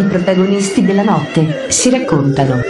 I 0.00 0.04
protagonisti 0.04 0.82
della 0.82 1.02
notte 1.02 1.66
si 1.68 1.90
raccontano. 1.90 2.62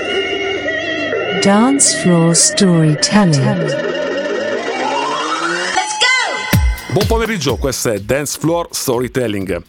Dance 1.41 1.99
Floor 1.99 2.35
Storytelling. 2.35 3.85
Buon 6.91 7.07
pomeriggio, 7.07 7.55
questo 7.55 7.93
è 7.93 8.01
Dance 8.01 8.37
Floor 8.37 8.67
Storytelling. 8.73 9.63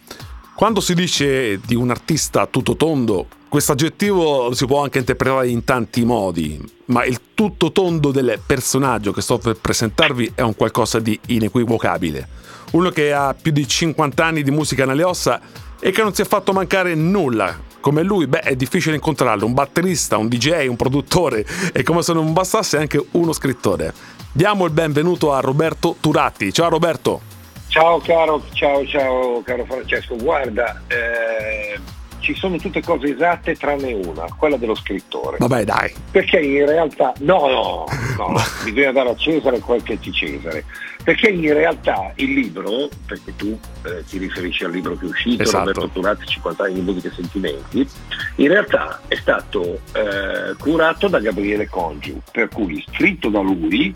Quando 0.55 0.79
si 0.79 0.96
dice 0.96 1.60
di 1.64 1.75
un 1.75 1.92
artista 1.92 2.47
tutto 2.47 2.75
tondo, 2.75 3.28
questo 3.47 3.73
aggettivo 3.73 4.55
si 4.55 4.66
può 4.66 4.82
anche 4.82 4.98
interpretare 4.98 5.48
in 5.48 5.64
tanti 5.64 6.04
modi, 6.04 6.59
ma 6.86 7.05
il 7.05 7.20
tutto 7.36 7.71
tondo 7.71 8.09
del 8.09 8.39
personaggio 8.43 9.12
che 9.12 9.21
sto 9.21 9.38
per 9.38 9.57
presentarvi 9.57 10.32
è 10.34 10.41
un 10.41 10.55
qualcosa 10.55 10.98
di 10.98 11.20
inequivocabile. 11.28 12.28
Uno 12.71 12.89
che 12.89 13.14
ha 13.14 13.36
più 13.39 13.52
di 13.52 13.68
50 13.68 14.25
anni 14.25 14.41
di 14.41 14.50
musica 14.50 14.86
nelle 14.86 15.04
ossa 15.04 15.39
e 15.82 15.91
che 15.91 16.04
non 16.04 16.14
si 16.14 16.21
è 16.21 16.25
fatto 16.25 16.54
mancare 16.54 16.96
nulla. 16.96 17.60
Come 17.82 18.04
lui, 18.04 18.28
beh, 18.28 18.42
è 18.42 18.56
difficile 18.56 18.96
incontrarlo, 18.96 19.46
un 19.46 19.54
batterista, 19.54 20.18
un 20.18 20.28
DJ, 20.28 20.68
un 20.68 20.75
produttore 20.75 21.43
e 21.73 21.82
come 21.82 22.04
se 22.04 22.14
non 22.14 22.32
bastasse 22.32 22.78
anche 22.78 23.04
uno 23.11 23.33
scrittore. 23.33 23.92
Diamo 24.32 24.65
il 24.65 24.71
benvenuto 24.71 25.33
a 25.33 25.39
Roberto 25.39 25.96
Turatti. 26.00 26.54
Ciao 26.54 26.70
Roberto. 26.70 27.21
Ciao 27.68 28.00
caro, 28.00 28.43
ciao 28.54 28.86
ciao 28.86 29.42
caro 29.42 29.65
Francesco. 29.65 30.15
Guarda, 30.15 30.83
eh, 30.87 31.79
ci 32.22 32.34
sono 32.36 32.56
tutte 32.58 32.81
cose 32.81 33.14
esatte 33.14 33.56
tranne 33.56 33.92
una, 33.94 34.25
quella 34.38 34.56
dello 34.56 34.75
scrittore. 34.75 35.38
Vabbè 35.39 35.66
dai. 35.66 35.94
Perché 36.12 36.39
in 36.39 36.66
realtà, 36.66 37.14
no, 37.20 37.48
no, 37.48 37.86
no, 38.17 38.34
bisogna 38.64 38.92
dare 38.92 39.09
a 39.09 39.16
Cesare 39.16 39.59
quel 39.59 39.84
che 39.84 39.94
è 39.94 39.98
di 39.98 40.12
Cesare. 40.14 40.64
Perché 41.03 41.30
in 41.30 41.52
realtà 41.53 42.12
il 42.16 42.31
libro, 42.34 42.88
perché 43.08 43.36
tu 43.36 43.58
eh, 43.86 44.03
ti 44.08 44.20
riferisci 44.20 44.64
al 44.64 44.72
libro 44.72 44.95
che 44.95 45.06
è 45.06 45.09
uscito, 45.09 45.42
Esatto. 45.42 45.72
Roberto 45.72 45.89
Turatti, 45.89 46.26
50 46.28 46.64
anni 46.64 46.73
di 46.76 46.81
musica 46.81 47.08
e 47.08 47.12
sentimenti, 47.16 47.88
in 48.36 48.48
realtà 48.48 49.02
è 49.08 49.16
stato 49.16 49.80
eh, 49.94 50.56
curato 50.60 51.08
da 51.08 51.20
Gabriele 51.20 51.67
Congiu, 51.67 52.22
per 52.32 52.50
cui 52.50 52.84
scritto 52.94 53.30
da 53.30 53.40
lui, 53.40 53.92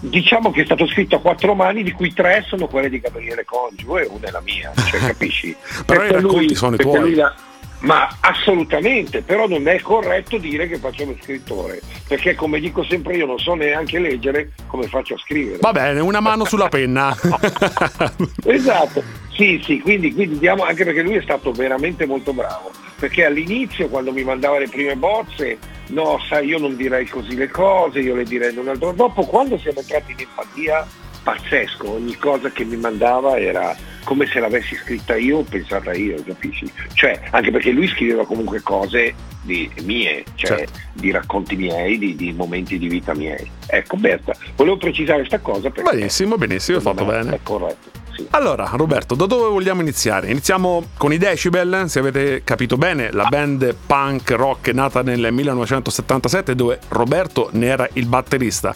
diciamo 0.00 0.50
che 0.50 0.60
è 0.60 0.64
stato 0.66 0.86
scritto 0.88 1.16
a 1.16 1.20
quattro 1.20 1.54
mani, 1.54 1.82
di 1.82 1.92
cui 1.92 2.12
tre 2.12 2.44
sono 2.46 2.66
quelle 2.66 2.90
di 2.90 3.00
Gabriele 3.00 3.44
Congiu 3.46 3.96
e 3.96 4.06
una 4.10 4.26
è 4.28 4.30
la 4.30 4.42
mia, 4.42 4.72
cioè 4.90 5.00
capisci? 5.08 5.56
Però 5.86 6.02
i 6.04 6.08
Perché 6.08 6.20
racconti 6.22 6.54
sono 6.54 6.74
i 6.74 6.78
tuoi. 6.78 7.00
lui 7.00 7.14
la- 7.14 7.34
ma 7.82 8.08
assolutamente, 8.20 9.22
però 9.22 9.46
non 9.46 9.66
è 9.68 9.80
corretto 9.80 10.38
dire 10.38 10.68
che 10.68 10.78
faccio 10.78 11.04
lo 11.04 11.16
scrittore, 11.20 11.80
perché 12.06 12.34
come 12.34 12.60
dico 12.60 12.84
sempre 12.84 13.16
io 13.16 13.26
non 13.26 13.38
so 13.38 13.54
neanche 13.54 13.98
leggere 13.98 14.52
come 14.66 14.86
faccio 14.86 15.14
a 15.14 15.18
scrivere. 15.18 15.58
Va 15.60 15.72
bene, 15.72 16.00
una 16.00 16.20
mano 16.20 16.44
sulla 16.44 16.68
penna. 16.68 17.16
Esatto, 18.44 19.02
sì, 19.32 19.60
sì, 19.64 19.80
quindi, 19.80 20.12
quindi 20.12 20.38
diamo, 20.38 20.64
anche 20.64 20.84
perché 20.84 21.02
lui 21.02 21.14
è 21.14 21.22
stato 21.22 21.52
veramente 21.52 22.06
molto 22.06 22.32
bravo, 22.32 22.70
perché 22.98 23.24
all'inizio 23.24 23.88
quando 23.88 24.12
mi 24.12 24.22
mandava 24.22 24.58
le 24.58 24.68
prime 24.68 24.94
bozze, 24.96 25.58
no, 25.88 26.20
sai, 26.28 26.46
io 26.46 26.58
non 26.58 26.76
direi 26.76 27.06
così 27.06 27.34
le 27.34 27.48
cose, 27.48 28.00
io 28.00 28.14
le 28.14 28.24
direi 28.24 28.52
in 28.52 28.58
un 28.58 28.68
altro. 28.68 28.92
Dopo 28.92 29.24
quando 29.24 29.58
siamo 29.58 29.80
entrati 29.80 30.12
in 30.12 30.20
empatia, 30.20 30.86
pazzesco, 31.22 31.92
ogni 31.92 32.16
cosa 32.16 32.50
che 32.50 32.64
mi 32.64 32.76
mandava 32.76 33.38
era 33.38 33.74
come 34.04 34.26
se 34.26 34.40
l'avessi 34.40 34.74
scritta 34.76 35.16
io 35.16 35.38
o 35.38 35.42
pensata 35.42 35.92
io, 35.92 36.22
capisci? 36.24 36.70
Cioè, 36.94 37.20
anche 37.30 37.50
perché 37.50 37.70
lui 37.70 37.86
scriveva 37.88 38.24
comunque 38.26 38.60
cose 38.62 39.14
di, 39.42 39.70
mie, 39.82 40.24
cioè 40.34 40.58
Certo. 40.58 40.78
di 40.92 41.10
racconti 41.10 41.56
miei, 41.56 41.98
di, 41.98 42.14
di 42.14 42.32
momenti 42.32 42.78
di 42.78 42.88
vita 42.88 43.14
miei. 43.14 43.48
Ecco 43.66 43.96
Berta, 43.96 44.34
volevo 44.56 44.76
precisare 44.76 45.18
questa 45.18 45.40
cosa 45.40 45.70
perché 45.70 45.90
benissimo, 45.96 46.36
benissimo, 46.36 46.76
hai 46.78 46.82
fatto 46.82 47.04
bene. 47.04 47.34
È 47.34 47.40
corretto, 47.42 47.90
sì. 48.14 48.26
Allora, 48.30 48.70
Roberto, 48.74 49.14
da 49.14 49.26
dove 49.26 49.48
vogliamo 49.48 49.80
iniziare? 49.80 50.30
Iniziamo 50.30 50.84
con 50.96 51.12
i 51.12 51.18
Decibel, 51.18 51.84
se 51.88 51.98
avete 51.98 52.42
capito 52.44 52.76
bene, 52.76 53.10
la 53.10 53.24
band 53.24 53.74
punk 53.86 54.30
rock 54.30 54.68
nata 54.68 55.02
nel 55.02 55.32
1977 55.32 56.54
dove 56.54 56.78
Roberto 56.88 57.48
ne 57.52 57.66
era 57.66 57.88
il 57.94 58.06
batterista. 58.06 58.74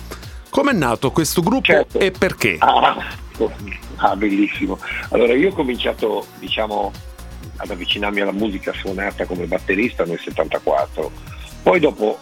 Come 0.48 0.70
è 0.70 0.74
nato 0.74 1.10
questo 1.10 1.42
gruppo 1.42 1.64
Certo. 1.66 1.98
e 1.98 2.10
perché? 2.10 2.56
Ah, 2.58 2.96
ah, 3.96 4.16
bellissimo. 4.16 4.78
Allora 5.10 5.34
io 5.34 5.50
ho 5.50 5.54
cominciato, 5.54 6.26
diciamo, 6.38 6.92
ad 7.56 7.70
avvicinarmi 7.70 8.20
alla 8.20 8.32
musica 8.32 8.72
suonata 8.72 9.24
come 9.24 9.46
batterista 9.46 10.04
nel 10.04 10.18
74. 10.18 11.10
Poi 11.62 11.80
dopo 11.80 12.18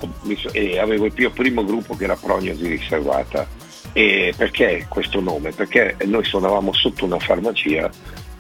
eh, 0.53 0.79
avevo 0.79 1.07
il 1.07 1.13
mio 1.17 1.31
primo 1.31 1.65
gruppo 1.65 1.97
che 1.97 2.05
era 2.05 2.17
Prognosi 2.17 2.67
Riservata. 2.67 3.47
E 3.93 4.35
perché 4.37 4.87
questo 4.89 5.21
nome? 5.21 5.53
Perché 5.53 5.97
noi 6.07 6.25
suonavamo 6.25 6.73
sotto 6.73 7.05
una 7.05 7.19
farmacia 7.19 7.89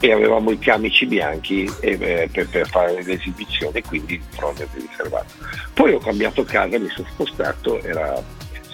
e 0.00 0.12
avevamo 0.12 0.50
i 0.50 0.58
camici 0.58 1.06
bianchi 1.06 1.70
eh, 1.80 2.28
per, 2.32 2.48
per 2.48 2.68
fare 2.68 3.02
le 3.02 3.12
esibizioni, 3.12 3.80
quindi 3.82 4.20
Prognosi 4.34 4.88
Riservata. 4.88 5.32
Poi 5.72 5.92
ho 5.92 5.98
cambiato 5.98 6.42
casa, 6.44 6.78
mi 6.78 6.88
sono 6.88 7.06
spostato, 7.10 7.80
era 7.82 8.20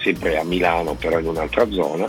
sempre 0.01 0.37
a 0.37 0.43
Milano, 0.43 0.95
però 0.95 1.19
in 1.19 1.27
un'altra 1.27 1.69
zona, 1.69 2.07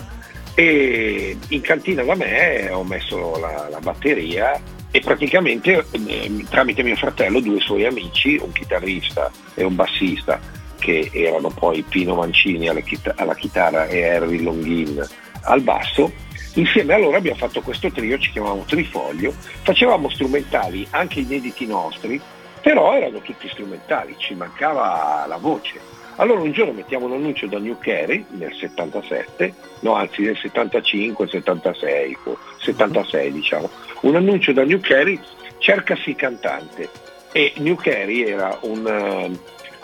e 0.54 1.36
in 1.48 1.60
cantina 1.60 2.02
da 2.02 2.14
me 2.14 2.70
ho 2.70 2.84
messo 2.84 3.38
la, 3.38 3.68
la 3.70 3.80
batteria 3.80 4.60
e 4.90 5.00
praticamente 5.00 5.84
eh, 5.90 6.44
tramite 6.50 6.82
mio 6.82 6.96
fratello 6.96 7.40
due 7.40 7.60
suoi 7.60 7.86
amici, 7.86 8.38
un 8.40 8.52
chitarrista 8.52 9.30
e 9.54 9.64
un 9.64 9.74
bassista, 9.74 10.38
che 10.78 11.08
erano 11.12 11.48
poi 11.48 11.82
Pino 11.82 12.14
Mancini 12.14 12.68
alla, 12.68 12.80
chita- 12.80 13.14
alla 13.16 13.34
chitarra 13.34 13.86
e 13.86 14.06
Harry 14.06 14.42
Longhin 14.42 15.02
al 15.44 15.62
basso, 15.62 16.12
insieme 16.54 16.94
a 16.94 16.98
loro 16.98 17.16
abbiamo 17.16 17.38
fatto 17.38 17.62
questo 17.62 17.90
trio, 17.90 18.18
ci 18.18 18.30
chiamavamo 18.30 18.64
Trifoglio, 18.66 19.32
facevamo 19.62 20.10
strumentali 20.10 20.86
anche 20.90 21.20
inediti 21.20 21.66
nostri, 21.66 22.20
però 22.60 22.94
erano 22.94 23.20
tutti 23.20 23.48
strumentali, 23.48 24.14
ci 24.18 24.34
mancava 24.34 25.24
la 25.26 25.36
voce. 25.36 25.80
Allora 26.22 26.40
un 26.40 26.52
giorno 26.52 26.72
mettiamo 26.72 27.06
un 27.06 27.14
annuncio 27.14 27.48
da 27.48 27.58
New 27.58 27.78
Carey 27.80 28.24
nel 28.38 28.54
77, 28.54 29.54
no 29.80 29.94
anzi 29.94 30.22
nel 30.22 30.36
75, 30.36 31.26
76, 31.26 32.16
o 32.22 32.38
76 32.58 33.32
diciamo, 33.32 33.68
un 34.02 34.14
annuncio 34.14 34.52
da 34.52 34.62
New 34.62 34.78
Carey, 34.78 35.18
cercasi 35.58 36.14
cantante. 36.14 36.88
E 37.32 37.54
New 37.56 37.74
Carey 37.74 38.22
era 38.22 38.56
un, 38.62 38.86
eh, 38.86 39.30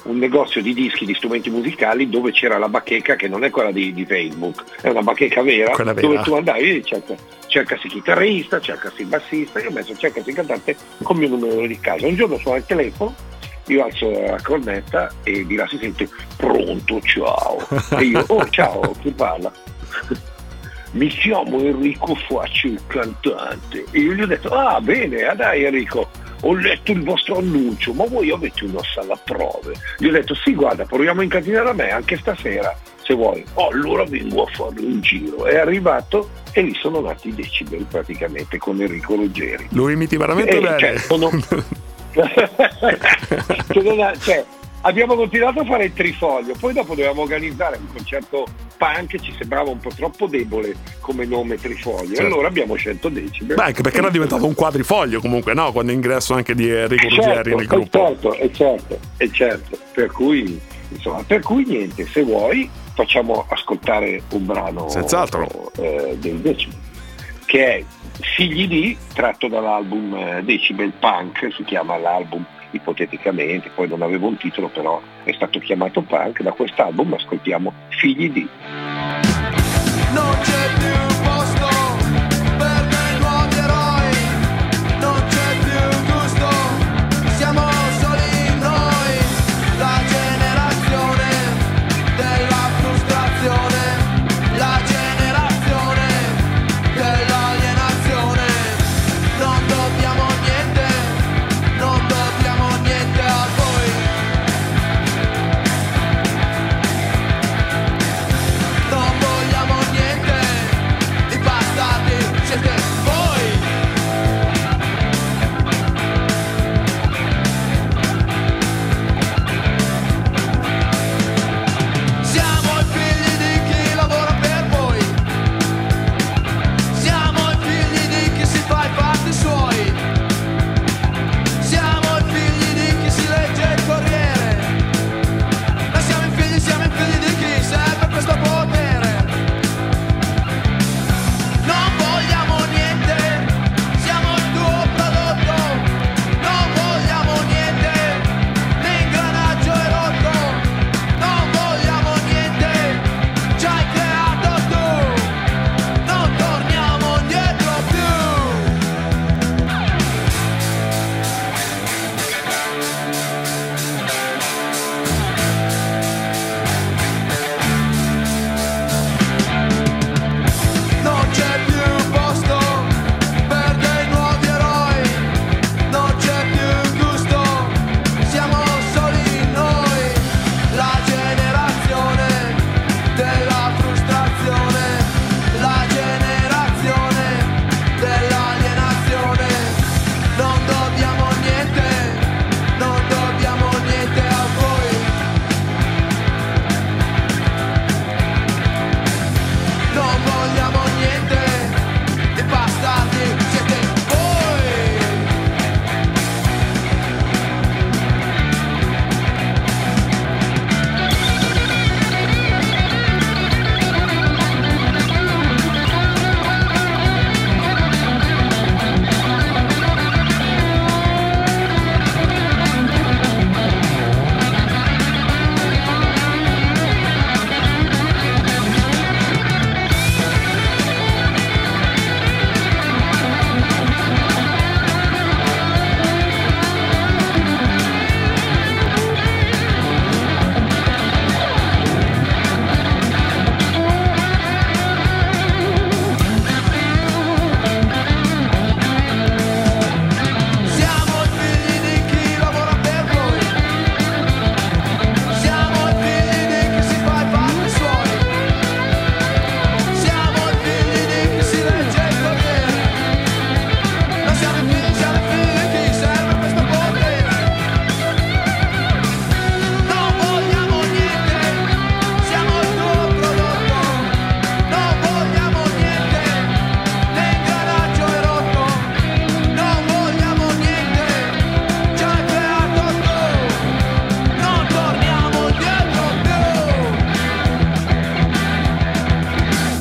un 0.05 0.19
negozio 0.19 0.63
di 0.63 0.75
dischi, 0.75 1.07
di 1.07 1.15
strumenti 1.15 1.51
musicali 1.51 2.09
dove 2.09 2.31
c'era 2.31 2.57
la 2.57 2.69
bacheca 2.69 3.17
che 3.17 3.27
non 3.27 3.43
è 3.43 3.51
quella 3.51 3.73
di, 3.73 3.93
di 3.93 4.05
Facebook, 4.05 4.63
è 4.81 4.91
una 4.91 5.03
bacheca 5.03 5.43
vera, 5.43 5.75
vera. 5.75 5.93
dove 5.93 6.21
tu 6.21 6.35
andavi 6.35 6.77
e 6.77 6.83
cerca, 6.85 7.17
cercasi 7.49 7.89
chitarrista, 7.89 8.61
cercasi 8.61 9.05
bassista, 9.07 9.59
io 9.59 9.71
ho 9.71 9.73
messo 9.73 9.97
cercasi 9.97 10.33
cantante 10.33 10.77
con 11.03 11.21
il 11.21 11.29
mio 11.29 11.37
numero 11.37 11.67
di 11.67 11.81
casa. 11.81 12.07
Un 12.07 12.15
giorno 12.15 12.39
suona 12.39 12.59
il 12.59 12.65
telefono, 12.65 13.13
io 13.69 13.85
alzo 13.85 14.11
la 14.11 14.39
cornetta 14.43 15.11
e 15.23 15.47
di 15.47 15.55
là 15.55 15.67
si 15.69 15.79
sente 15.79 16.09
pronto, 16.37 17.01
ciao. 17.03 17.59
E 17.99 18.05
io, 18.05 18.25
oh 18.29 18.49
ciao, 18.51 18.81
chi 19.01 19.11
parla? 19.11 19.53
Mi 20.93 21.09
chiamo 21.09 21.61
Enrico, 21.61 22.15
faccio 22.15 22.67
il 22.67 22.81
cantante. 22.87 23.85
E 23.91 24.01
io 24.01 24.13
gli 24.15 24.23
ho 24.23 24.27
detto, 24.27 24.49
ah 24.49 24.81
bene, 24.81 25.23
ah 25.25 25.35
dai 25.35 25.65
Enrico, 25.65 26.09
ho 26.43 26.55
letto 26.55 26.93
il 26.93 27.03
vostro 27.05 27.39
annuncio, 27.39 27.93
ma 27.93 28.07
voi 28.07 28.31
avete 28.31 28.65
una 28.65 28.81
sala 28.95 29.15
prove? 29.23 29.75
Gli 29.99 30.07
ho 30.07 30.11
detto, 30.13 30.35
sì 30.35 30.55
guarda, 30.55 30.85
proviamo 30.85 31.21
in 31.21 31.29
cantina 31.29 31.63
da 31.63 31.75
me 31.75 31.91
anche 31.91 32.17
stasera, 32.17 32.75
se 33.03 33.13
vuoi. 33.15 33.45
Oh, 33.55 33.69
allora 33.69 34.05
vengo 34.05 34.45
a 34.45 34.51
fare 34.51 34.81
un 34.81 35.01
giro. 35.03 35.45
È 35.45 35.59
arrivato 35.59 36.31
e 36.53 36.63
lì 36.63 36.75
sono 36.81 37.01
nati 37.01 37.29
i 37.29 37.35
decibel 37.35 37.85
praticamente 37.85 38.57
con 38.57 38.81
Enrico 38.81 39.15
Ruggeri. 39.15 39.69
Lo 39.73 39.91
imiti 39.91 40.17
veramente 40.17 40.57
Eh, 40.57 40.61
bene. 40.61 40.79
cioè, 40.79 40.97
sono- 40.97 41.31
Cioè, 44.21 44.45
abbiamo 44.83 45.15
continuato 45.15 45.61
a 45.61 45.65
fare 45.65 45.85
il 45.87 45.93
trifoglio, 45.93 46.55
poi 46.59 46.73
dopo 46.73 46.95
dovevamo 46.95 47.23
organizzare 47.23 47.77
un 47.77 47.93
concerto 47.93 48.47
punk, 48.77 49.21
ci 49.21 49.35
sembrava 49.37 49.71
un 49.71 49.79
po' 49.79 49.91
troppo 49.95 50.27
debole 50.27 50.75
come 51.01 51.25
nome 51.25 51.57
trifoglio, 51.57 52.15
Certo. 52.15 52.33
allora 52.33 52.49
abbiamo 52.49 52.75
scelto 52.77 53.09
Decibel. 53.09 53.57
Beh, 53.57 53.63
anche 53.63 53.83
perché 53.83 53.99
era 53.99 54.11
diventato 54.11 54.47
un 54.47 54.55
quadrifoglio 54.55 55.21
comunque, 55.21 55.55
no? 55.55 55.73
Quando 55.73 55.93
ingresso 55.93 56.35
anche 56.35 56.55
di 56.55 56.69
Enrico 56.71 57.09
Ruggeri 57.09 57.55
nel 57.55 57.65
eh, 57.65 57.67
gruppo. 57.67 57.99
certo, 57.99 58.35
è 58.35 58.51
certo, 58.51 58.99
è 59.17 59.29
certo. 59.31 59.79
Per 59.93 60.11
cui, 60.13 60.61
insomma, 60.91 61.23
per 61.27 61.41
cui 61.43 61.65
niente, 61.65 62.07
se 62.07 62.23
vuoi 62.23 62.69
facciamo 62.95 63.47
ascoltare 63.49 64.23
un 64.31 64.47
brano 64.47 64.89
Senz'altro. 64.89 65.71
eh, 65.77 66.17
del 66.19 66.37
Decibel, 66.39 66.77
che 67.47 67.67
è 67.77 67.85
Figli 68.21 68.67
di, 68.67 68.97
tratto 69.15 69.49
dall'album 69.49 70.15
eh, 70.15 70.43
Decibel 70.43 70.93
Punk, 70.99 71.53
si 71.55 71.65
chiama 71.65 71.97
l'album 71.97 72.45
ipoteticamente, 72.71 73.71
poi 73.75 73.89
non 73.89 74.03
avevo 74.03 74.27
un 74.27 74.37
titolo 74.37 74.69
però 74.69 75.01
è 75.25 75.33
stato 75.33 75.59
chiamato 75.59 76.03
Punk, 76.03 76.43
da 76.43 76.53
quest'album 76.53 77.15
ascoltiamo 77.15 77.73
Figli 77.89 78.31
di. 78.31 78.49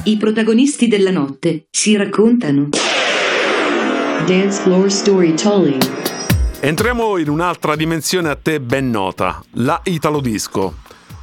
I 0.08 0.16
protagonisti 0.18 0.88
della 0.88 1.12
notte 1.12 1.66
si 1.70 1.96
raccontano. 1.98 2.70
Dance 4.26 4.62
floor 4.62 4.90
storytelling. 4.90 5.82
Entriamo 6.62 7.18
in 7.18 7.28
un'altra 7.30 7.76
dimensione 7.76 8.30
a 8.30 8.36
te 8.36 8.62
ben 8.62 8.90
nota, 8.90 9.44
la 9.56 9.82
Italo 9.84 10.22
Disco. 10.22 10.76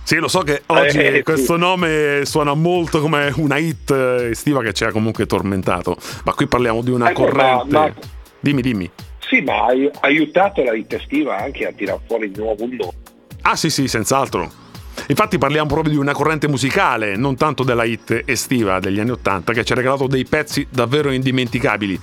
Sì, 0.02 0.16
lo 0.16 0.28
so 0.28 0.40
che 0.40 0.64
oggi 0.66 0.98
Eh, 0.98 1.14
sì. 1.16 1.22
questo 1.22 1.56
nome 1.56 2.22
suona 2.24 2.52
molto 2.52 3.00
come 3.00 3.32
una 3.36 3.56
hit 3.56 3.90
eh, 3.90 4.28
estiva 4.32 4.60
che 4.60 4.74
ci 4.74 4.84
ha 4.84 4.90
comunque 4.92 5.24
tormentato, 5.24 5.96
ma 6.24 6.34
qui 6.34 6.46
parliamo 6.46 6.82
di 6.82 6.90
una 6.90 7.08
Ecco, 7.08 7.22
ma- 7.22 7.28
corrente. 7.30 7.72
ma- 7.72 7.92
Dimmi, 8.38 8.60
dimmi. 8.60 8.90
Sì, 9.18 9.40
ma 9.40 9.62
ha 9.62 9.66
ai- 9.68 9.90
aiutato 10.00 10.62
la 10.62 10.74
hit 10.74 10.92
estiva 10.92 11.38
anche 11.38 11.66
a 11.66 11.72
tirar 11.72 11.98
fuori 12.06 12.30
di 12.30 12.38
nuovo 12.38 12.64
un 12.64 12.76
nome. 12.76 12.92
Ah 13.40 13.56
sì 13.56 13.70
sì, 13.70 13.88
senz'altro. 13.88 14.62
Infatti 15.08 15.36
parliamo 15.36 15.68
proprio 15.68 15.92
di 15.92 15.98
una 15.98 16.12
corrente 16.12 16.48
musicale, 16.48 17.16
non 17.16 17.36
tanto 17.36 17.62
della 17.62 17.84
hit 17.84 18.22
estiva 18.24 18.78
degli 18.78 18.98
anni 18.98 19.10
Ottanta, 19.10 19.52
che 19.52 19.64
ci 19.64 19.72
ha 19.72 19.76
regalato 19.76 20.06
dei 20.06 20.24
pezzi 20.24 20.66
davvero 20.70 21.10
indimenticabili, 21.10 22.00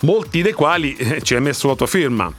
molti 0.00 0.42
dei 0.42 0.52
quali 0.52 0.94
eh, 0.94 1.20
ci 1.22 1.34
hai 1.34 1.40
messo 1.40 1.66
la 1.66 1.74
tua 1.74 1.86
firma. 1.86 2.32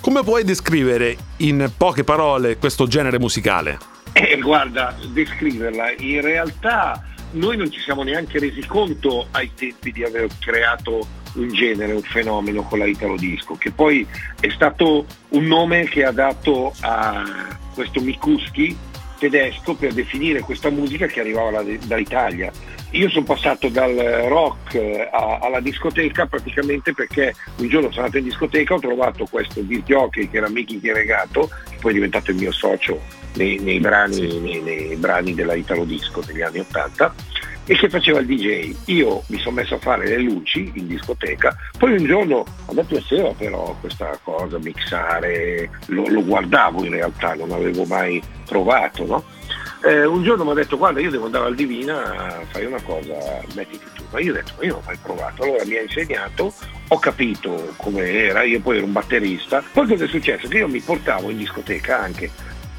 Come 0.00 0.22
puoi 0.22 0.44
descrivere 0.44 1.16
in 1.38 1.70
poche 1.76 2.04
parole 2.04 2.58
questo 2.58 2.86
genere 2.86 3.18
musicale? 3.18 3.78
Eh, 4.12 4.38
guarda, 4.38 4.96
descriverla, 5.12 5.92
in 5.98 6.20
realtà 6.20 7.02
noi 7.32 7.56
non 7.56 7.70
ci 7.70 7.80
siamo 7.80 8.02
neanche 8.02 8.38
resi 8.38 8.64
conto 8.66 9.28
ai 9.30 9.50
tempi 9.54 9.92
di 9.92 10.04
aver 10.04 10.28
creato 10.38 11.06
un 11.34 11.48
genere, 11.48 11.92
un 11.92 12.02
fenomeno 12.02 12.62
con 12.62 12.78
la 12.78 12.86
Italo 12.86 13.16
Disco, 13.16 13.54
che 13.56 13.70
poi 13.70 14.06
è 14.40 14.48
stato 14.50 15.06
un 15.30 15.44
nome 15.44 15.84
che 15.84 16.04
ha 16.04 16.12
dato 16.12 16.74
a 16.80 17.22
questo 17.74 18.00
Mikuski 18.00 18.76
tedesco 19.18 19.74
per 19.74 19.92
definire 19.92 20.40
questa 20.40 20.70
musica 20.70 21.06
che 21.06 21.20
arrivava 21.20 21.62
da- 21.62 21.76
dall'Italia. 21.84 22.50
Io 22.92 23.10
sono 23.10 23.24
passato 23.24 23.68
dal 23.68 23.94
rock 24.28 24.74
eh, 24.74 25.08
a- 25.12 25.38
alla 25.42 25.60
discoteca 25.60 26.26
praticamente 26.26 26.94
perché 26.94 27.34
un 27.58 27.68
giorno 27.68 27.90
sono 27.90 28.04
andato 28.06 28.18
in 28.18 28.24
discoteca, 28.24 28.74
ho 28.74 28.80
trovato 28.80 29.26
questo 29.30 29.60
disc 29.60 29.84
jockey 29.84 30.30
che 30.30 30.38
era 30.38 30.48
Miki 30.48 30.80
Chieregato, 30.80 31.50
che 31.68 31.76
poi 31.80 31.90
è 31.90 31.94
diventato 31.94 32.30
il 32.30 32.38
mio 32.38 32.52
socio 32.52 33.00
nei, 33.34 33.58
nei 33.58 33.78
brani, 33.78 34.40
nei, 34.40 34.60
nei 34.62 34.96
brani 34.96 35.34
della 35.34 35.54
Italo 35.54 35.84
Disco 35.84 36.22
degli 36.24 36.40
anni 36.40 36.60
80 36.60 37.14
e 37.68 37.76
che 37.76 37.90
faceva 37.90 38.20
il 38.20 38.26
DJ. 38.26 38.74
Io 38.86 39.22
mi 39.26 39.38
sono 39.38 39.56
messo 39.56 39.74
a 39.74 39.78
fare 39.78 40.08
le 40.08 40.18
luci 40.18 40.72
in 40.74 40.88
discoteca, 40.88 41.54
poi 41.76 41.92
un 41.92 42.04
giorno 42.06 42.44
a 42.64 42.72
me 42.72 42.82
piaceva 42.82 43.32
però 43.36 43.76
questa 43.78 44.18
cosa, 44.24 44.58
mixare, 44.58 45.70
lo, 45.86 46.08
lo 46.08 46.24
guardavo 46.24 46.82
in 46.84 46.92
realtà, 46.92 47.34
non 47.34 47.52
avevo 47.52 47.84
mai 47.84 48.20
provato, 48.46 49.04
no? 49.04 49.24
Eh, 49.84 50.04
un 50.04 50.24
giorno 50.24 50.44
mi 50.44 50.50
ha 50.50 50.54
detto 50.54 50.76
guarda 50.76 50.98
io 50.98 51.10
devo 51.10 51.26
andare 51.26 51.44
al 51.44 51.54
Divina, 51.54 52.42
fai 52.48 52.64
una 52.64 52.82
cosa, 52.82 53.14
mettiti 53.54 53.84
tu, 53.94 54.02
ma 54.10 54.18
io 54.18 54.32
ho 54.32 54.34
detto 54.34 54.52
ma 54.56 54.64
io 54.64 54.70
non 54.72 54.80
ho 54.80 54.86
mai 54.86 54.98
provato, 55.00 55.42
allora 55.44 55.64
mi 55.66 55.76
ha 55.76 55.82
insegnato, 55.82 56.52
ho 56.88 56.98
capito 56.98 57.74
come 57.76 58.10
era, 58.10 58.42
io 58.42 58.60
poi 58.60 58.78
ero 58.78 58.86
un 58.86 58.92
batterista, 58.92 59.62
poi 59.72 59.86
cosa 59.86 60.04
è 60.04 60.08
successo? 60.08 60.48
Che 60.48 60.56
io 60.56 60.68
mi 60.68 60.80
portavo 60.80 61.30
in 61.30 61.36
discoteca 61.36 62.00
anche 62.00 62.28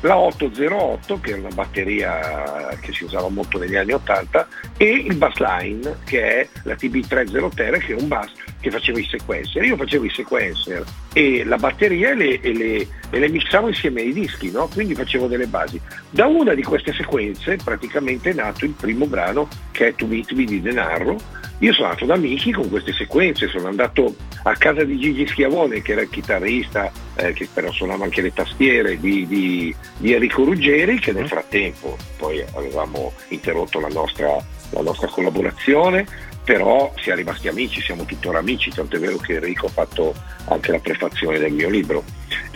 la 0.01 0.17
808 0.17 1.19
che 1.19 1.31
è 1.31 1.37
una 1.37 1.49
batteria 1.49 2.77
che 2.79 2.93
si 2.93 3.03
usava 3.03 3.27
molto 3.29 3.57
negli 3.57 3.75
anni 3.75 3.91
80 3.91 4.47
e 4.77 4.85
il 4.85 5.15
bassline 5.15 5.97
che 6.05 6.41
è 6.41 6.47
la 6.63 6.73
TB303 6.73 7.79
che 7.79 7.93
è 7.93 7.99
un 7.99 8.07
bass 8.07 8.31
che 8.61 8.71
faceva 8.71 8.99
i 8.99 9.07
sequencer 9.09 9.63
io 9.63 9.75
facevo 9.75 10.05
i 10.05 10.09
sequencer 10.09 10.83
e 11.13 11.43
la 11.43 11.57
batteria 11.57 12.11
e 12.11 12.15
le, 12.15 12.39
e 12.39 12.53
le- 12.53 12.87
e 13.11 13.19
le 13.19 13.29
mixavo 13.29 13.67
insieme 13.67 14.01
ai 14.01 14.13
dischi 14.13 14.51
no? 14.51 14.67
quindi 14.67 14.95
facevo 14.95 15.27
delle 15.27 15.47
basi 15.47 15.79
da 16.09 16.27
una 16.27 16.53
di 16.53 16.63
queste 16.63 16.93
sequenze 16.93 17.57
praticamente 17.57 18.29
è 18.29 18.33
nato 18.33 18.65
il 18.65 18.71
primo 18.71 19.05
brano 19.05 19.47
che 19.71 19.87
è 19.87 19.95
To 19.95 20.05
Meet 20.05 20.31
Me 20.31 20.45
di 20.45 20.61
Denarro 20.61 21.17
io 21.59 21.73
sono 21.73 21.87
andato 21.87 22.05
da 22.05 22.15
Miki 22.15 22.51
con 22.51 22.69
queste 22.69 22.93
sequenze, 22.93 23.47
sono 23.47 23.67
andato 23.67 24.15
a 24.43 24.55
casa 24.55 24.83
di 24.83 24.97
Gigi 24.97 25.27
Schiavone 25.27 25.81
che 25.81 25.91
era 25.91 26.01
il 26.01 26.09
chitarrista, 26.09 26.91
eh, 27.15 27.33
che 27.33 27.47
però 27.51 27.71
suonava 27.71 28.05
anche 28.05 28.21
le 28.21 28.33
tastiere 28.33 28.97
di, 28.99 29.27
di- 29.27 29.75
di 29.97 30.13
Enrico 30.13 30.43
Ruggeri, 30.45 30.99
che 30.99 31.11
nel 31.11 31.27
frattempo 31.27 31.97
poi 32.17 32.43
avevamo 32.55 33.11
interrotto 33.29 33.79
la 33.79 33.89
nostra, 33.89 34.37
la 34.69 34.81
nostra 34.81 35.07
collaborazione, 35.07 36.05
però 36.49 36.91
siamo 36.99 37.19
rimasti 37.19 37.47
amici, 37.47 37.79
siamo 37.79 38.05
tuttora 38.05 38.39
amici, 38.39 38.71
tanto 38.71 38.95
è 38.95 38.99
vero 38.99 39.17
che 39.17 39.35
Enrico 39.35 39.67
ha 39.67 39.69
fatto 39.69 40.15
anche 40.45 40.71
la 40.71 40.79
prefazione 40.79 41.37
del 41.37 41.51
mio 41.51 41.69
libro. 41.69 42.03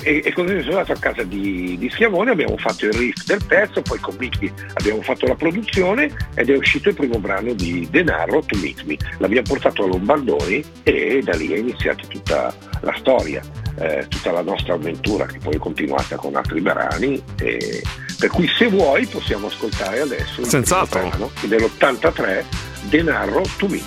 E, 0.01 0.23
e 0.25 0.33
così 0.33 0.61
sono 0.61 0.79
andato 0.79 0.93
a 0.93 0.97
casa 0.97 1.21
di, 1.21 1.77
di 1.77 1.91
Schiavone, 1.91 2.31
abbiamo 2.31 2.57
fatto 2.57 2.87
il 2.87 2.93
riff 2.93 3.23
del 3.25 3.45
pezzo, 3.45 3.83
poi 3.83 3.99
con 3.99 4.15
Mickey 4.17 4.51
abbiamo 4.73 5.03
fatto 5.03 5.27
la 5.27 5.35
produzione 5.35 6.09
ed 6.33 6.49
è 6.49 6.57
uscito 6.57 6.89
il 6.89 6.95
primo 6.95 7.19
brano 7.19 7.53
di 7.53 7.87
Denaro, 7.87 8.39
To 8.39 8.57
Meet 8.57 8.83
Me. 8.85 8.97
L'abbiamo 9.19 9.47
portato 9.47 9.83
a 9.83 9.87
Lombardoni 9.87 10.63
e 10.81 11.21
da 11.23 11.35
lì 11.35 11.49
è 11.49 11.57
iniziata 11.57 12.01
tutta 12.07 12.51
la 12.81 12.95
storia, 12.97 13.43
eh, 13.77 14.07
tutta 14.07 14.31
la 14.31 14.41
nostra 14.41 14.73
avventura 14.73 15.27
che 15.27 15.37
poi 15.37 15.53
è 15.53 15.59
continuata 15.59 16.15
con 16.15 16.35
altri 16.35 16.61
brani. 16.61 17.21
e- 17.39 17.83
per 18.23 18.31
cui 18.31 18.47
se 18.57 18.67
vuoi 18.67 19.05
possiamo 19.05 19.47
ascoltare 19.47 19.99
adesso 19.99 20.39
il 20.39 20.47
Senz'altro. 20.47 21.09
brano 21.09 21.29
dell'83, 21.41 22.45
Denaro, 22.91 23.43
To 23.59 23.67
Me. 23.67 23.79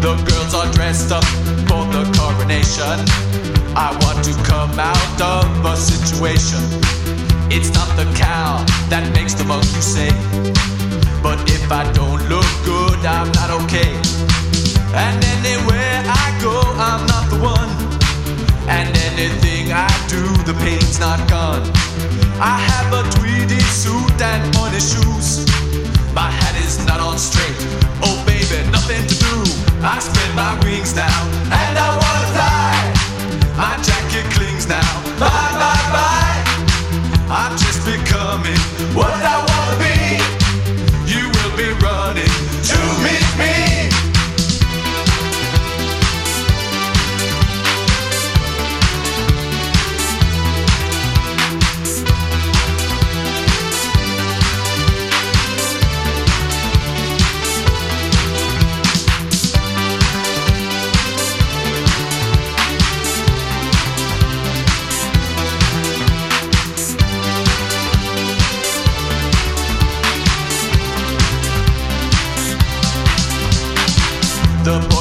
The 0.00 0.14
girls 0.28 0.54
are 0.54 0.70
dressed 0.72 1.10
up 1.12 1.24
for 1.68 1.84
the 1.92 2.04
coronation. 2.16 2.98
I 3.76 3.96
want 4.02 4.24
to 4.24 4.32
come 4.44 4.78
out 4.78 5.20
of 5.20 5.64
a 5.64 5.76
situation. 5.76 6.62
It's 7.50 7.72
not 7.74 7.88
the 7.96 8.06
cow 8.16 8.64
that 8.88 9.10
makes 9.14 9.34
the 9.34 9.44
monkey 9.44 9.80
say. 9.80 10.10
But 11.22 11.38
if 11.50 11.70
I 11.70 11.90
don't 11.92 12.22
look 12.28 12.48
good, 12.64 12.98
I'm 13.04 13.30
not 13.32 13.50
okay. 13.64 13.92
And 14.94 15.18
anywhere 15.36 16.02
I 16.06 16.26
go, 16.40 16.54
I'm 16.78 17.06
not 17.06 17.28
the 17.30 17.40
one. 17.42 17.70
And 18.68 18.88
anything 19.10 19.72
I 19.72 19.90
do, 20.08 20.22
the 20.44 20.54
pain's 20.64 20.98
not 20.98 21.18
gone. 21.28 21.62
I 22.40 22.58
have 22.70 22.92
a 22.92 23.02
tweedy 23.18 23.60
suit 23.60 24.20
and 24.20 24.54
funny 24.54 24.80
shoes. 24.80 25.46
My 26.16 26.30
hat 26.30 26.56
is 26.64 26.78
not 26.86 26.98
on 26.98 27.18
straight. 27.18 27.60
Oh 28.00 28.16
baby, 28.24 28.64
nothing 28.70 29.04
to 29.06 29.16
do. 29.20 29.34
I 29.84 30.00
spread 30.00 30.34
my 30.34 30.56
wings 30.64 30.96
now, 30.96 31.18
and 31.52 31.76
I 31.76 31.88
wanna 31.92 32.28
fly. 32.32 32.72
My 33.60 33.76
jacket 33.84 34.05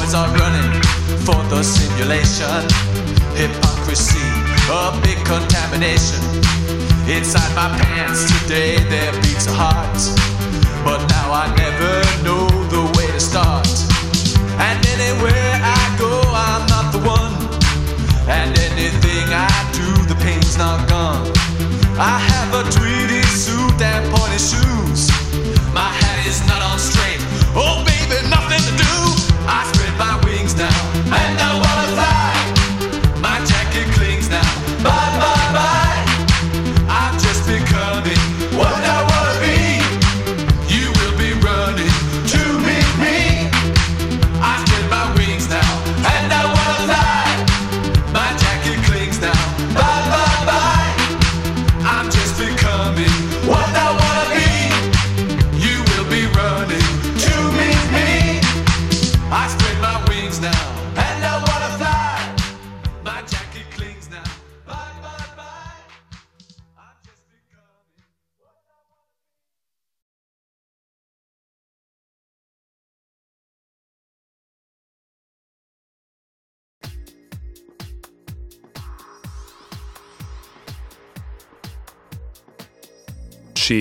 Boys 0.05 0.13
are 0.13 0.37
running 0.37 0.83
for 1.25 1.41
the 1.49 1.63
simulation. 1.63 2.61
Hypocrisy, 3.33 4.21
a 4.69 4.93
big 5.01 5.17
contamination. 5.25 6.21
Inside 7.09 7.49
my 7.55 7.73
pants 7.79 8.29
today 8.29 8.77
there 8.85 9.11
beats 9.23 9.47
a 9.47 9.53
heart. 9.53 9.97
But 10.85 11.01
now 11.09 11.33
I 11.33 11.47
never 11.57 11.93
know 12.23 12.45
the 12.69 12.83
way 12.95 13.07
to 13.13 13.19
start. 13.19 13.67
And 14.61 14.77
anywhere 14.93 15.53
I 15.57 15.81
go, 15.97 16.21
I'm 16.21 16.67
not 16.69 16.91
the 16.93 17.01
one. 17.01 17.33
And 18.29 18.55
anything 18.59 19.25
I 19.33 19.49
do, 19.73 19.89
the 20.05 20.17
pain's 20.21 20.55
not 20.55 20.87
gone. 20.87 21.25
I 21.97 22.19
have 22.29 22.53
a 22.53 22.63
tweedy 22.69 23.23
suit 23.23 23.81
and 23.81 24.05
pointy 24.13 24.37
shoes. 24.37 25.09
My 25.73 25.89
hat 25.89 26.27
is 26.27 26.45
not 26.45 26.61
on 26.61 26.77
straight. 26.77 26.94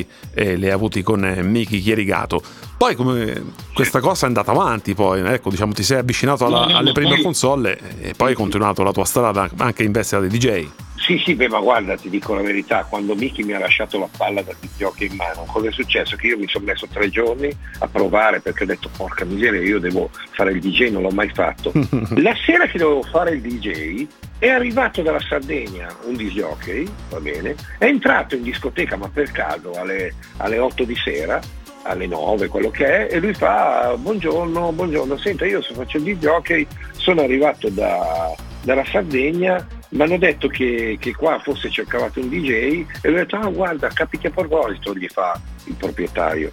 Approcci 0.00 0.06
eh, 0.34 0.56
li 0.56 0.66
hai 0.66 0.72
avuti 0.72 1.02
con 1.02 1.24
eh, 1.24 1.42
Miki 1.42 1.80
Chierigato. 1.80 2.42
Poi 2.76 2.94
come 2.96 3.42
questa 3.72 4.00
cosa 4.00 4.24
è 4.24 4.28
andata 4.28 4.50
avanti, 4.50 4.94
poi 4.94 5.20
ecco, 5.20 5.48
diciamo, 5.50 5.72
ti 5.72 5.82
sei 5.82 5.98
avvicinato 5.98 6.44
alla- 6.44 6.66
alle 6.78 6.92
prime 6.92 7.20
console 7.22 7.78
e 8.00 8.14
poi 8.16 8.30
hai 8.30 8.34
continuato 8.34 8.82
la 8.82 8.92
tua 8.92 9.04
strada 9.04 9.48
anche 9.58 9.84
in 9.84 9.92
veste 9.92 10.18
da 10.18 10.26
DJ. 10.26 10.66
Sì, 11.04 11.20
sì, 11.22 11.34
beh, 11.34 11.48
ma 11.48 11.60
guarda, 11.60 11.96
ti 11.96 12.08
dico 12.08 12.32
la 12.32 12.40
verità, 12.40 12.86
quando 12.88 13.14
Miki 13.14 13.42
mi 13.42 13.52
ha 13.52 13.58
lasciato 13.58 13.98
la 13.98 14.08
palla 14.16 14.40
da 14.40 14.54
giochi 14.78 15.04
in 15.04 15.16
mano, 15.16 15.44
cosa 15.44 15.68
è 15.68 15.70
successo? 15.70 16.16
Che 16.16 16.28
io 16.28 16.38
mi 16.38 16.48
sono 16.48 16.64
messo 16.64 16.86
tre 16.90 17.10
giorni 17.10 17.54
a 17.80 17.86
provare 17.88 18.40
perché 18.40 18.62
ho 18.62 18.66
detto 18.66 18.88
porca 18.96 19.26
miseria, 19.26 19.60
io 19.60 19.78
devo 19.78 20.08
fare 20.30 20.52
il 20.52 20.60
DJ, 20.60 20.88
non 20.88 21.02
l'ho 21.02 21.10
mai 21.10 21.28
fatto. 21.28 21.72
La 22.16 22.34
sera 22.46 22.66
che 22.68 22.78
dovevo 22.78 23.02
fare 23.02 23.32
il 23.32 23.42
DJ 23.42 24.06
è 24.38 24.48
arrivato 24.48 25.02
dalla 25.02 25.20
Sardegna 25.20 25.94
un 26.06 26.16
disc 26.16 26.36
jockey, 26.36 26.88
va 27.10 27.20
bene, 27.20 27.54
è 27.76 27.84
entrato 27.84 28.34
in 28.34 28.42
discoteca 28.42 28.96
ma 28.96 29.10
per 29.12 29.30
caso 29.30 29.72
alle, 29.72 30.14
alle 30.38 30.56
8 30.56 30.84
di 30.84 30.96
sera, 30.96 31.38
alle 31.82 32.06
9 32.06 32.48
quello 32.48 32.70
che 32.70 33.08
è, 33.08 33.14
e 33.14 33.20
lui 33.20 33.34
fa 33.34 33.94
buongiorno, 33.98 34.72
buongiorno, 34.72 35.18
senta 35.18 35.44
io 35.44 35.60
se 35.60 35.74
faccio 35.74 35.98
il 35.98 36.16
jockey 36.16 36.66
sono 36.92 37.20
arrivato 37.20 37.68
da- 37.68 38.34
dalla 38.62 38.84
Sardegna, 38.86 39.66
mi 39.94 40.02
hanno 40.02 40.18
detto 40.18 40.48
che, 40.48 40.96
che 40.98 41.14
qua 41.14 41.38
forse 41.38 41.70
cercavate 41.70 42.18
un 42.18 42.28
DJ 42.28 42.84
e 43.00 43.08
lui 43.08 43.20
ha 43.20 43.22
detto 43.22 43.36
ah 43.36 43.48
guarda 43.48 43.88
capiti 43.88 44.26
a 44.26 44.30
proposito 44.30 44.94
gli 44.94 45.06
fa 45.08 45.40
il 45.64 45.74
proprietario. 45.74 46.50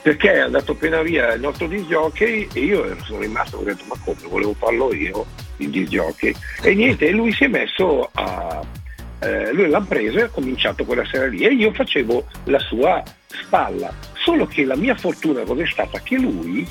Perché 0.00 0.34
è 0.34 0.38
andato 0.38 0.72
appena 0.72 1.02
via 1.02 1.32
il 1.32 1.40
nostro 1.40 1.66
disc 1.66 1.86
jockey 1.86 2.48
e 2.52 2.60
io 2.60 2.96
sono 3.02 3.20
rimasto 3.20 3.58
ho 3.58 3.62
detto 3.64 3.84
ma 3.88 3.96
come 4.04 4.16
volevo 4.28 4.54
farlo 4.54 4.94
io 4.94 5.26
il 5.56 5.70
disc 5.70 5.90
jockey? 5.90 6.32
E 6.62 6.74
niente 6.74 7.08
e 7.08 7.10
lui 7.10 7.32
si 7.32 7.44
è 7.44 7.48
messo 7.48 8.08
a 8.12 8.64
eh, 9.20 9.52
lui 9.52 9.68
l'ha 9.68 9.80
preso 9.80 10.18
e 10.18 10.22
ha 10.22 10.28
cominciato 10.28 10.84
quella 10.84 11.04
sera 11.04 11.26
lì 11.26 11.40
e 11.40 11.52
io 11.52 11.72
facevo 11.72 12.24
la 12.44 12.60
sua 12.60 13.02
spalla. 13.26 13.92
Solo 14.14 14.46
che 14.46 14.64
la 14.64 14.76
mia 14.76 14.94
fortuna 14.94 15.42
cosa 15.42 15.62
è 15.62 15.66
stata? 15.66 15.98
Che 15.98 16.16
lui 16.16 16.64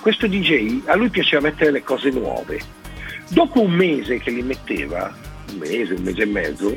questo 0.00 0.26
DJ 0.26 0.84
a 0.86 0.94
lui 0.94 1.10
piaceva 1.10 1.42
mettere 1.42 1.70
le 1.70 1.82
cose 1.82 2.08
nuove. 2.08 2.58
Dopo 3.28 3.60
un 3.60 3.72
mese 3.72 4.18
che 4.18 4.30
li 4.30 4.42
metteva 4.42 5.28
un 5.50 5.58
mese, 5.58 5.94
un 5.94 6.02
mese 6.02 6.22
e 6.22 6.26
mezzo 6.26 6.76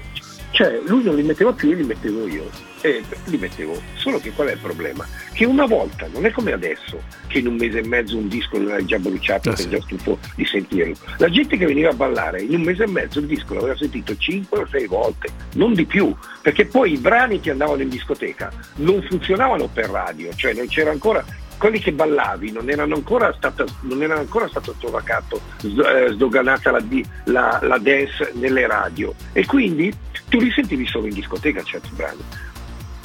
cioè 0.54 0.80
lui 0.86 1.04
non 1.04 1.16
li 1.16 1.24
metteva 1.24 1.52
più 1.52 1.72
e 1.72 1.76
li 1.76 1.84
mettevo 1.84 2.28
io 2.28 2.48
e 2.82 3.02
li 3.26 3.38
mettevo 3.38 3.82
solo 3.96 4.20
che 4.20 4.32
qual 4.32 4.50
è 4.50 4.52
il 4.52 4.60
problema? 4.60 5.06
che 5.34 5.46
una 5.46 5.66
volta 5.66 6.08
non 6.14 6.26
è 6.26 6.32
come 6.32 6.52
adesso 6.52 7.02
che 7.26 7.40
in 7.40 7.48
un 7.48 7.56
mese 7.56 7.80
e 7.80 7.88
mezzo 7.88 8.18
un 8.18 8.28
disco 8.28 8.60
l'hai 8.60 8.86
già 8.86 9.00
bruciato 9.00 9.56
sì. 9.56 9.64
sei 9.64 9.72
già 9.72 9.82
stufo 9.82 10.20
di 10.36 10.46
sentirlo 10.46 10.94
la 11.18 11.30
gente 11.30 11.58
che 11.58 11.66
veniva 11.66 11.90
a 11.90 11.94
ballare 11.94 12.42
in 12.42 12.54
un 12.54 12.62
mese 12.62 12.84
e 12.84 12.88
mezzo 12.88 13.18
il 13.18 13.26
disco 13.26 13.56
l'aveva 13.56 13.76
sentito 13.76 14.16
5 14.16 14.60
o 14.60 14.68
6 14.68 14.86
volte 14.86 15.30
non 15.56 15.74
di 15.74 15.86
più 15.86 16.16
perché 16.42 16.66
poi 16.66 16.94
i 16.94 16.98
brani 16.98 17.40
che 17.40 17.50
andavano 17.50 17.82
in 17.82 17.90
discoteca 17.90 18.52
non 18.76 19.02
funzionavano 19.02 19.68
per 19.74 19.90
radio 19.90 20.32
cioè 20.36 20.54
non 20.54 20.68
c'era 20.68 20.92
ancora 20.92 21.26
quelli 21.64 21.80
che 21.80 21.94
ballavi 21.94 22.52
non 22.52 22.70
erano 22.70 22.96
ancora 22.96 23.34
stata, 23.38 23.64
non 23.84 24.04
era 24.04 24.18
ancora 24.18 24.50
stato 24.50 24.74
stovacato, 24.78 25.40
s- 25.60 25.64
eh, 25.66 26.10
sdoganata 26.12 26.72
la, 26.72 26.84
la- 27.26 27.60
la 27.62 27.78
dance 27.78 28.32
nelle 28.34 28.68
radio 28.68 29.14
e 29.32 29.46
quindi 29.46 29.90
tu 30.28 30.40
li 30.42 30.52
sentivi 30.52 30.86
solo 30.86 31.08
in 31.08 31.14
discoteca 31.14 31.64
certi 31.64 31.88
brani. 31.96 32.20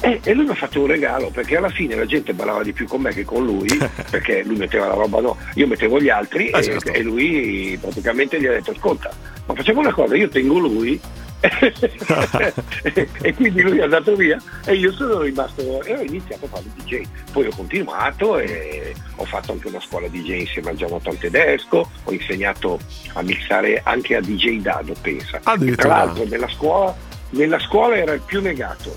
E, 0.01 0.19
e 0.23 0.33
lui 0.33 0.43
mi 0.43 0.51
ha 0.51 0.55
fatto 0.55 0.81
un 0.81 0.87
regalo 0.87 1.29
perché 1.29 1.55
alla 1.55 1.69
fine 1.69 1.95
la 1.95 2.05
gente 2.05 2.33
ballava 2.33 2.61
di 2.63 2.73
più 2.73 2.85
con 2.85 2.99
me 2.99 3.13
che 3.13 3.23
con 3.23 3.45
lui 3.45 3.69
perché 4.11 4.43
lui 4.43 4.57
metteva 4.57 4.87
la 4.87 4.93
roba 4.93 5.21
no, 5.21 5.37
io 5.55 5.65
mettevo 5.67 5.97
gli 6.01 6.09
altri 6.09 6.49
Ah, 6.51 6.59
e, 6.59 6.63
certo. 6.63 6.91
e 6.91 7.01
lui 7.01 7.77
praticamente 7.79 8.41
gli 8.41 8.45
ha 8.45 8.51
detto 8.51 8.71
ascolta 8.71 9.09
ma 9.45 9.53
facciamo 9.53 9.79
una 9.79 9.93
cosa 9.93 10.15
io 10.17 10.27
tengo 10.27 10.57
lui 10.59 10.99
e 13.21 13.33
quindi 13.33 13.61
lui 13.61 13.77
è 13.77 13.83
andato 13.83 14.15
via 14.15 14.37
e 14.65 14.73
io 14.75 14.91
sono 14.91 15.21
rimasto 15.21 15.81
e 15.83 15.95
ho 15.95 16.01
iniziato 16.01 16.45
a 16.45 16.47
fare 16.49 16.65
DJ 16.75 17.03
poi 17.31 17.45
ho 17.47 17.55
continuato 17.55 18.37
e 18.39 18.93
ho 19.15 19.23
fatto 19.25 19.53
anche 19.53 19.67
una 19.67 19.79
scuola 19.79 20.07
DJ 20.09 20.41
insieme 20.41 20.71
al 20.71 20.75
Gianotto 20.75 21.15
Tedesco 21.15 21.89
ho 22.03 22.11
insegnato 22.11 22.79
a 23.13 23.21
mixare 23.21 23.81
anche 23.83 24.15
a 24.15 24.21
DJ 24.21 24.59
Dado 24.61 24.93
pensa. 25.01 25.39
Tra 25.39 25.87
l'altro 25.87 26.25
nella 26.25 26.47
scuola, 26.47 26.95
nella 27.31 27.59
scuola 27.59 27.95
era 27.95 28.13
il 28.13 28.21
più 28.21 28.41
negato 28.41 28.95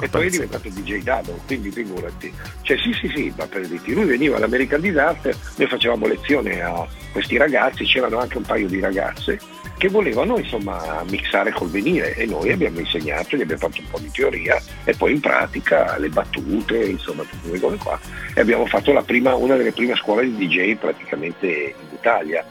e 0.00 0.08
poi 0.08 0.26
è 0.26 0.30
diventato 0.30 0.68
DJ 0.68 1.02
Dado, 1.02 1.38
quindi 1.46 1.70
figurati. 1.70 2.32
Cioè 2.62 2.76
sì 2.78 2.92
sì 2.92 3.12
sì, 3.14 3.32
ma 3.36 3.46
per 3.46 3.66
dirti, 3.68 3.92
lui 3.92 4.04
veniva 4.04 4.36
all'American 4.36 4.80
Disaster, 4.80 5.36
noi 5.56 5.68
facevamo 5.68 6.06
lezione 6.08 6.60
a 6.60 6.86
questi 7.12 7.36
ragazzi, 7.36 7.84
c'erano 7.84 8.18
anche 8.18 8.36
un 8.36 8.42
paio 8.42 8.66
di 8.66 8.80
ragazze 8.80 9.38
che 9.78 9.88
volevano 9.88 10.38
insomma 10.38 11.02
mixare 11.08 11.50
col 11.52 11.68
venire 11.68 12.14
e 12.14 12.24
noi 12.26 12.52
abbiamo 12.52 12.78
insegnato, 12.78 13.36
gli 13.36 13.40
abbiamo 13.42 13.60
fatto 13.62 13.80
un 13.80 13.88
po' 13.90 13.98
di 13.98 14.10
teoria 14.12 14.60
e 14.84 14.94
poi 14.94 15.12
in 15.12 15.20
pratica 15.20 15.96
le 15.98 16.08
battute, 16.08 16.84
insomma 16.84 17.22
tutte 17.22 17.38
quelle 17.48 17.60
cose 17.60 17.76
qua 17.78 17.98
e 18.34 18.40
abbiamo 18.40 18.66
fatto 18.66 18.92
la 18.92 19.02
prima, 19.02 19.34
una 19.34 19.56
delle 19.56 19.72
prime 19.72 19.96
scuole 19.96 20.24
di 20.24 20.46
DJ 20.46 20.76
praticamente 20.76 21.46
in 21.46 21.94
Italia. 21.94 22.44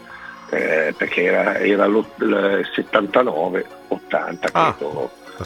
eh, 0.54 0.94
perché 0.98 1.24
era, 1.24 1.58
era 1.60 1.86
lo- 1.86 2.12
il 2.18 2.70
79, 2.76 3.66
80 3.88 4.50
Ah, 4.52 4.76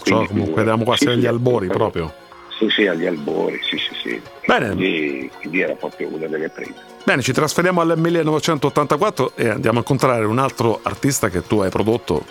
Quindi, 0.01 0.27
comunque 0.27 0.61
eravamo 0.63 0.83
quasi 0.83 1.03
sì, 1.03 1.09
agli 1.11 1.27
albori 1.27 1.67
proprio. 1.67 2.11
Sì, 2.57 2.69
sì, 2.69 2.87
agli 2.87 3.05
albori, 3.05 3.59
sì, 3.63 3.77
sì, 3.77 3.93
sì. 4.01 4.21
Bene. 4.45 4.67
Quindi, 4.75 5.29
quindi 5.39 5.61
era 5.61 5.73
proprio 5.73 6.07
una 6.13 6.27
delle 6.27 6.49
prime. 6.49 6.73
Bene, 7.03 7.21
ci 7.21 7.33
trasferiamo 7.33 7.81
al 7.81 7.97
1984 7.97 9.33
e 9.35 9.49
andiamo 9.49 9.77
a 9.77 9.81
incontrare 9.81 10.25
un 10.25 10.39
altro 10.39 10.79
artista 10.83 11.29
che 11.29 11.45
tu 11.45 11.59
hai 11.59 11.69
prodotto 11.69 12.23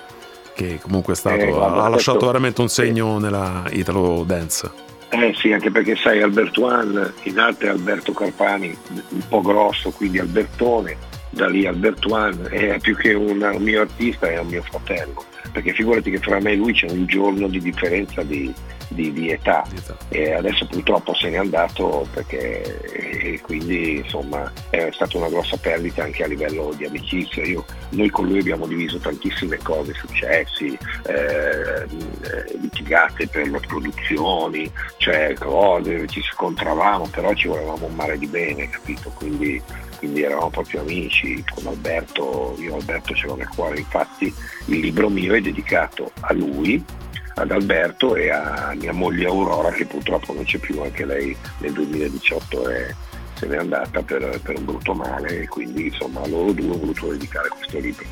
che 0.54 0.78
comunque 0.80 1.12
è 1.14 1.16
stato, 1.16 1.36
Eh, 1.40 1.46
guarda, 1.50 1.82
ha 1.84 1.88
lasciato 1.88 2.18
questo- 2.18 2.26
veramente 2.26 2.60
un 2.60 2.68
segno 2.68 3.18
nella 3.18 3.64
Italo 3.70 4.22
Dance. 4.26 4.70
Eh 5.10 5.34
sì, 5.36 5.52
anche 5.52 5.70
perché 5.70 5.94
sai, 5.96 6.22
Alberto 6.22 6.64
One, 6.64 7.12
in 7.24 7.38
arte 7.38 7.68
Alberto 7.68 8.12
Carpani, 8.12 8.76
un 9.10 9.22
po' 9.28 9.42
grosso, 9.42 9.90
quindi 9.90 10.18
Albertone, 10.18 10.96
da 11.30 11.46
lì 11.48 11.66
Alberto 11.66 12.12
One 12.14 12.48
è 12.48 12.78
più 12.80 12.96
che 12.96 13.12
un 13.14 13.56
mio 13.58 13.80
artista, 13.82 14.28
è 14.28 14.38
un 14.38 14.46
mio 14.48 14.62
fratello, 14.62 15.24
perché 15.52 15.72
figurati 15.72 16.10
che 16.10 16.18
fra 16.18 16.40
me 16.40 16.52
e 16.52 16.56
lui 16.56 16.72
c'è 16.72 16.90
un 16.90 17.06
giorno 17.06 17.48
di 17.48 17.60
differenza 17.60 18.22
di, 18.22 18.52
di- 18.88 19.12
di 19.12 19.30
età 19.30 19.64
e 20.08 20.32
adesso 20.32 20.66
purtroppo 20.66 21.14
se 21.14 21.30
n'è 21.30 21.36
andato 21.36 22.06
perché 22.12 23.12
e 23.24 23.40
quindi 23.40 23.96
insomma 23.98 24.52
è 24.68 24.90
stata 24.92 25.16
una 25.16 25.28
grossa 25.28 25.56
perdita 25.56 26.02
anche 26.04 26.24
a 26.24 26.26
livello 26.26 26.72
di 26.76 26.84
amicizia. 26.84 27.42
Io- 27.44 27.64
noi 27.90 28.10
con 28.10 28.26
lui 28.26 28.38
abbiamo 28.40 28.66
diviso 28.66 28.98
tantissime 28.98 29.56
cose, 29.58 29.94
successi, 29.94 30.76
eh, 31.06 31.86
litigate 32.60 33.26
per 33.28 33.48
le 33.48 33.60
produzioni, 33.60 34.70
cioè 34.98 35.34
cose, 35.38 36.06
ci 36.08 36.20
scontravamo, 36.22 37.08
però 37.08 37.32
ci 37.34 37.48
volevamo 37.48 37.86
un 37.86 37.94
mare 37.94 38.18
di 38.18 38.26
bene, 38.26 38.68
capito? 38.68 39.10
Quindi, 39.14 39.62
quindi 39.98 40.22
eravamo 40.22 40.50
proprio 40.50 40.80
amici 40.80 41.42
con 41.54 41.66
Alberto, 41.66 42.56
io 42.58 42.74
Alberto 42.74 43.14
ce 43.14 43.26
l'ho 43.26 43.36
nel 43.36 43.48
cuore, 43.48 43.78
infatti 43.78 44.32
il 44.66 44.80
libro 44.80 45.08
mio 45.08 45.33
è 45.36 45.40
dedicato 45.40 46.12
a 46.20 46.32
lui 46.32 46.82
ad 47.36 47.50
Alberto 47.50 48.14
e 48.14 48.30
a 48.30 48.72
mia 48.76 48.92
moglie 48.92 49.26
Aurora 49.26 49.70
che 49.70 49.86
purtroppo 49.86 50.32
non 50.32 50.44
c'è 50.44 50.58
più, 50.58 50.80
anche 50.80 51.04
lei 51.04 51.36
nel 51.58 51.72
2018 51.72 52.68
è- 52.68 52.94
se 53.34 53.46
n'è 53.46 53.56
andata 53.56 54.02
per, 54.02 54.40
per 54.42 54.56
un 54.58 54.64
brutto 54.64 54.94
male 54.94 55.40
e 55.40 55.48
quindi 55.48 55.86
insomma 55.86 56.22
a 56.22 56.28
loro 56.28 56.52
due 56.52 56.70
ho 56.70 56.78
voluto 56.78 57.08
dedicare 57.08 57.48
questo 57.48 57.78
libro. 57.78 58.04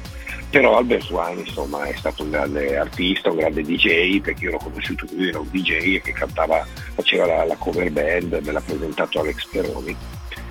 Però 0.50 0.76
Alberto 0.76 1.14
Wine 1.14 1.40
insomma 1.40 1.84
è 1.84 1.94
stato 1.96 2.24
un 2.24 2.30
grande 2.30 2.76
artista, 2.76 3.30
un 3.30 3.36
grande 3.36 3.62
DJ, 3.62 4.20
perché 4.20 4.44
io 4.44 4.50
l'ho 4.50 4.58
conosciuto 4.58 5.06
lui, 5.12 5.28
era 5.28 5.38
un 5.38 5.48
DJ 5.50 6.00
che 6.00 6.12
cantava, 6.12 6.66
faceva 6.94 7.26
la, 7.26 7.44
la 7.44 7.56
cover 7.56 7.90
band, 7.90 8.40
me 8.44 8.52
l'ha 8.52 8.60
presentato 8.60 9.20
Alex 9.20 9.46
Peroni 9.46 9.96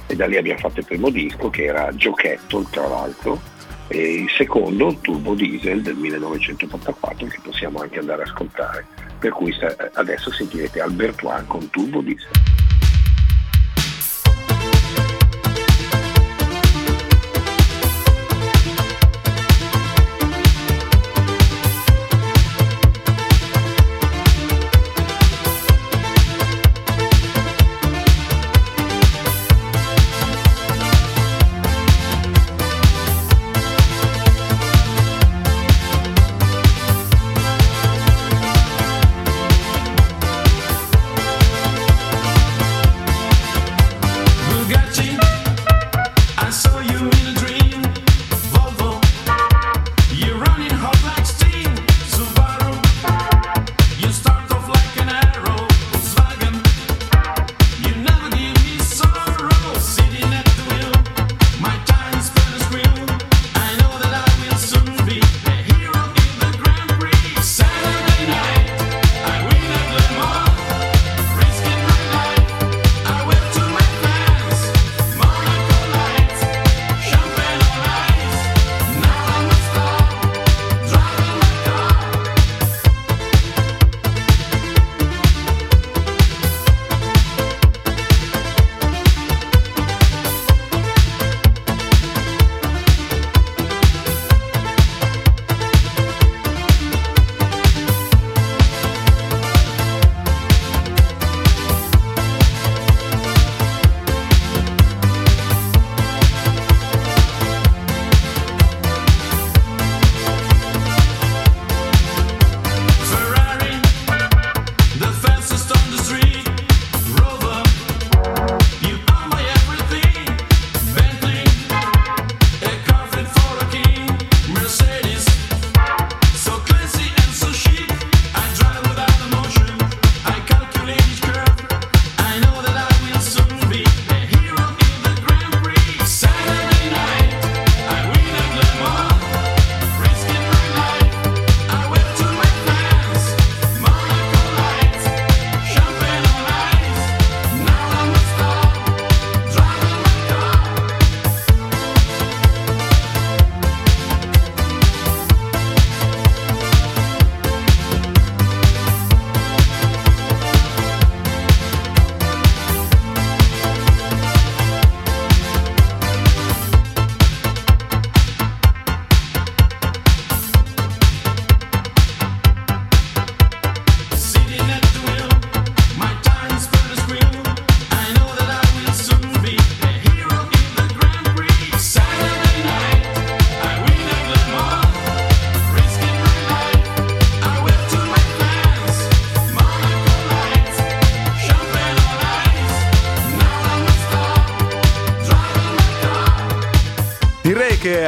e 0.08 0.16
da 0.16 0.26
lì 0.26 0.38
abbiamo 0.38 0.60
fatto 0.60 0.80
il 0.80 0.86
primo 0.86 1.10
disco 1.10 1.50
che 1.50 1.66
era 1.66 1.90
Giochetto 1.94 2.66
tra 2.70 2.88
l'altro 2.88 3.40
e 3.92 4.14
il 4.14 4.30
secondo 4.30 4.96
Turbo 5.02 5.34
Diesel 5.36 5.82
del 5.82 5.96
1984 5.96 7.28
che 7.28 7.40
possiamo 7.44 7.80
anche 7.80 8.00
andare 8.00 8.24
a 8.24 8.26
ascoltare. 8.26 8.86
Per 9.20 9.32
cui 9.32 9.54
adesso 9.94 10.32
sentirete 10.32 10.80
Alberto 10.80 11.28
One 11.28 11.44
con 11.46 11.70
Turbo 11.70 12.02
Diesel 12.02 12.30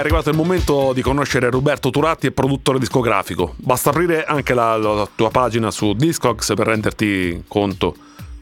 arrivato 0.03 0.29
il 0.29 0.35
momento 0.35 0.91
di 0.91 1.01
conoscere 1.01 1.49
Roberto 1.49 1.89
Turatti, 1.89 2.29
produttore 2.31 2.77
discografico. 2.77 3.53
Basta 3.55 3.89
aprire 3.89 4.25
anche 4.25 4.53
la, 4.53 4.75
la 4.75 5.07
tua 5.15 5.29
pagina 5.29 5.71
su 5.71 5.93
Discogs 5.93 6.53
per 6.55 6.67
renderti 6.67 7.45
conto 7.47 7.95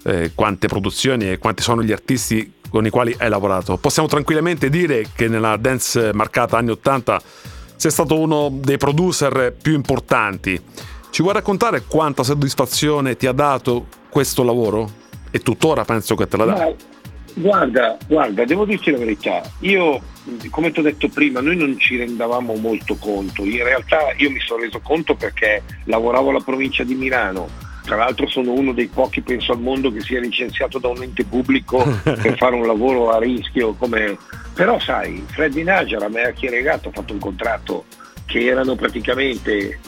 eh, 0.04 0.32
quante 0.34 0.67
produzioni 0.67 1.30
e 1.30 1.38
quanti 1.38 1.62
sono 1.62 1.84
gli 1.84 1.91
artisti 1.91 2.52
con 2.67 2.84
i 2.88 2.89
quali 2.89 3.15
hai 3.19 3.30
lavorato. 3.30 3.78
Possiamo 3.78 4.08
tranquillamente 4.08 4.71
dire 4.71 5.06
che 5.13 5.28
nella 5.28 5.56
dance 5.58 6.12
marcata 6.13 6.58
anni 6.58 6.71
80 6.71 7.21
sei 7.76 7.91
stato 7.91 8.19
uno 8.19 8.50
dei 8.52 8.78
producer 8.78 9.54
più 9.62 9.74
importanti. 9.74 10.60
Ci 11.12 11.21
vuoi 11.21 11.36
raccontare 11.36 11.84
quanta 11.84 12.24
soddisfazione 12.24 13.17
ti 13.17 13.28
ha 13.28 13.34
dato 13.34 13.86
questo 14.10 14.43
lavoro? 14.43 14.89
E 15.30 15.39
tuttora 15.39 15.86
penso 15.86 16.15
che 16.15 16.28
te 16.28 16.38
la 16.38 16.45
dà. 16.45 16.74
Guarda, 17.34 17.98
guarda, 18.08 18.46
devo 18.46 18.65
dirti 18.65 18.91
la 18.91 18.98
verità, 18.98 19.41
io 19.60 20.02
come 20.50 20.72
ti 20.72 20.80
ho 20.80 20.84
detto 20.84 21.08
prima, 21.10 21.41
noi 21.41 21.56
non 21.56 21.78
ci 21.80 21.98
rendavamo 21.98 22.54
molto 22.56 22.96
conto, 22.96 23.44
in 23.44 23.63
realtà 23.63 24.13
io 24.17 24.30
mi 24.30 24.39
sono 24.39 24.62
reso 24.62 24.80
conto 24.82 25.15
perché 25.15 25.63
lavoravo 25.86 26.30
alla 26.30 26.41
provincia 26.41 26.84
di 26.84 26.94
Milano, 26.94 27.48
tra 27.84 27.96
l'altro 27.96 28.28
sono 28.28 28.52
uno 28.54 28.74
dei 28.74 28.88
pochi, 28.88 29.22
penso 29.22 29.52
al 29.54 29.60
mondo, 29.60 29.91
che 29.91 30.02
sia 30.02 30.20
licenziato 30.20 30.78
da 30.78 30.88
un 30.89 31.02
ente 31.02 31.26
pubblico 31.26 31.84
per 32.04 32.38
fare 32.38 32.56
un 32.56 32.65
lavoro 32.65 33.12
a 33.12 33.20
rischio. 33.20 33.74
Come... 33.74 34.17
Però 34.54 34.80
sai, 34.80 35.24
Freddy 35.28 35.63
Najara 35.63 36.08
mi 36.08 36.22
ha 36.22 36.32
chieregato, 36.32 36.89
ha 36.89 36.91
fatto 36.91 37.13
un 37.13 37.20
contratto 37.20 37.86
che 38.26 38.46
erano 38.46 38.76
praticamente 38.76 39.80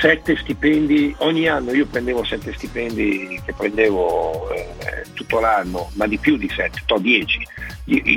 sette 0.00 0.36
stipendi, 0.36 1.14
ogni 1.18 1.48
anno 1.48 1.72
io 1.72 1.86
prendevo 1.86 2.24
sette 2.24 2.52
stipendi 2.52 3.40
che 3.44 3.52
prendevo 3.52 4.50
eh, 4.50 5.04
tutto 5.14 5.40
l'anno, 5.40 5.90
ma 5.94 6.06
di 6.06 6.18
più 6.18 6.36
di 6.36 6.48
sette, 6.48 6.82
to 6.86 6.98
dieci. 6.98 7.46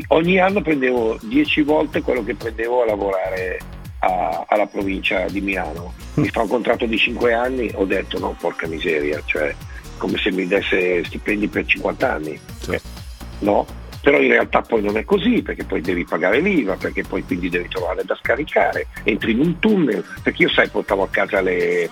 Ogni 0.08 0.40
anno 0.40 0.62
prendevo 0.62 1.18
dieci 1.22 1.62
volte 1.62 2.02
quello 2.02 2.24
che 2.24 2.36
prendevo 2.36 2.82
a 2.82 2.86
lavorare 2.86 3.60
a, 4.00 4.46
alla 4.48 4.66
provincia 4.66 5.26
di 5.30 5.42
Milano. 5.42 5.94
Mi 6.16 6.30
fa 6.30 6.42
un 6.42 6.48
contratto 6.48 6.86
di 6.86 6.98
cinque 6.98 7.34
anni, 7.34 7.70
ho 7.76 7.86
detto 7.86 8.20
no, 8.20 8.36
porca 8.40 8.68
miseria, 8.68 9.22
cioè 9.26 9.56
come 9.98 10.18
se 10.18 10.32
mi 10.32 10.48
desse 10.48 11.04
stipendi 11.04 11.48
per 11.48 11.66
50 11.66 12.12
anni. 12.12 12.40
Certo. 12.62 12.88
No? 13.40 13.66
Però 14.02 14.20
in 14.20 14.30
realtà 14.30 14.62
poi 14.62 14.82
non 14.82 14.98
è 14.98 15.04
così 15.04 15.42
perché 15.42 15.64
poi 15.64 15.82
devi 15.82 16.06
pagare 16.06 16.40
l'IVA, 16.40 16.76
perché 16.76 17.04
poi 17.04 17.24
quindi 17.24 17.50
devi 17.50 17.68
trovare 17.68 18.04
da 18.04 18.18
scaricare, 18.22 18.88
entri 19.04 19.32
in 19.32 19.40
un 19.40 19.60
tunnel, 19.60 20.04
perché 20.24 20.44
io 20.44 20.50
sai 20.50 20.70
portavo 20.70 21.04
a 21.04 21.10
casa 21.10 21.42
le, 21.42 21.90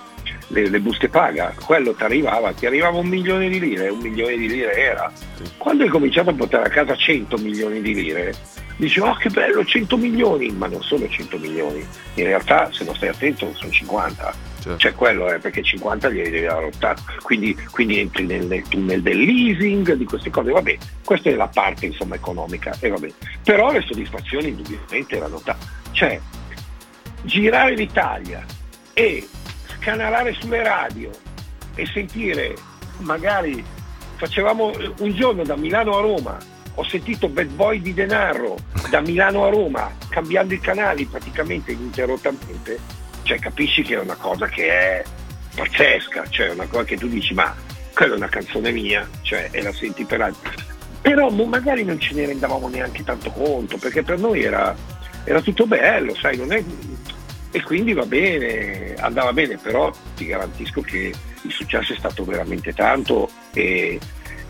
le, 0.48 0.68
le 0.68 0.80
buste 0.80 1.08
paga, 1.08 1.54
quello 1.64 1.92
ti 1.94 2.02
arrivava, 2.04 2.52
ti 2.52 2.66
arrivava 2.66 2.98
un 2.98 3.08
milione 3.08 3.48
di 3.48 3.60
lire, 3.60 3.88
un 3.88 4.00
milione 4.00 4.36
di 4.36 4.48
lire 4.48 4.74
era. 4.74 5.12
Quando 5.56 5.84
hai 5.84 5.88
cominciato 5.88 6.30
a 6.30 6.34
portare 6.34 6.66
a 6.66 6.70
casa 6.70 6.96
100 6.96 7.36
milioni 7.38 7.80
di 7.80 7.94
lire, 7.94 8.34
dici 8.76 9.00
oh 9.00 9.14
che 9.16 9.28
bello 9.28 9.64
100 9.64 9.96
milioni, 9.96 10.50
ma 10.50 10.66
non 10.66 10.82
sono 10.82 11.08
100 11.08 11.38
milioni, 11.38 11.86
in 12.14 12.24
realtà 12.24 12.70
se 12.72 12.84
non 12.84 12.94
stai 12.94 13.08
attento 13.08 13.52
sono 13.54 13.70
50 13.70 14.47
certo. 14.68 14.78
cioè 14.78 14.94
quello 14.94 15.28
è 15.28 15.38
perché 15.38 15.62
50 15.62 16.10
glieli 16.10 16.30
devi 16.30 16.46
dare 16.46 16.62
lottato, 16.62 17.02
quindi, 17.22 17.56
quindi 17.70 17.98
entri 17.98 18.26
nel, 18.26 18.46
nel, 18.46 18.62
tunnel 18.68 19.02
del 19.02 19.18
leasing, 19.18 19.94
di 19.94 20.04
queste 20.04 20.30
cose, 20.30 20.50
vabbè, 20.50 20.76
questa 21.04 21.30
è 21.30 21.34
la 21.34 21.48
parte 21.48 21.86
insomma 21.86 22.14
economica, 22.14 22.76
e 22.80 22.88
vabbè. 22.88 23.08
però 23.42 23.72
le 23.72 23.82
soddisfazioni 23.82 24.48
indubbiamente 24.48 25.16
erano 25.16 25.40
tante, 25.42 25.66
cioè 25.92 26.20
girare 27.22 27.74
l'Italia 27.74 28.44
e 28.92 29.26
scanalare 29.76 30.34
sulle 30.34 30.62
radio 30.62 31.10
e 31.74 31.86
sentire 31.86 32.54
magari 32.98 33.64
facevamo 34.16 34.72
un 34.98 35.14
giorno 35.14 35.44
da 35.44 35.56
Milano 35.56 35.96
a 35.96 36.00
Roma 36.00 36.38
ho 36.74 36.84
sentito 36.84 37.28
Bad 37.28 37.48
Boy 37.48 37.80
di 37.80 37.94
Denaro 37.94 38.56
da 38.90 39.00
Milano 39.00 39.44
a 39.44 39.50
Roma 39.50 39.90
cambiando 40.08 40.54
i 40.54 40.60
canali 40.60 41.04
praticamente 41.06 41.72
ininterrottamente 41.72 42.78
cioè 43.28 43.38
capisci 43.38 43.82
che 43.82 43.94
è 43.94 44.00
una 44.00 44.16
cosa 44.16 44.46
che 44.46 44.68
è 44.70 45.04
pazzesca, 45.54 46.26
cioè 46.30 46.48
una 46.48 46.66
cosa 46.66 46.84
che 46.84 46.96
tu 46.96 47.08
dici 47.08 47.34
ma 47.34 47.54
quella 47.92 48.14
è 48.14 48.16
una 48.16 48.28
canzone 48.28 48.70
mia, 48.72 49.06
cioè, 49.20 49.50
e 49.50 49.60
la 49.60 49.72
senti 49.72 50.04
per 50.04 50.22
altri. 50.22 50.56
Però 51.02 51.28
magari 51.28 51.84
non 51.84 52.00
ce 52.00 52.14
ne 52.14 52.24
rendavamo 52.24 52.68
neanche 52.68 53.04
tanto 53.04 53.30
conto, 53.30 53.76
perché 53.76 54.02
per 54.02 54.18
noi 54.18 54.42
era, 54.42 54.74
era 55.24 55.42
tutto 55.42 55.66
bello, 55.66 56.14
sai, 56.14 56.38
non 56.38 56.52
è... 56.52 56.64
E 57.50 57.62
quindi 57.62 57.92
va 57.92 58.06
bene, 58.06 58.94
andava 58.94 59.32
bene, 59.34 59.58
però 59.58 59.92
ti 60.14 60.24
garantisco 60.26 60.80
che 60.80 61.12
il 61.42 61.50
successo 61.50 61.92
è 61.92 61.96
stato 61.96 62.24
veramente 62.24 62.72
tanto 62.72 63.28
e, 63.52 63.98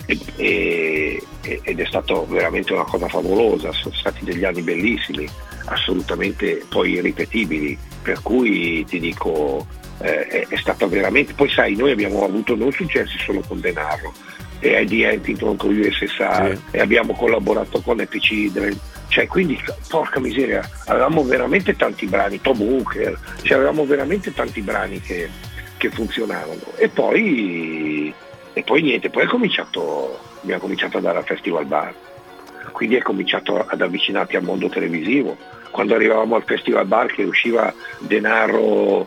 e, 0.06 0.16
e, 0.36 1.60
ed 1.62 1.80
è 1.80 1.86
stato 1.86 2.26
veramente 2.26 2.72
una 2.72 2.84
cosa 2.84 3.08
favolosa, 3.08 3.72
sono 3.72 3.94
stati 3.94 4.24
degli 4.24 4.44
anni 4.44 4.62
bellissimi, 4.62 5.28
assolutamente 5.68 6.64
poi 6.68 6.92
irripetibili 6.92 7.78
per 8.02 8.20
cui 8.22 8.84
ti 8.84 8.98
dico 8.98 9.66
eh, 10.00 10.26
è, 10.26 10.46
è, 10.48 10.56
stata 10.56 10.86
veramente 10.86 11.34
poi 11.34 11.48
sai 11.50 11.74
noi 11.74 11.90
abbiamo 11.90 12.24
avuto 12.24 12.54
non 12.54 12.72
successi 12.72 13.18
solo 13.18 13.42
con 13.46 13.60
Denaro 13.60 14.12
e 14.60 14.72
Eddie 14.72 15.12
Huntington 15.12 15.56
con 15.56 15.76
USSR 15.76 16.56
sì. 16.56 16.76
e 16.76 16.80
abbiamo 16.80 17.14
collaborato 17.14 17.80
con 17.80 18.00
Epic 18.00 18.22
Children 18.22 18.78
cioè 19.08 19.26
quindi 19.26 19.60
porca 19.88 20.20
miseria 20.20 20.68
avevamo 20.86 21.22
veramente 21.22 21.76
tanti 21.76 22.06
brani 22.06 22.40
Tom 22.40 22.60
Hooker 22.60 23.18
cioè 23.42 23.56
avevamo 23.56 23.84
veramente 23.84 24.32
tanti 24.32 24.60
brani 24.60 25.00
che, 25.00 25.28
che 25.76 25.90
funzionavano 25.90 26.76
e 26.76 26.88
poi 26.88 28.12
e 28.52 28.62
poi 28.62 28.82
niente 28.82 29.10
poi 29.10 29.26
cominciato, 29.26 30.18
abbiamo 30.42 30.60
cominciato 30.60 30.96
ad 30.96 31.04
andare 31.04 31.18
al 31.18 31.24
festival 31.24 31.66
bar 31.66 31.94
quindi 32.72 32.96
è 32.96 33.02
cominciato 33.02 33.64
ad 33.66 33.80
avvicinarti 33.80 34.36
al 34.36 34.42
mondo 34.42 34.68
televisivo 34.68 35.36
quando 35.70 35.94
arrivavamo 35.94 36.36
al 36.36 36.44
Festival 36.44 36.86
Bar 36.86 37.06
che 37.06 37.22
usciva 37.22 37.72
Denaro, 37.98 39.00
uh, 39.00 39.06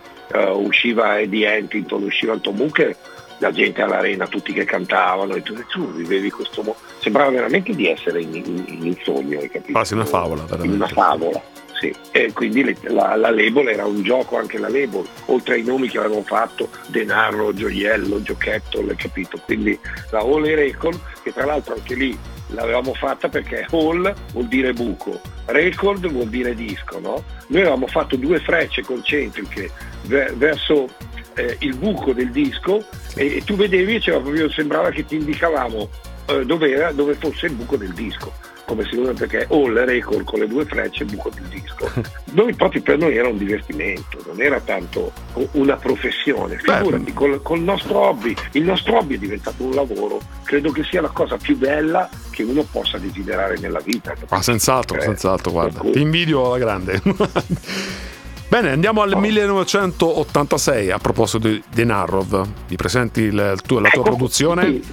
usciva 0.56 1.20
Eddie 1.20 1.58
Huntington, 1.58 2.04
usciva 2.04 2.38
Tom 2.38 2.60
Hooker, 2.60 2.96
la 3.42 3.52
gente 3.52 3.82
all'arena, 3.82 4.28
tutti 4.28 4.54
che 4.54 4.66
cantavano 4.66 5.34
e 5.36 5.42
tu, 5.42 5.56
tu 5.68 5.92
vivevi 5.94 6.30
questo 6.30 6.62
mondo. 6.62 6.80
Sembrava 7.00 7.32
veramente 7.32 7.74
di 7.74 7.88
essere 7.88 8.22
in, 8.22 8.36
in, 8.36 8.64
in 8.68 8.82
un 8.84 8.96
sogno, 9.04 9.40
hai 9.40 9.50
capito? 9.50 9.72
Quasi 9.72 9.94
una 9.94 10.06
favola, 10.06 10.44
veramente. 10.44 10.76
Una 10.76 10.88
favola. 10.88 11.42
Sì. 11.82 11.92
E 12.12 12.32
quindi 12.32 12.64
le, 12.64 12.78
la, 12.84 13.16
la, 13.16 13.32
label 13.32 13.70
era 13.70 13.86
un 13.86 14.04
gioco 14.04 14.38
anche 14.38 14.60
la 14.60 14.70
label, 14.70 15.04
oltre 15.26 15.56
ai 15.56 15.64
nomi 15.64 15.90
che 15.90 15.98
avevamo 15.98 16.22
fatto, 16.22 16.70
denaro, 16.88 17.52
gioiello, 17.54 18.22
giochetto, 18.22 18.86
l'hai 18.86 18.96
capito? 18.96 19.40
Quindi 19.44 19.78
la 20.12 20.20
All 20.20 20.44
Record, 20.44 21.00
che 21.24 21.34
tra 21.34 21.46
l'altro 21.46 21.74
anche 21.74 21.96
lì 21.96 22.16
l'avevamo 22.54 22.94
fatta 22.94 23.30
perché 23.30 23.66
hall 23.70 24.14
vuol 24.32 24.48
dire 24.48 24.74
buco, 24.74 25.20
record 25.46 26.08
vuol 26.10 26.28
dire 26.28 26.56
disco, 26.56 27.00
no? 27.00 27.24
Noi 27.48 27.62
avevamo 27.62 27.88
fatto 27.88 28.16
due 28.16 28.40
frecce 28.40 28.84
concentriche 28.84 29.72
verso 30.04 30.88
eh, 31.36 31.56
il 31.60 31.76
buco 31.76 32.14
del 32.14 32.32
disco 32.32 32.84
e, 33.16 33.38
e 33.38 33.44
tu 33.44 33.56
vedevi 33.56 33.96
e 33.96 34.02
proprio, 34.02 34.50
sembrava 34.50 34.90
che 34.90 35.06
ti 35.06 35.16
indicavamo 35.16 35.90
eh, 36.28 36.46
dove, 36.46 36.92
dove 36.94 37.16
fosse 37.16 37.48
il 37.48 37.54
buco 37.54 37.78
del 37.78 37.94
disco 37.94 38.34
come 38.72 38.88
si 38.90 38.96
usa 38.96 39.12
perché 39.12 39.48
all 39.50 39.84
record 39.84 40.24
con 40.24 40.40
le 40.40 40.48
due 40.48 40.64
frecce 40.64 41.04
buco 41.04 41.30
del 41.30 41.44
disco. 41.44 41.92
Noi, 42.32 42.54
proprio 42.54 42.82
per 42.82 42.98
noi 42.98 43.18
era 43.18 43.28
un 43.28 43.38
divertimento, 43.38 44.24
non 44.26 44.42
era 44.42 44.62
tanto 44.62 45.12
una 45.52 45.76
professione. 45.76 46.58
Figurati, 46.58 47.12
col, 47.12 47.42
col 47.42 47.60
nostro 47.60 48.00
hobby, 48.00 48.34
il 48.54 48.64
nostro 48.64 48.98
hobby 48.98 49.16
è 49.16 49.18
diventato 49.18 49.64
un 49.64 49.72
lavoro, 49.72 50.22
credo 50.44 50.72
che 50.72 50.86
sia 50.86 51.02
la 51.02 51.10
cosa 51.10 51.36
più 51.36 51.58
bella 51.58 52.10
che 52.30 52.44
uno 52.44 52.66
possa 52.72 52.98
desiderare 52.98 53.58
nella 53.60 53.82
vita. 53.82 54.16
Ah, 54.30 54.42
senz'altro, 54.42 54.98
eh, 54.98 55.02
senz'altro, 55.02 55.52
guarda. 55.52 55.82
Ti 55.82 56.00
invidio 56.00 56.46
alla 56.46 56.58
grande. 56.58 57.02
Bene, 58.48 58.72
andiamo 58.72 59.02
al 59.02 59.18
1986 59.18 60.92
a 60.92 60.98
proposito 60.98 61.48
di, 61.50 61.62
di 61.70 61.84
Narrov. 61.84 62.48
Mi 62.70 62.76
presenti 62.78 63.22
il, 63.22 63.54
il 63.56 63.62
tuo, 63.66 63.80
la 63.80 63.90
tua 63.90 64.02
ecco, 64.02 64.10
produzione? 64.10 64.64
Sì, 64.66 64.84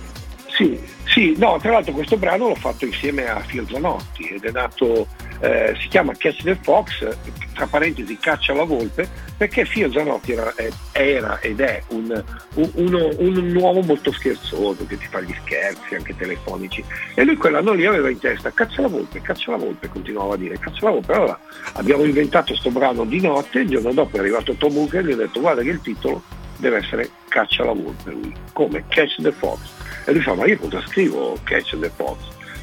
sì, 0.58 0.80
sì, 1.18 1.34
no, 1.36 1.58
tra 1.60 1.72
l'altro 1.72 1.92
questo 1.92 2.16
brano 2.16 2.46
l'ho 2.46 2.54
fatto 2.54 2.84
insieme 2.84 3.26
a 3.26 3.42
Phil 3.44 3.66
Zanotti 3.68 4.28
ed 4.28 4.44
è 4.44 4.52
nato, 4.52 5.08
eh, 5.40 5.74
si 5.80 5.88
chiama 5.88 6.12
Catch 6.16 6.44
the 6.44 6.56
Fox, 6.62 7.08
tra 7.54 7.66
parentesi 7.66 8.16
caccia 8.18 8.54
la 8.54 8.62
volpe, 8.62 9.08
perché 9.36 9.66
Phil 9.66 9.90
Zanotti 9.90 10.30
era, 10.30 10.54
era 10.92 11.40
ed 11.40 11.58
è 11.58 11.82
un, 11.88 12.22
un, 12.54 12.70
uno, 12.72 13.08
un, 13.18 13.56
uomo 13.56 13.80
molto 13.80 14.12
scherzoso 14.12 14.86
che 14.86 14.96
ti 14.96 15.06
fa 15.10 15.20
gli 15.20 15.34
scherzi 15.42 15.96
anche 15.96 16.14
telefonici 16.14 16.84
e 17.14 17.24
lui 17.24 17.34
quell'anno 17.34 17.72
lì 17.72 17.84
aveva 17.84 18.10
in 18.10 18.20
testa 18.20 18.52
caccia 18.52 18.82
la 18.82 18.88
volpe, 18.88 19.20
caccia 19.20 19.50
la 19.50 19.56
volpe, 19.56 19.88
continuava 19.88 20.34
a 20.34 20.36
dire 20.36 20.56
caccia 20.56 20.84
la 20.84 20.92
volpe. 20.92 21.12
Allora 21.14 21.40
abbiamo 21.72 22.04
inventato 22.04 22.52
questo 22.52 22.70
brano 22.70 23.04
di 23.04 23.20
notte, 23.20 23.58
il 23.58 23.68
giorno 23.68 23.92
dopo 23.92 24.18
è 24.18 24.20
arrivato 24.20 24.52
Tom 24.52 24.76
Hooker 24.76 25.00
e 25.00 25.08
gli 25.08 25.12
ha 25.12 25.16
detto 25.16 25.40
guarda 25.40 25.62
che 25.62 25.70
il 25.70 25.80
titolo 25.80 26.22
deve 26.58 26.76
essere 26.76 27.10
caccia 27.26 27.64
la 27.64 27.72
volpe 27.72 28.12
lui, 28.12 28.32
come 28.52 28.84
Catch 28.86 29.20
the 29.20 29.32
Fox 29.32 29.77
e 30.08 30.12
lui 30.12 30.22
fa, 30.22 30.32
ma 30.32 30.46
io 30.46 30.56
cosa 30.56 30.82
scrivo 30.86 31.36
Catch 31.42 31.78
the 31.78 31.90
Fox? 31.94 32.16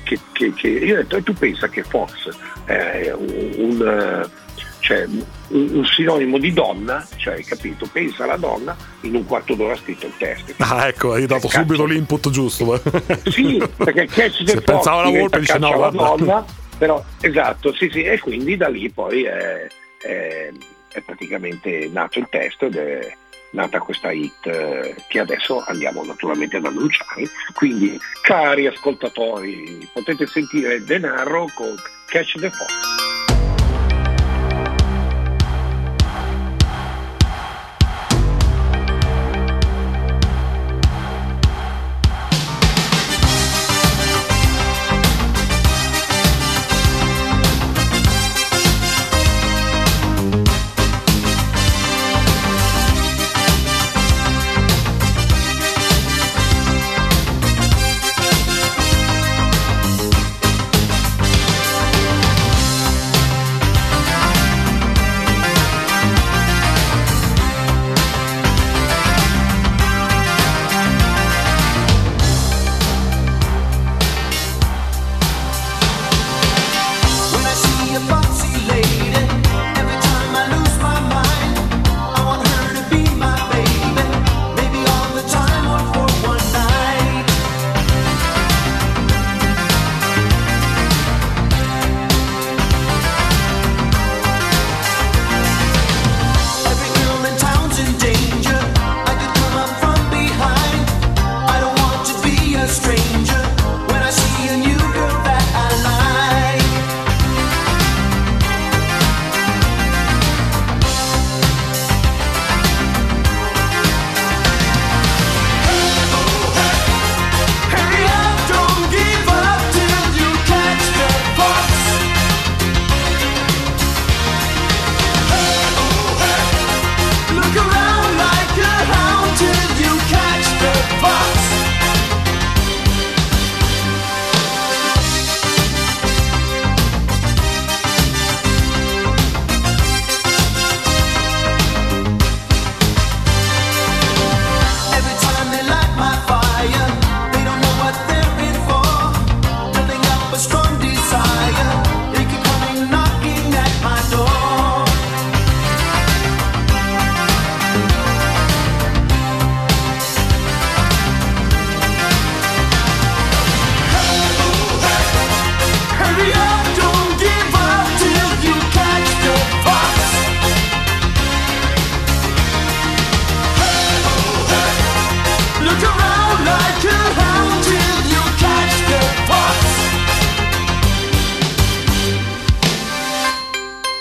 Che, 0.04 0.20
che, 0.32 0.52
che... 0.54 0.68
Io 0.68 0.96
ho 0.96 0.98
detto, 0.98 1.18
e 1.18 1.24
tu 1.24 1.34
pensa 1.34 1.68
che 1.68 1.84
Fox 1.84 2.36
è 2.66 3.14
un, 3.16 3.54
un, 3.58 4.30
cioè, 4.80 5.06
un, 5.06 5.24
un 5.50 5.86
sinonimo 5.86 6.40
di 6.40 6.52
donna, 6.54 7.06
cioè, 7.18 7.36
hai 7.36 7.44
capito? 7.44 7.88
Pensa 7.92 8.24
alla 8.24 8.38
donna, 8.38 8.76
in 9.02 9.14
un 9.14 9.26
quarto 9.26 9.54
d'ora 9.54 9.74
ha 9.74 9.78
scritto 9.78 10.08
il 10.08 10.14
testo. 10.18 10.54
Ah, 10.64 10.88
ecco, 10.88 11.14
hai 11.14 11.28
dato 11.28 11.48
subito 11.48 11.86
l'input 11.86 12.32
giusto. 12.32 12.82
Sì, 13.30 13.62
perché 13.78 14.08
Catch 14.08 14.44
the 14.44 14.48
Se 14.48 14.54
Fox 14.56 14.64
pensava 14.64 15.02
alla 15.04 15.20
volpe 15.20 15.40
dice 15.40 15.60
no, 15.60 15.72
guarda. 15.72 15.98
Donna, 15.98 16.46
Però 16.80 17.04
esatto, 17.22 17.76
sì 17.76 17.90
sì, 17.92 18.02
e 18.02 18.20
quindi 18.20 18.58
da 18.58 18.70
lì 18.70 18.90
poi 18.90 19.24
è, 19.24 19.68
è, 20.02 20.50
è 20.92 21.02
praticamente 21.02 21.88
nato 21.94 22.18
il 22.18 22.28
testo 22.28 22.66
ed 22.66 22.76
è 22.76 23.16
nata 23.56 23.80
questa 23.80 24.12
hit 24.12 24.46
eh, 24.46 24.96
che 25.08 25.20
adesso 25.20 25.64
andiamo 25.66 26.04
naturalmente 26.04 26.58
ad 26.58 26.66
annunciare. 26.66 27.28
Quindi 27.54 28.00
cari 28.22 28.68
ascoltatori, 28.68 29.90
potete 29.92 30.28
sentire 30.28 30.84
Denaro 30.84 31.48
con 31.56 31.74
Catch 32.06 32.40
the 32.40 32.52
Fox. 32.52 33.15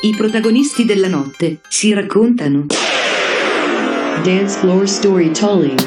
I 0.04 0.14
protagonisti 0.14 0.84
della 0.84 1.08
notte 1.08 1.60
si 1.66 1.94
raccontano. 1.94 2.66
Dance 4.22 4.58
Floor 4.58 4.86
Storytelling. 4.86 5.80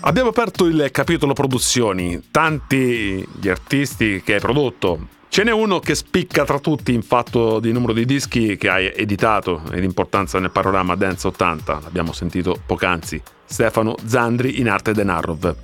Abbiamo 0.00 0.30
aperto 0.30 0.64
il 0.64 0.88
capitolo 0.90 1.34
produzioni, 1.34 2.28
tanti 2.30 3.22
gli 3.38 3.48
artisti 3.50 4.22
che 4.24 4.32
hai 4.32 4.40
prodotto. 4.40 5.08
Ce 5.28 5.44
n'è 5.44 5.52
uno 5.52 5.80
che 5.80 5.94
spicca 5.94 6.46
tra 6.46 6.58
tutti 6.60 6.94
in 6.94 7.02
fatto 7.02 7.60
di 7.60 7.72
numero 7.72 7.92
di 7.92 8.06
dischi 8.06 8.56
che 8.56 8.70
hai 8.70 8.90
editato 8.96 9.64
ed 9.70 9.84
importanza 9.84 10.38
nel 10.38 10.50
panorama 10.50 10.94
Dance 10.94 11.26
80, 11.26 11.80
l'abbiamo 11.82 12.14
sentito 12.14 12.58
poc'anzi, 12.64 13.20
Stefano 13.44 13.96
Zandri 14.06 14.60
in 14.60 14.68
arte 14.70 14.92
Denarov. 14.92 15.56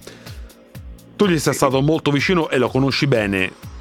Tu 1.16 1.26
gli 1.26 1.38
sei 1.38 1.54
stato 1.54 1.80
molto 1.80 2.10
vicino 2.10 2.50
e 2.50 2.58
lo 2.58 2.68
conosci 2.68 3.06
bene. 3.06 3.72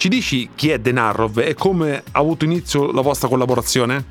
Ci 0.00 0.08
dici 0.08 0.48
chi 0.54 0.70
è 0.70 0.78
Denarov 0.78 1.40
e 1.40 1.52
come 1.52 1.96
ha 1.96 2.18
avuto 2.18 2.46
inizio 2.46 2.90
la 2.90 3.02
vostra 3.02 3.28
collaborazione? 3.28 4.02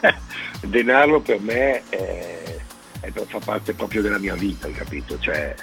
denaro 0.64 1.20
per 1.20 1.38
me 1.38 1.82
è, 1.90 2.56
è- 3.00 3.12
fa 3.12 3.38
parte 3.44 3.74
proprio 3.74 4.00
della 4.00 4.16
mia 4.18 4.34
vita, 4.34 4.70
capito? 4.70 5.18
Cioè, 5.18 5.54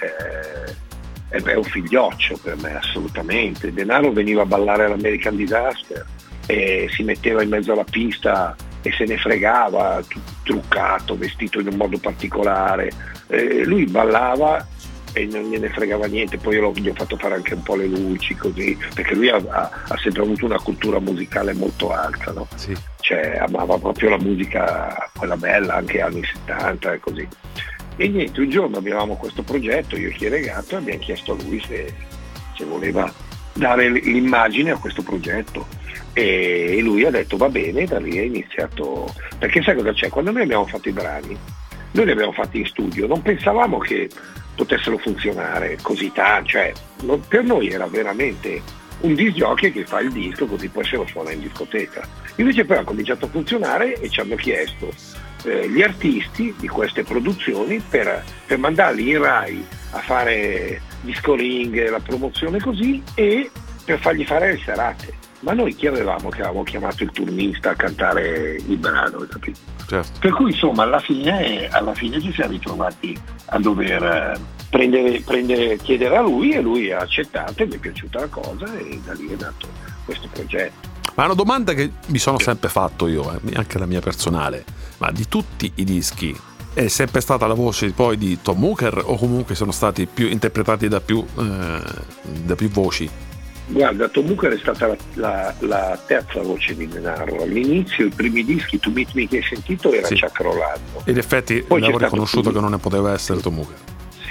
è, 1.30 1.42
è 1.42 1.56
un 1.56 1.64
figlioccio 1.64 2.38
per 2.44 2.58
me, 2.58 2.76
assolutamente. 2.76 3.74
Denaro 3.74 4.12
veniva 4.12 4.44
a 4.44 4.46
ballare 4.46 4.86
all'American 4.86 5.36
Disaster 5.36 6.06
e 6.46 6.88
si 6.92 7.02
metteva 7.02 7.42
in 7.42 7.50
mezzo 7.50 7.72
alla 7.72 7.86
pista 7.86 8.56
e 8.84 8.92
se 8.92 9.06
ne 9.06 9.18
fregava, 9.18 10.00
truccato, 10.44 11.18
vestito 11.18 11.60
in 11.60 11.70
un 11.70 11.76
modo 11.76 11.98
particolare. 11.98 12.92
Eh, 13.30 13.66
lui 13.66 13.86
ballava 13.86 14.64
e 15.14 15.26
non 15.26 15.44
gliene 15.44 15.70
fregava 15.70 16.08
niente, 16.08 16.38
poi 16.38 16.56
io 16.56 16.72
gli 16.74 16.90
ho 16.90 16.94
fatto 16.94 17.16
fare 17.18 17.36
anche 17.36 17.54
un 17.54 17.64
po' 17.64 17.76
le 17.76 17.86
luci 17.86 18.36
così, 18.36 18.78
perché 18.94 19.14
lui 19.14 19.30
ha, 19.30 19.42
ha- 19.48 19.70
ha 19.88 19.98
sempre 19.98 20.24
avuto 20.24 20.46
una 20.46 20.60
cultura 20.60 21.00
musicale 21.00 21.54
molto 21.54 21.92
alta, 21.92 22.32
no? 22.32 22.48
Sì. 22.56 22.76
cioè 23.00 23.38
amava 23.38 23.78
proprio 23.78 24.10
la 24.10 24.18
musica, 24.18 25.10
quella 25.16 25.38
bella, 25.38 25.76
anche 25.76 26.02
anni 26.02 26.24
70 26.24 26.94
e 26.94 27.00
così. 27.00 27.28
E 27.96 28.08
niente, 28.08 28.42
un 28.42 28.50
giorno 28.50 28.78
avevamo 28.78 29.16
questo 29.16 29.44
progetto, 29.44 29.96
io 29.96 30.10
e 30.10 30.14
Chieregato, 30.14 30.76
e 30.76 30.78
abbiamo 30.78 31.00
chiesto 31.00 31.34
a 31.34 31.44
lui 31.44 31.62
se, 31.66 31.94
se 32.58 32.66
voleva 32.66 33.12
dare 33.54 33.90
l'immagine 33.90 34.72
a 34.72 34.78
questo 34.78 35.04
progetto. 35.04 35.68
E 36.14 36.80
lui 36.82 37.06
ha 37.06 37.12
detto 37.12 37.38
va 37.38 37.50
bene, 37.50 37.86
da 37.86 38.00
lì 38.00 38.18
è 38.18 38.22
iniziato. 38.22 39.14
Perché 39.38 39.62
sai 39.62 39.76
cosa 39.76 39.94
c'è? 39.94 40.10
Quando 40.10 40.32
noi 40.32 40.44
abbiamo 40.44 40.66
fatto 40.66 40.90
i 40.90 40.92
brani, 40.92 41.38
noi 41.92 42.06
li 42.06 42.12
abbiamo 42.12 42.32
fatti 42.32 42.60
in 42.60 42.66
studio, 42.66 43.06
non 43.06 43.22
pensavamo 43.22 43.78
che 43.78 44.10
potessero 44.56 44.98
funzionare 44.98 45.78
così 45.82 46.12
tanto, 46.12 46.50
cioè 46.50 46.74
per 47.28 47.44
noi 47.44 47.70
era 47.70 47.88
veramente 47.88 48.62
un 49.02 49.16
disc 49.16 49.56
che 49.56 49.86
fa 49.86 50.00
il 50.00 50.12
disco 50.12 50.46
così 50.46 50.70
poi 50.70 50.86
se 50.86 50.96
lo 50.96 51.06
suona 51.06 51.32
in 51.32 51.42
discoteca. 51.42 52.08
Invece 52.38 52.66
poi 52.66 52.78
ha 52.78 52.84
cominciato 52.84 53.26
a 53.26 53.30
funzionare 53.30 54.00
e 54.00 54.10
ci 54.10 54.20
hanno 54.20 54.36
chiesto 54.36 54.92
eh, 55.44 55.70
gli 55.70 55.82
artisti 55.82 56.54
di 56.58 56.68
queste 56.68 57.04
produzioni 57.04 57.82
per, 57.88 58.24
per 58.46 58.58
mandarli 58.58 59.10
in 59.10 59.22
Rai 59.22 59.66
a 59.92 60.00
fare 60.00 60.82
disco 61.02 61.36
ring, 61.36 61.90
la 61.90 62.00
promozione 62.00 62.60
così 62.60 63.04
e 63.14 63.52
per 63.84 64.00
fargli 64.00 64.26
fare 64.26 64.54
le 64.54 64.60
serate. 64.64 65.22
Ma 65.42 65.52
noi 65.52 65.76
chi 65.76 65.88
avevamo 65.88 66.30
che 66.30 66.42
avevamo 66.42 66.64
chiamato 66.64 67.04
il 67.04 67.12
turnista 67.12 67.72
a 67.72 67.76
cantare 67.76 68.56
il 68.66 68.78
brano, 68.78 69.18
capito? 69.30 69.60
Certo. 69.94 70.20
Per 70.20 70.32
cui 70.32 70.50
insomma 70.50 70.82
alla 70.82 71.00
fine, 71.00 71.68
alla 71.70 71.94
fine 71.94 72.20
ci 72.20 72.34
siamo 72.34 72.54
ritrovati 72.54 73.16
a 73.46 73.60
dover 73.60 74.04
eh, 74.04 74.40
prendere, 74.68 75.22
prendere- 75.22 75.78
chiedere 75.78 76.18
a 76.18 76.22
lui 76.22 76.50
e 76.50 76.62
lui 76.62 76.92
ha 76.92 76.98
accettato 76.98 77.62
e 77.62 77.68
mi 77.68 77.74
è 77.74 77.78
piaciuta 77.78 78.22
la 78.22 78.28
cosa 78.28 78.66
e 78.76 79.00
da 79.06 79.14
lì 79.14 79.28
è 79.28 79.36
nato 79.40 79.68
questo 80.04 80.28
progetto. 80.34 80.90
Ma 81.14 81.26
una 81.26 81.36
domanda 81.36 81.74
che 81.74 81.92
mi 82.08 82.18
sono 82.18 82.40
sempre 82.40 82.70
fatto 82.70 83.06
io, 83.06 83.34
eh, 83.34 83.52
anche 83.54 83.78
la 83.78 83.86
mia 83.86 84.02
personale, 84.02 84.66
ma 84.98 85.12
di 85.12 85.28
tutti 85.28 85.72
i 85.76 85.84
dischi 85.84 86.36
è 86.74 86.88
sempre 86.88 87.22
stata 87.22 87.46
la 87.46 87.54
voce 87.54 87.92
poi 87.92 88.18
di 88.18 88.42
Tom 88.42 88.64
Hooker 88.64 89.00
o 89.06 89.16
comunque 89.16 89.54
sono 89.54 89.72
stati 89.72 90.08
più 90.08 90.28
interpretati 90.28 90.88
da 90.88 91.02
più, 91.02 91.24
eh, 91.38 91.82
da 92.24 92.56
più 92.56 92.68
voci? 92.70 93.08
Guarda, 93.66 94.10
Tom 94.10 94.30
Hooker 94.30 94.54
è 94.54 94.58
stata 94.58 94.88
la, 94.88 94.96
la- 95.14 95.54
la 95.60 96.00
terza 96.06 96.42
voce 96.42 96.76
di 96.76 96.88
Denaro. 96.88 97.42
All'inizio, 97.44 98.06
i 98.06 98.10
primi 98.10 98.44
dischi, 98.44 98.78
Tu 98.80 98.92
Meet 98.92 99.14
Me 99.14 99.28
che 99.28 99.38
hai 99.38 99.44
sentito, 99.44 99.92
era 99.94 100.06
Sì. 100.08 100.20
Chuck 100.20 100.42
Rolando. 100.42 101.02
In 101.06 101.18
effetti 101.18 101.62
Poi 101.62 101.80
c'è 101.80 101.86
avevo 101.86 101.98
stato 102.00 102.04
riconosciuto 102.04 102.44
Fulvio. 102.44 102.52
che 102.60 102.60
non 102.60 102.72
ne 102.72 102.78
poteva 102.78 103.14
essere 103.14 103.40
Tom 103.40 103.58
Hooker. 103.60 103.76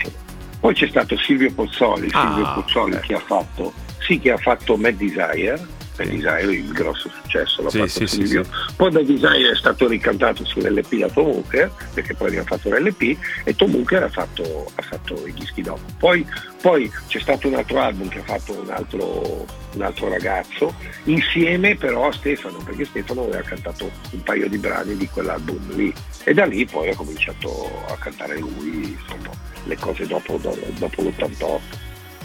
Sì. 0.02 0.12
Poi 0.60 0.74
c'è 0.74 0.86
stato 0.88 1.16
Silvio 1.18 1.50
Pozzoli, 1.52 2.08
Ah, 2.12 2.20
Silvio 2.34 2.52
Pozzoli 2.54 2.94
ok. 2.94 3.00
che 3.00 3.14
ha 3.14 3.20
fatto, 3.20 3.72
sì, 3.98 4.18
che 4.20 4.30
ha 4.32 4.36
fatto 4.36 4.76
Mad 4.76 4.94
Desire, 4.96 5.66
Mad 5.98 6.08
Desire 6.08 6.42
il 6.54 6.72
grosso 6.72 7.10
successo 7.22 7.62
l'ha 7.62 7.70
Sì, 7.70 7.78
fatto 7.78 7.90
sì, 7.90 8.06
Silvio, 8.06 8.44
sì. 8.44 8.50
poi 8.76 8.90
Mad 8.92 9.04
Desire 9.04 9.50
è 9.52 9.56
stato 9.56 9.86
ricantato 9.86 10.44
sull'LP 10.44 10.94
da 10.96 11.08
Tom 11.08 11.26
Hooker, 11.26 11.70
perché 11.94 12.14
poi 12.14 12.28
abbiamo 12.28 12.46
fatto 12.46 12.70
l'LP 12.70 13.16
e 13.44 13.54
Tom 13.54 13.74
Hooker 13.74 14.02
ha 14.04 14.08
fatto, 14.08 14.70
ha 14.74 14.82
fatto 14.82 15.26
i 15.26 15.32
dischi 15.32 15.62
dopo. 15.62 15.80
Poi, 15.98 16.26
poi 16.60 16.90
c'è 17.08 17.20
stato 17.20 17.48
un 17.48 17.54
altro 17.54 17.80
album 17.80 18.08
che 18.08 18.18
ha 18.20 18.22
fatto 18.24 18.52
un 18.58 18.70
altro, 18.70 19.46
un 19.74 19.82
altro 19.82 20.08
ragazzo, 20.08 20.74
insieme 21.04 21.76
però 21.76 22.08
a 22.08 22.12
Stefano, 22.12 22.58
perché 22.64 22.84
Stefano 22.86 23.22
aveva 23.24 23.42
cantato 23.42 23.90
un 24.10 24.22
paio 24.22 24.48
di 24.48 24.58
brani 24.58 24.96
di 24.96 25.08
quell'album 25.08 25.74
lì 25.76 25.92
e 26.24 26.32
da 26.34 26.44
lì 26.46 26.64
poi 26.66 26.88
ha 26.90 26.94
cominciato 26.96 27.82
a 27.88 27.96
cantare 27.96 28.38
lui, 28.38 28.96
insomma, 28.98 29.30
le 29.64 29.76
cose 29.76 30.06
dopo, 30.06 30.36
do- 30.38 30.56
dopo 30.78 31.02
l'88. 31.02 31.60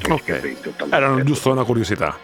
Ok. 0.10 0.24
praticamente, 0.24 0.70
87. 0.70 0.96
Era 0.96 1.24
giusto 1.24 1.52
una 1.52 1.64
curiosità. 1.64 2.18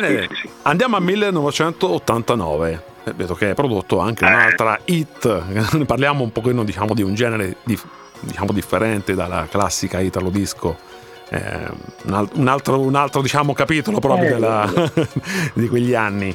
Bene, 0.00 0.22
Sì, 0.28 0.34
sì, 0.42 0.48
andiamo 0.62 0.96
al 0.96 1.02
1989. 1.02 2.82
Eh, 3.04 3.12
Vedo 3.12 3.34
che 3.34 3.48
hai 3.48 3.54
prodotto 3.54 3.98
anche 3.98 4.24
un'altra 4.24 4.78
hit. 4.86 5.84
Parliamo 5.86 6.22
un 6.24 6.32
pochino 6.32 6.64
diciamo, 6.64 6.94
di 6.94 7.02
un 7.02 7.14
genere 7.14 7.56
dif- 7.62 7.86
diciamo, 8.20 8.52
differente 8.52 9.14
dalla 9.14 9.46
classica 9.50 10.00
italo 10.00 10.30
disco. 10.30 10.76
Eh, 11.28 11.40
un 12.04 12.48
altro, 12.48 12.80
un 12.80 12.94
altro, 12.94 13.20
diciamo, 13.22 13.52
capitolo 13.52 13.98
proprio 13.98 14.30
Eh, 14.30 14.32
della- 14.32 14.72
di 15.54 15.68
quegli 15.68 15.94
anni. 15.94 16.34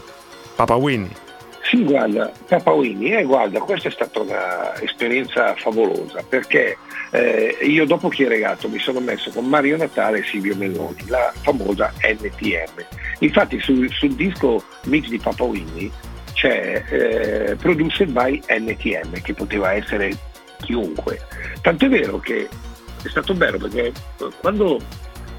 Papa 0.55 0.75
Winnie. 0.75 1.27
Sì, 1.63 1.83
guarda, 1.83 2.31
Papa 2.47 2.71
Winnie, 2.71 3.19
eh, 3.19 3.23
guarda, 3.23 3.59
questa 3.59 3.89
è 3.89 3.91
stata 3.91 4.19
un'esperienza 4.21 5.53
favolosa 5.55 6.23
perché 6.27 6.77
eh, 7.11 7.57
io 7.61 7.85
dopo 7.85 8.09
che 8.09 8.23
hai 8.23 8.29
regato 8.29 8.69
mi 8.69 8.79
sono 8.79 8.99
messo 8.99 9.31
con 9.31 9.45
Mario 9.45 9.77
Natale 9.77 10.19
e 10.19 10.23
Silvio 10.23 10.55
Meloni, 10.55 11.07
la 11.07 11.33
famosa 11.41 11.91
NTM. 12.01 12.85
Infatti 13.19 13.59
sul, 13.59 13.89
sul 13.91 14.15
disco 14.15 14.63
mix 14.85 15.07
di 15.07 15.17
Papa 15.17 15.43
Winnie 15.43 15.89
c'è 16.33 16.83
eh, 16.89 17.55
Produced 17.55 18.11
by 18.11 18.41
NTM 18.47 19.21
che 19.21 19.33
poteva 19.33 19.73
essere 19.73 20.11
chiunque. 20.61 21.19
Tanto 21.61 21.85
è 21.85 21.89
vero 21.89 22.19
che 22.19 22.47
è 23.03 23.07
stato 23.09 23.33
bello 23.33 23.57
perché 23.57 23.87
eh, 23.87 23.93
quando 24.39 24.79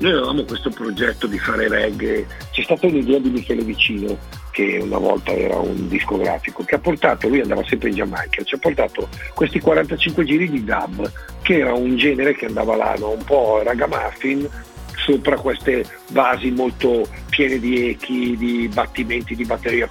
noi 0.00 0.12
avevamo 0.12 0.44
questo 0.44 0.70
progetto 0.70 1.26
di 1.26 1.38
fare 1.38 1.68
reggae, 1.68 2.26
c'è 2.50 2.62
stata 2.62 2.86
un'idea 2.86 3.18
di 3.18 3.28
Michele 3.28 3.62
Vicino, 3.62 4.16
che 4.50 4.78
una 4.82 4.98
volta 4.98 5.30
era 5.30 5.58
un 5.58 5.88
discografico, 5.88 6.64
che 6.64 6.76
ha 6.76 6.78
portato, 6.78 7.28
lui 7.28 7.40
andava 7.40 7.62
sempre 7.64 7.90
in 7.90 7.96
Giamaica, 7.96 8.42
ci 8.42 8.54
ha 8.54 8.58
portato 8.58 9.08
questi 9.34 9.60
45 9.60 10.24
giri 10.24 10.50
di 10.50 10.64
dub, 10.64 11.10
che 11.42 11.58
era 11.58 11.74
un 11.74 11.96
genere 11.96 12.34
che 12.34 12.46
andava 12.46 12.76
là, 12.76 12.94
no? 12.98 13.10
un 13.10 13.24
po' 13.24 13.62
ragamuffin, 13.62 14.48
sopra 14.96 15.36
queste 15.36 15.84
basi 16.10 16.50
molto 16.50 17.06
piene 17.28 17.58
di 17.58 17.90
echi, 17.90 18.36
di 18.36 18.68
battimenti 18.72 19.34
di 19.34 19.44
batteria 19.44 19.88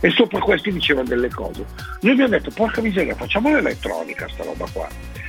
e 0.00 0.10
sopra 0.10 0.38
questi 0.40 0.72
dicevano 0.72 1.06
delle 1.06 1.28
cose. 1.28 1.64
Noi 2.00 2.12
abbiamo 2.12 2.30
detto 2.30 2.50
porca 2.54 2.80
miseria 2.80 3.14
facciamo 3.14 3.50
l'elettronica 3.50 4.28
sta 4.28 4.44
roba 4.44 4.66
qua 4.72 4.88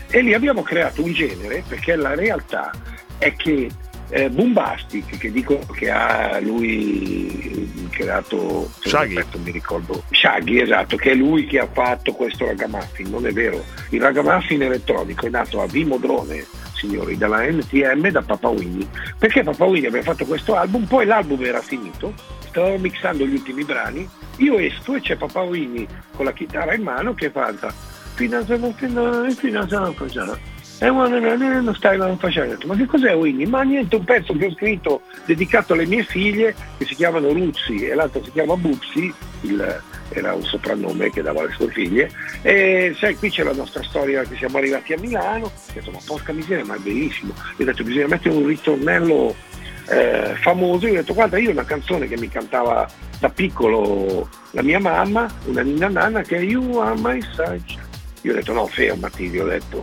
e 0.10 0.22
lì 0.22 0.34
abbiamo 0.34 0.62
creato 0.62 1.04
un 1.04 1.14
genere 1.14 1.64
perché 1.68 1.96
la 1.96 2.16
realtà 2.16 2.72
è 3.18 3.34
che 3.36 3.70
eh, 4.10 4.30
Boombastic 4.30 5.18
che 5.18 5.32
dico 5.32 5.60
che 5.74 5.90
ha 5.90 6.40
lui 6.40 7.90
creato 7.90 8.70
Shaggy. 8.80 9.16
non 9.16 9.44
mi 9.44 9.52
ricordo 9.52 10.04
Shaggy 10.12 10.62
esatto 10.62 10.96
che 10.96 11.12
è 11.12 11.14
lui 11.14 11.46
che 11.46 11.60
ha 11.60 11.68
fatto 11.68 12.14
questo 12.14 12.46
ragamuffin 12.46 13.10
non 13.10 13.26
è 13.26 13.32
vero? 13.32 13.64
Il 13.90 14.02
ragamuffin 14.02 14.62
elettronico 14.62 15.26
è 15.26 15.30
nato 15.30 15.62
a 15.62 15.66
Vimodrone 15.66 16.46
signori 16.74 17.18
dalla 17.18 17.42
NTM 17.50 18.10
da 18.10 18.22
Papa 18.22 18.50
Winnie. 18.50 18.88
Perché 19.18 19.42
Papa 19.42 19.66
Winnie 19.66 19.88
aveva 19.88 20.04
fatto 20.04 20.26
questo 20.26 20.56
album 20.56 20.86
poi 20.86 21.06
l'album 21.06 21.44
era 21.44 21.62
finito 21.62 22.14
stavamo 22.48 22.78
mixando 22.78 23.26
gli 23.26 23.34
ultimi 23.34 23.64
brani 23.64 24.08
io 24.38 24.58
esco 24.58 24.96
e 24.96 25.02
c'è 25.02 25.16
Papa 25.16 25.42
Winnie 25.42 25.88
con 26.16 26.26
la 26.26 26.34
chitarra 26.34 26.76
in 26.76 26.84
mano 26.84 27.14
che 27.14 27.30
canta 28.18 28.46
finanziamo 28.46 28.74
finanziamo 29.36 29.94
facciamo 29.94 30.56
e 30.80 30.90
guarda, 30.90 31.18
non 31.60 31.74
stai 31.74 31.98
non 31.98 32.20
facendo. 32.20 32.56
Ma 32.68 32.76
che 32.76 32.86
cos'è 32.86 33.16
Winnie? 33.16 33.48
Ma 33.48 33.64
niente, 33.64 33.96
un 33.96 34.04
pezzo 34.04 34.34
che 34.34 34.46
ho 34.46 34.52
scritto 34.52 35.02
dedicato 35.26 35.74
alle 35.74 35.88
mie 35.88 36.04
figlie 36.04 36.54
che 36.78 36.86
si 36.86 36.94
chiamano 36.94 37.32
Ruzzi 37.32 37.78
e 37.88 37.96
l'altra 37.96 38.22
si 38.24 38.30
chiama 38.32 38.56
Bupsi, 38.56 39.12
il- 39.42 39.82
era 40.10 40.36
un 40.36 40.44
soprannome 40.44 41.10
che 41.10 41.24
dava 41.24 41.42
alle 41.42 41.52
sue 41.54 41.70
figlie. 41.70 42.12
E 42.44 42.96
sai, 43.00 43.16
qui 43.16 43.32
c'è 43.32 43.42
la 43.44 43.54
nostra 43.54 43.82
storia 43.84 44.22
che 44.22 44.36
siamo 44.36 44.58
arrivati 44.58 44.94
a 44.94 45.00
Milano. 45.00 45.46
Ho 45.46 45.52
detto, 45.74 45.90
ma 45.90 45.98
porca 46.06 46.32
miseria, 46.32 46.64
ma 46.64 46.76
è 46.76 46.80
bellissimo. 46.80 47.34
Gli 47.56 47.64
ho 47.64 47.66
detto, 47.66 47.84
bisogna 47.84 48.08
mettere 48.08 48.36
un 48.36 48.46
ritornello 48.46 49.36
eh, 49.90 50.36
famoso. 50.42 50.86
Io 50.86 50.94
ho 50.94 50.98
detto, 50.98 51.16
guarda, 51.16 51.40
io 51.40 51.50
ho 51.50 51.54
una 51.54 51.66
canzone 51.66 52.08
che 52.08 52.18
mi 52.18 52.30
cantava 52.30 52.88
da 53.20 53.30
piccolo 53.30 54.30
la 54.52 54.62
mia 54.62 54.80
mamma, 54.80 55.28
una 55.46 55.62
ninna 55.62 55.88
nanna, 55.88 56.22
che 56.22 56.38
è 56.38 56.42
You 56.42 56.78
are 56.78 56.96
my 57.00 57.20
sunshine. 57.34 57.86
Io 58.28 58.34
ho 58.34 58.36
detto, 58.36 58.52
no, 58.52 58.68
fermati, 58.68 59.30
gli 59.30 59.40
ho 59.40 59.46
detto 59.46 59.82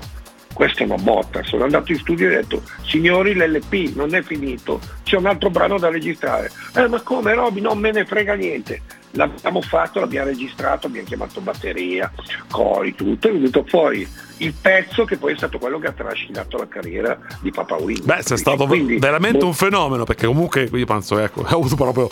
questa 0.53 0.83
è 0.83 0.85
una 0.85 0.97
botta. 0.97 1.43
Sono 1.43 1.65
andato 1.65 1.93
in 1.93 1.99
studio 1.99 2.31
e 2.31 2.37
ho 2.37 2.41
detto, 2.41 2.63
signori 2.87 3.35
l'LP 3.35 3.95
non 3.97 4.15
è 4.15 4.23
finito, 4.23 4.81
c'è 5.03 5.17
un 5.17 5.27
altro 5.27 5.49
brano 5.51 5.79
da 5.79 5.89
registrare. 5.89 6.51
Eh 6.77 6.87
ma 6.89 7.01
come 7.01 7.35
Roby, 7.35 7.61
non 7.61 7.79
me 7.79 7.91
ne 7.91 8.05
frega 8.05 8.35
niente. 8.35 8.83
L'abbiamo 9.13 9.63
fatto, 9.63 10.01
l'abbiamo 10.01 10.29
registrato, 10.29 10.87
abbiamo 10.89 11.07
chiamato 11.07 11.41
batteria, 11.41 12.13
cori, 12.51 12.95
tutto, 12.95 13.29
è 13.29 13.33
venuto 13.33 13.65
fuori 13.67 14.07
il 14.39 14.53
pezzo 14.61 15.05
che 15.05 15.17
poi 15.17 15.33
è 15.33 15.37
stato 15.37 15.59
quello 15.59 15.79
che 15.79 15.87
ha 15.87 15.93
trascinato 15.93 16.59
la 16.59 16.69
carriera 16.69 17.19
di 17.41 17.51
Papa 17.51 17.77
Winnie. 17.77 18.05
Beh, 18.05 18.23
sei 18.23 18.37
stato 18.37 18.67
Quindi, 18.67 18.99
veramente 18.99 19.39
boh, 19.39 19.47
un 19.47 19.55
fenomeno 19.55 20.05
perché 20.05 20.27
comunque 20.27 20.69
io 20.71 20.87
penso, 20.87 21.19
ecco, 21.19 21.43
ha 21.47 21.51
avuto 21.51 21.77
proprio 21.77 22.09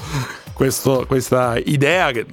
questo- 0.55 1.05
questa 1.07 1.57
idea 1.64 2.11
che 2.12 2.24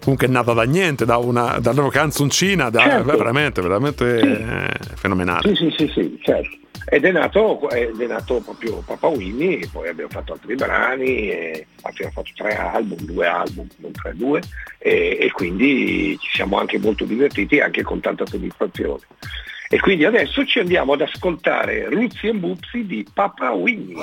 comunque 0.00 0.26
è 0.26 0.30
nata 0.30 0.52
da 0.52 0.62
niente, 0.64 1.04
da 1.04 1.16
una, 1.16 1.58
da 1.60 1.70
una 1.70 1.90
canzoncina, 1.90 2.70
da, 2.70 2.80
Certo. 2.80 3.16
veramente, 3.16 3.60
veramente 3.62 4.20
Sì. 4.20 4.26
eh, 4.26 4.68
fenomenale. 4.96 5.54
Sì, 5.54 5.70
sì, 5.70 5.74
sì, 5.76 5.90
sì, 5.92 6.18
certo. 6.22 6.56
Ed 6.90 7.04
è 7.04 7.10
nato, 7.12 7.68
ed 7.68 8.00
è 8.00 8.06
nato 8.06 8.40
proprio 8.40 8.82
Papa 8.86 9.08
Winnie, 9.08 9.58
e 9.58 9.68
poi 9.70 9.88
abbiamo 9.88 10.08
fatto 10.10 10.32
altri 10.32 10.54
brani, 10.54 11.28
abbiamo 11.82 12.12
fatto 12.12 12.30
tre 12.34 12.56
album, 12.56 12.96
due 13.00 13.26
album, 13.26 13.66
non 13.76 13.92
tre, 13.92 14.12
due, 14.14 14.40
e, 14.78 15.18
e 15.20 15.30
quindi 15.32 16.16
ci 16.18 16.30
siamo 16.36 16.58
anche 16.58 16.78
molto 16.78 17.04
divertiti, 17.04 17.60
anche 17.60 17.82
con 17.82 18.00
tanta 18.00 18.24
soddisfazione. 18.24 19.00
E 19.68 19.78
quindi 19.80 20.06
adesso 20.06 20.46
ci 20.46 20.60
andiamo 20.60 20.94
ad 20.94 21.02
ascoltare 21.02 21.90
Ruzzi 21.90 22.28
e 22.28 22.32
Bupsi 22.32 22.86
di 22.86 23.06
Papa 23.12 23.50
Winnie. 23.52 24.02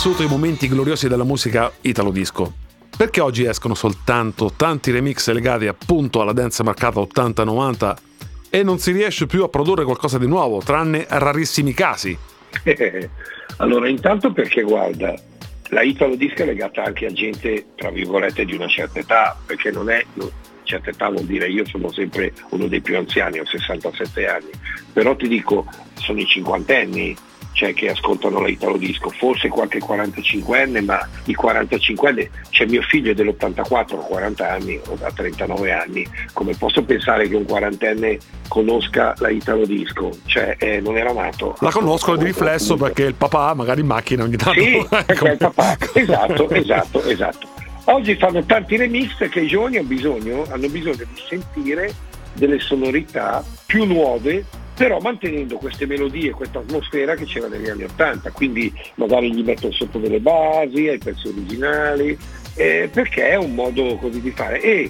Vissuto 0.00 0.22
i 0.22 0.28
momenti 0.28 0.68
gloriosi 0.68 1.08
della 1.08 1.24
musica 1.24 1.72
italo 1.80 2.12
disco, 2.12 2.52
perché 2.96 3.20
oggi 3.20 3.46
escono 3.46 3.74
soltanto 3.74 4.52
tanti 4.54 4.92
remix 4.92 5.28
legati 5.32 5.66
appunto 5.66 6.20
alla 6.20 6.32
dance 6.32 6.62
marcata 6.62 7.00
80-90 7.00 7.96
e 8.48 8.62
non 8.62 8.78
si 8.78 8.92
riesce 8.92 9.26
più 9.26 9.42
a 9.42 9.48
produrre 9.48 9.82
qualcosa 9.82 10.16
di 10.16 10.28
nuovo, 10.28 10.60
tranne 10.60 11.04
rarissimi 11.08 11.74
casi? 11.74 12.16
allora, 13.56 13.88
intanto 13.88 14.32
perché 14.32 14.62
guarda, 14.62 15.16
la 15.70 15.82
italo 15.82 16.14
disco 16.14 16.42
è 16.42 16.46
legata 16.46 16.84
anche 16.84 17.06
a 17.06 17.12
gente, 17.12 17.66
tra 17.74 17.90
virgolette, 17.90 18.44
di 18.44 18.54
una 18.54 18.68
certa 18.68 19.00
età, 19.00 19.36
perché 19.44 19.72
non 19.72 19.90
è, 19.90 20.06
certa 20.62 20.90
età 20.90 21.08
vuol 21.08 21.24
dire 21.24 21.48
io 21.48 21.66
sono 21.66 21.90
sempre 21.90 22.32
uno 22.50 22.68
dei 22.68 22.80
più 22.80 22.96
anziani, 22.96 23.40
ho 23.40 23.44
67 23.44 24.28
anni, 24.28 24.50
però 24.92 25.16
ti 25.16 25.26
dico, 25.26 25.66
sono 25.94 26.20
i 26.20 26.26
cinquantenni, 26.26 27.16
cioè 27.58 27.74
che 27.74 27.90
ascoltano 27.90 28.44
l'Italo 28.44 28.76
Disco, 28.76 29.10
forse 29.10 29.48
qualche 29.48 29.80
45enne, 29.80 30.84
ma 30.84 31.04
i 31.24 31.36
45enne, 31.36 32.28
c'è 32.50 32.66
mio 32.66 32.82
figlio 32.82 33.12
dell'84, 33.14 33.94
ho 33.94 34.06
40 34.06 34.48
anni, 34.48 34.80
ho 34.86 34.94
da 34.94 35.10
39 35.10 35.72
anni, 35.72 36.06
come 36.32 36.54
posso 36.54 36.84
pensare 36.84 37.28
che 37.28 37.34
un 37.34 37.44
quarantenne 37.44 38.18
conosca 38.46 39.12
la 39.18 39.30
Italo 39.30 39.66
Disco? 39.66 40.16
Cioè 40.26 40.54
eh, 40.56 40.80
non 40.80 40.96
era 40.96 41.12
nato. 41.12 41.56
La 41.58 41.72
conosco 41.72 42.14
di 42.14 42.26
riflesso 42.26 42.76
perché 42.76 43.02
il 43.02 43.14
papà 43.14 43.52
magari 43.54 43.80
in 43.80 43.86
macchina 43.86 44.22
ogni 44.22 44.36
tanto. 44.36 44.60
Sì, 44.60 44.86
perché 44.88 45.28
il 45.30 45.36
papà, 45.36 45.76
esatto, 45.94 46.48
esatto, 46.50 47.02
esatto. 47.02 47.48
Oggi 47.86 48.14
fanno 48.14 48.44
tanti 48.44 48.76
remix 48.76 49.28
che 49.28 49.40
i 49.40 49.48
giovani 49.48 49.78
hanno 49.78 49.88
bisogno, 49.88 50.44
hanno 50.48 50.68
bisogno 50.68 50.94
di 51.12 51.20
sentire 51.28 51.92
delle 52.34 52.60
sonorità 52.60 53.42
più 53.66 53.84
nuove 53.84 54.44
però 54.78 55.00
mantenendo 55.00 55.56
queste 55.56 55.86
melodie, 55.86 56.30
questa 56.30 56.60
atmosfera 56.60 57.16
che 57.16 57.24
c'era 57.24 57.48
negli 57.48 57.68
anni 57.68 57.82
Ottanta, 57.82 58.30
quindi 58.30 58.72
magari 58.94 59.34
gli 59.34 59.42
mettono 59.42 59.72
sotto 59.72 59.98
delle 59.98 60.20
basi 60.20 60.86
ai 60.86 60.98
pezzi 60.98 61.26
originali, 61.26 62.16
eh, 62.54 62.88
perché 62.90 63.30
è 63.30 63.34
un 63.34 63.56
modo 63.56 63.96
così 63.96 64.20
di 64.20 64.30
fare. 64.30 64.60
E 64.62 64.88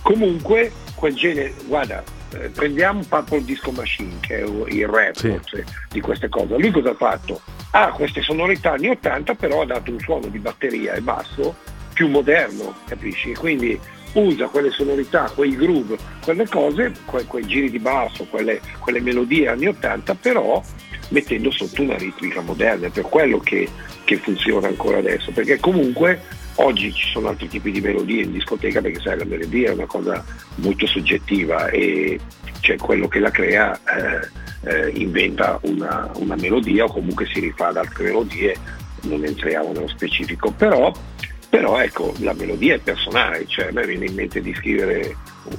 comunque 0.00 0.72
quel 0.94 1.12
genere, 1.12 1.52
guarda, 1.66 2.02
eh, 2.32 2.48
prendiamo 2.48 3.02
Purple 3.06 3.44
Disco 3.44 3.72
Machine, 3.72 4.14
che 4.20 4.38
è 4.38 4.44
il 4.68 4.88
rap 4.88 5.16
sì. 5.16 5.28
forse, 5.28 5.66
di 5.90 6.00
queste 6.00 6.30
cose. 6.30 6.56
Lui 6.56 6.70
cosa 6.70 6.90
ha 6.92 6.94
fatto? 6.94 7.38
Ha 7.72 7.92
queste 7.92 8.22
sonorità 8.22 8.72
anni 8.72 8.88
80, 8.88 9.34
però 9.34 9.60
ha 9.60 9.66
dato 9.66 9.90
un 9.90 10.00
suono 10.00 10.28
di 10.28 10.38
batteria 10.38 10.94
e 10.94 11.02
basso 11.02 11.54
più 11.92 12.08
moderno, 12.08 12.74
capisci? 12.86 13.34
Quindi 13.34 13.78
usa 14.20 14.46
quelle 14.46 14.70
sonorità, 14.70 15.30
quei 15.34 15.56
groove, 15.56 15.96
quelle 16.22 16.48
cose, 16.48 16.92
que- 17.04 17.24
quei 17.26 17.46
giri 17.46 17.70
di 17.70 17.78
basso, 17.78 18.24
quelle, 18.24 18.60
quelle, 18.80 19.00
melodie 19.00 19.48
anni 19.48 19.66
80, 19.66 20.14
però 20.14 20.62
mettendo 21.08 21.50
sotto 21.50 21.82
una 21.82 21.96
ritmica 21.96 22.40
moderna, 22.40 22.86
è 22.86 22.90
per 22.90 23.04
quello 23.04 23.38
che, 23.38 23.68
che 24.04 24.16
funziona 24.16 24.68
ancora 24.68 24.98
adesso, 24.98 25.30
perché 25.32 25.58
comunque 25.58 26.20
oggi 26.56 26.92
ci 26.92 27.08
sono 27.08 27.28
altri 27.28 27.48
tipi 27.48 27.70
di 27.70 27.80
melodie 27.80 28.22
in 28.22 28.32
discoteca 28.32 28.80
perché 28.80 29.00
sai 29.00 29.18
la 29.18 29.24
melodia 29.24 29.70
è 29.70 29.74
una 29.74 29.86
cosa 29.86 30.24
molto 30.56 30.86
soggettiva 30.86 31.68
e 31.68 32.18
c'è 32.60 32.76
quello 32.76 33.08
che 33.08 33.18
la 33.18 33.30
crea 33.30 33.78
eh, 33.84 34.28
eh, 34.70 34.90
inventa 34.94 35.58
una, 35.62 36.10
una, 36.14 36.34
melodia 36.36 36.84
o 36.84 36.92
comunque 36.92 37.26
si 37.26 37.40
rifà 37.40 37.68
ad 37.68 37.76
altre 37.76 38.04
melodie, 38.04 38.56
non 39.02 39.22
entriamo 39.24 39.72
nello 39.72 39.88
specifico, 39.88 40.50
però 40.50 40.90
però 41.56 41.78
ecco 41.80 42.12
la 42.18 42.34
melodia 42.34 42.74
è 42.74 42.78
personale, 42.80 43.46
cioè 43.46 43.68
a 43.68 43.72
me 43.72 43.86
viene 43.86 44.04
in 44.04 44.14
mente 44.14 44.42
di 44.42 44.52
scrivere 44.52 45.16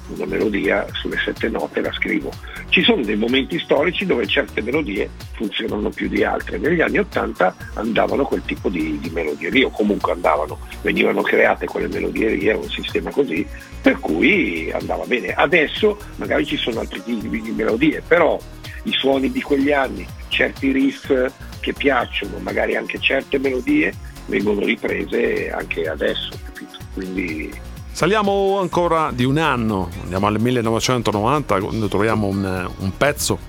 una 0.09 0.27
melodia 0.27 0.85
sulle 0.91 1.17
sette 1.17 1.49
note 1.49 1.81
la 1.81 1.91
scrivo. 1.91 2.31
Ci 2.69 2.83
sono 2.83 3.01
dei 3.01 3.15
momenti 3.15 3.57
storici 3.57 4.05
dove 4.05 4.27
certe 4.27 4.61
melodie 4.61 5.09
funzionano 5.33 5.89
più 5.89 6.07
di 6.07 6.23
altre. 6.23 6.59
Negli 6.59 6.81
anni 6.81 6.99
Ottanta 6.99 7.55
andavano 7.73 8.25
quel 8.25 8.43
tipo 8.45 8.69
di, 8.69 8.99
di 8.99 9.09
melodie 9.09 9.49
lì, 9.49 9.63
o 9.63 9.71
comunque 9.71 10.11
andavano, 10.11 10.59
venivano 10.83 11.23
create 11.23 11.65
quelle 11.65 11.87
melodie 11.87 12.29
lì, 12.29 12.47
era 12.47 12.59
un 12.59 12.69
sistema 12.69 13.09
così, 13.09 13.43
per 13.81 13.97
cui 13.99 14.69
andava 14.71 15.03
bene. 15.05 15.33
Adesso 15.33 15.97
magari 16.17 16.45
ci 16.45 16.57
sono 16.57 16.81
altri 16.81 17.01
tipi 17.01 17.41
di 17.41 17.51
melodie, 17.53 18.03
però 18.07 18.39
i 18.83 18.91
suoni 18.91 19.31
di 19.31 19.41
quegli 19.41 19.71
anni, 19.71 20.05
certi 20.27 20.71
riff 20.71 21.11
che 21.59 21.73
piacciono, 21.73 22.37
magari 22.37 22.75
anche 22.75 22.99
certe 22.99 23.39
melodie, 23.39 23.91
vengono 24.27 24.61
riprese 24.61 25.49
anche 25.51 25.89
adesso, 25.89 26.29
capito? 26.45 26.77
Quindi 26.93 27.65
Saliamo 27.97 28.59
ancora 28.59 29.09
di 29.11 29.23
un 29.23 29.39
anno, 29.39 29.89
andiamo 30.03 30.27
al 30.27 30.39
1990 30.39 31.59
quando 31.59 31.87
troviamo 31.87 32.27
un, 32.27 32.69
un 32.77 32.91
pezzo 32.95 33.39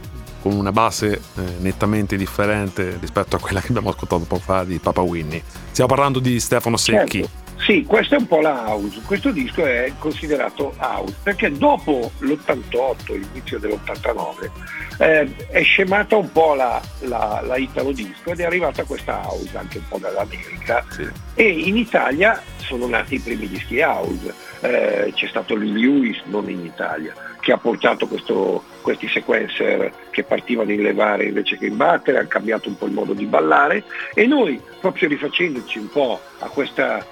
con 0.41 0.55
una 0.55 0.72
base 0.72 1.20
eh, 1.37 1.43
nettamente 1.59 2.16
differente 2.16 2.97
rispetto 2.99 3.37
a 3.37 3.41
quella 3.41 3.61
che 3.61 3.66
abbiamo 3.68 3.91
ascoltato 3.91 4.24
poco 4.24 4.41
fa 4.41 4.64
di 4.64 4.79
Papa 4.79 5.03
Winnie. 5.03 5.43
Stiamo 5.70 5.91
parlando 5.91 6.18
di 6.18 6.41
Stefano 6.41 6.79
Secchi. 6.79 7.20
Certo. 7.20 7.47
Sì, 7.59 7.84
questo 7.84 8.14
è 8.14 8.18
un 8.18 8.26
po' 8.26 8.40
la 8.40 8.68
house, 8.68 9.00
questo 9.04 9.30
disco 9.30 9.66
è 9.66 9.92
considerato 9.98 10.74
house 10.78 11.14
perché 11.22 11.50
dopo 11.50 12.12
l'88, 12.18 13.18
l'inizio 13.18 13.59
dell'89, 13.59 14.50
eh, 14.98 15.46
è 15.48 15.62
scemata 15.62 16.16
un 16.16 16.30
po' 16.32 16.54
la, 16.54 16.80
la, 17.00 17.42
la, 17.44 17.56
Italo 17.56 17.92
disco 17.92 18.30
ed 18.30 18.40
è 18.40 18.44
arrivata 18.44 18.84
questa 18.84 19.20
house 19.24 19.56
anche 19.56 19.78
un 19.78 19.88
po' 19.88 19.98
dall'America. 19.98 20.84
Sì. 20.90 21.09
e 21.34 21.48
in 21.48 21.76
Italia 21.76 22.40
sono 22.56 22.86
nati 22.86 23.16
i 23.16 23.20
primi 23.20 23.48
dischi 23.48 23.80
house, 23.80 24.32
eh, 24.61 25.12
c'è 25.14 25.26
stato 25.26 25.56
Lee 25.56 25.72
Lewis, 25.72 26.20
non 26.24 26.48
in 26.48 26.64
Italia, 26.64 27.14
che 27.40 27.52
ha 27.52 27.59
portato 27.59 28.06
questo, 28.06 28.62
questi 28.82 29.09
sequencer 29.09 29.92
che 30.11 30.22
partivano 30.22 30.72
in 30.72 30.82
levare 30.82 31.24
invece 31.24 31.59
che 31.59 31.66
in 31.66 31.76
battere, 31.76 32.18
ha 32.18 32.26
cambiato 32.26 32.68
un 32.68 32.76
po' 32.76 32.86
il 32.86 32.92
modo 32.92 33.14
di 33.14 33.24
ballare. 33.24 33.84
E 34.14 34.26
noi 34.26 34.61
proprio 34.80 35.09
rifacendoci 35.09 35.78
un 35.78 35.88
po' 35.88 36.20
a 36.40 36.48
questa 36.48 37.04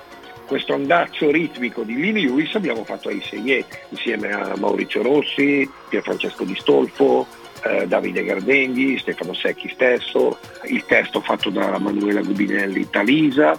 questo 0.47 0.73
andazzo 0.75 1.31
ritmico 1.31 1.83
di 1.83 1.97
Lee 2.01 2.13
Lewis 2.13 2.55
abbiamo 2.55 2.85
fatto 2.85 3.09
a 3.09 3.13
Iseye 3.13 3.65
insieme 3.91 4.31
a 4.31 4.55
Maurizio 4.57 5.03
Rossi, 5.03 5.69
Pierfrancesco 5.89 6.45
Di 6.45 6.57
Stolfo, 6.59 7.27
eh, 7.65 7.87
Davide 7.87 8.25
Gardenghi, 8.25 8.99
Stefano 8.99 9.35
Secchi 9.35 9.69
stesso, 9.69 10.39
il 10.65 10.85
testo 10.87 11.21
fatto 11.21 11.51
da 11.51 11.79
Manuela 11.79 12.21
Gubinelli 12.21 12.89
Talisa. 12.89 13.59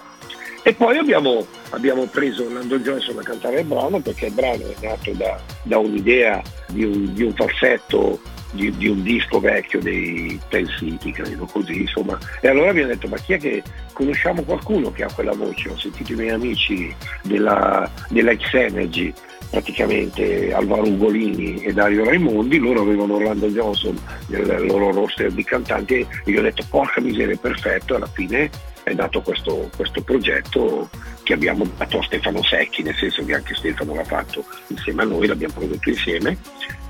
E 0.62 0.74
poi 0.74 0.98
abbiamo, 0.98 1.46
abbiamo 1.70 2.06
preso 2.06 2.44
Orlando 2.44 2.78
Johnson 2.80 3.18
a 3.18 3.22
cantare 3.22 3.60
il 3.60 3.66
brano 3.66 4.00
perché 4.00 4.26
il 4.26 4.32
brano 4.32 4.64
è 4.64 4.74
nato 4.86 5.12
da, 5.12 5.40
da 5.62 5.78
un'idea 5.78 6.42
di 6.66 6.84
un, 6.84 7.14
di 7.14 7.22
un 7.22 7.32
falsetto 7.34 8.20
di, 8.52 8.70
di, 8.76 8.88
un 8.88 9.02
disco 9.02 9.40
vecchio 9.40 9.80
dei 9.80 10.40
Ten 10.48 10.66
City, 10.66 11.12
credo 11.12 11.46
così, 11.46 11.82
insomma. 11.82 12.18
E 12.40 12.48
allora 12.48 12.70
abbiamo 12.70 12.88
detto, 12.88 13.08
ma 13.08 13.16
chi 13.16 13.34
è 13.34 13.38
che 13.38 13.62
conosciamo 13.92 14.42
qualcuno 14.42 14.90
che 14.92 15.04
ha 15.04 15.12
quella 15.12 15.32
voce? 15.32 15.68
Ho 15.68 15.76
sentito 15.76 16.12
i 16.12 16.16
miei 16.16 16.30
amici 16.30 16.94
della, 17.22 17.90
della 18.08 18.34
X 18.34 18.54
Energy, 18.54 19.12
praticamente 19.50 20.52
Alvaro 20.52 20.86
Ugolini 20.86 21.62
e 21.62 21.72
Dario 21.72 22.04
Raimondi, 22.04 22.58
loro 22.58 22.82
avevano 22.82 23.14
Orlando 23.14 23.48
Johnson 23.48 23.98
nel 24.26 24.66
loro 24.66 24.92
roster 24.92 25.30
di 25.32 25.44
cantanti 25.44 25.94
e 25.94 26.06
io 26.30 26.40
ho 26.40 26.42
detto 26.42 26.64
porca 26.68 27.00
miseria, 27.00 27.36
perfetto, 27.36 27.94
alla 27.94 28.06
fine 28.06 28.50
è 28.82 28.92
nato 28.94 29.20
questo, 29.20 29.70
questo, 29.76 30.02
progetto 30.02 30.88
che 31.22 31.34
abbiamo 31.34 31.66
dato 31.76 31.98
a 31.98 32.02
Stefano 32.02 32.42
Secchi, 32.42 32.82
nel 32.82 32.94
senso 32.94 33.24
che 33.24 33.34
anche 33.34 33.54
Stefano 33.54 33.94
l'ha 33.94 34.04
fatto 34.04 34.44
insieme 34.68 35.02
a 35.02 35.06
noi, 35.06 35.26
l'abbiamo 35.26 35.54
prodotto 35.54 35.88
insieme 35.90 36.36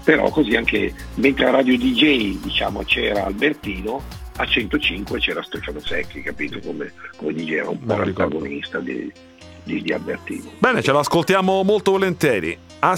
però 0.08 0.30
così 0.30 0.56
anche 0.56 0.94
mentre 1.16 1.44
a 1.44 1.50
Radio 1.50 1.76
DJ 1.76 2.38
diciamo, 2.38 2.82
c'era 2.84 3.26
Albertino, 3.26 4.02
a 4.36 4.46
105 4.46 5.18
c'era 5.18 5.42
Stefano 5.42 5.80
Secchi, 5.80 6.22
capito 6.22 6.60
come, 6.60 6.94
come 7.16 7.34
DJ 7.34 7.50
era 7.50 7.68
un 7.68 7.78
po' 7.78 7.94
l'antagonista 7.94 8.78
di, 8.78 9.12
di, 9.68 9.82
di, 9.82 9.92
Albertino. 9.92 10.50
Bene, 10.58 10.82
ce 10.82 10.92
l'ascoltiamo 10.92 11.62
molto 11.62 11.92
volentieri. 11.92 12.56
Ah 12.80 12.96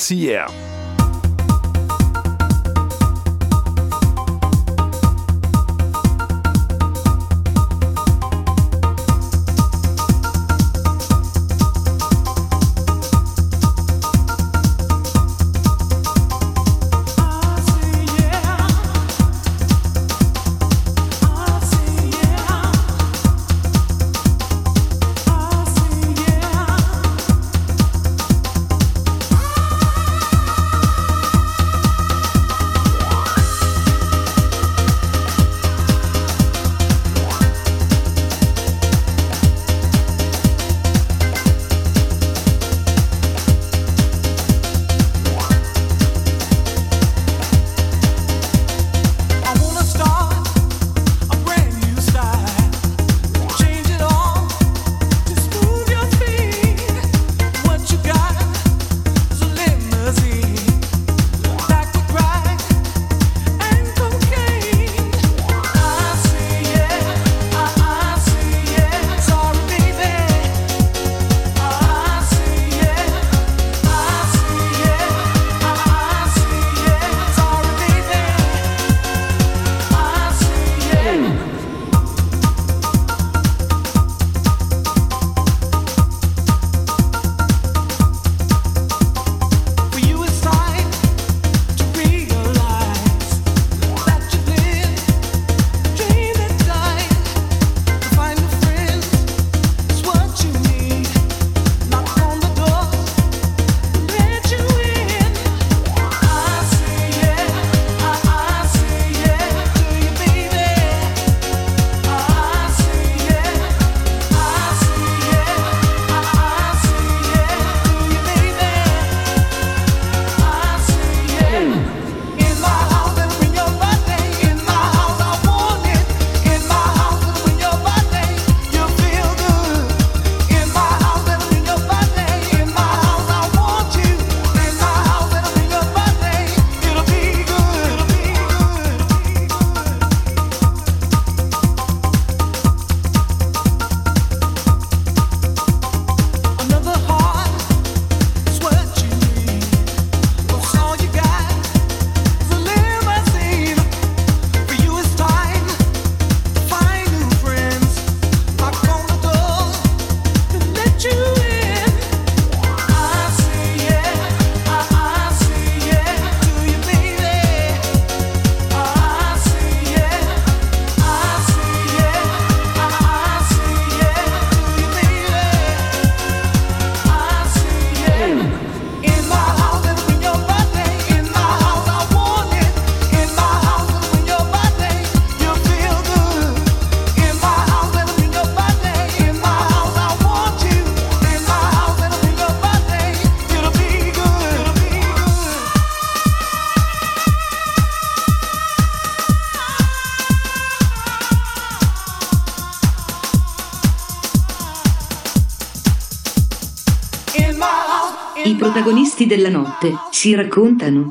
della 209.31 209.49
notte 209.49 209.93
si 210.11 210.35
raccontano. 210.35 211.07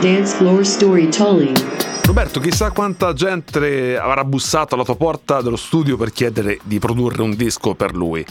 Dance 0.00 0.34
Floor 0.34 0.66
Storytelling. 0.66 1.56
Roberto, 2.04 2.40
chissà 2.40 2.72
quanta 2.72 3.12
gente 3.12 3.96
avrà 3.96 4.24
bussato 4.24 4.74
alla 4.74 4.82
tua 4.82 4.96
porta 4.96 5.42
dello 5.42 5.54
studio 5.54 5.96
per 5.96 6.10
chiedere 6.10 6.58
di 6.64 6.80
produrre 6.80 7.22
un 7.22 7.36
disco 7.36 7.76
per 7.76 7.94
lui. 7.94 8.26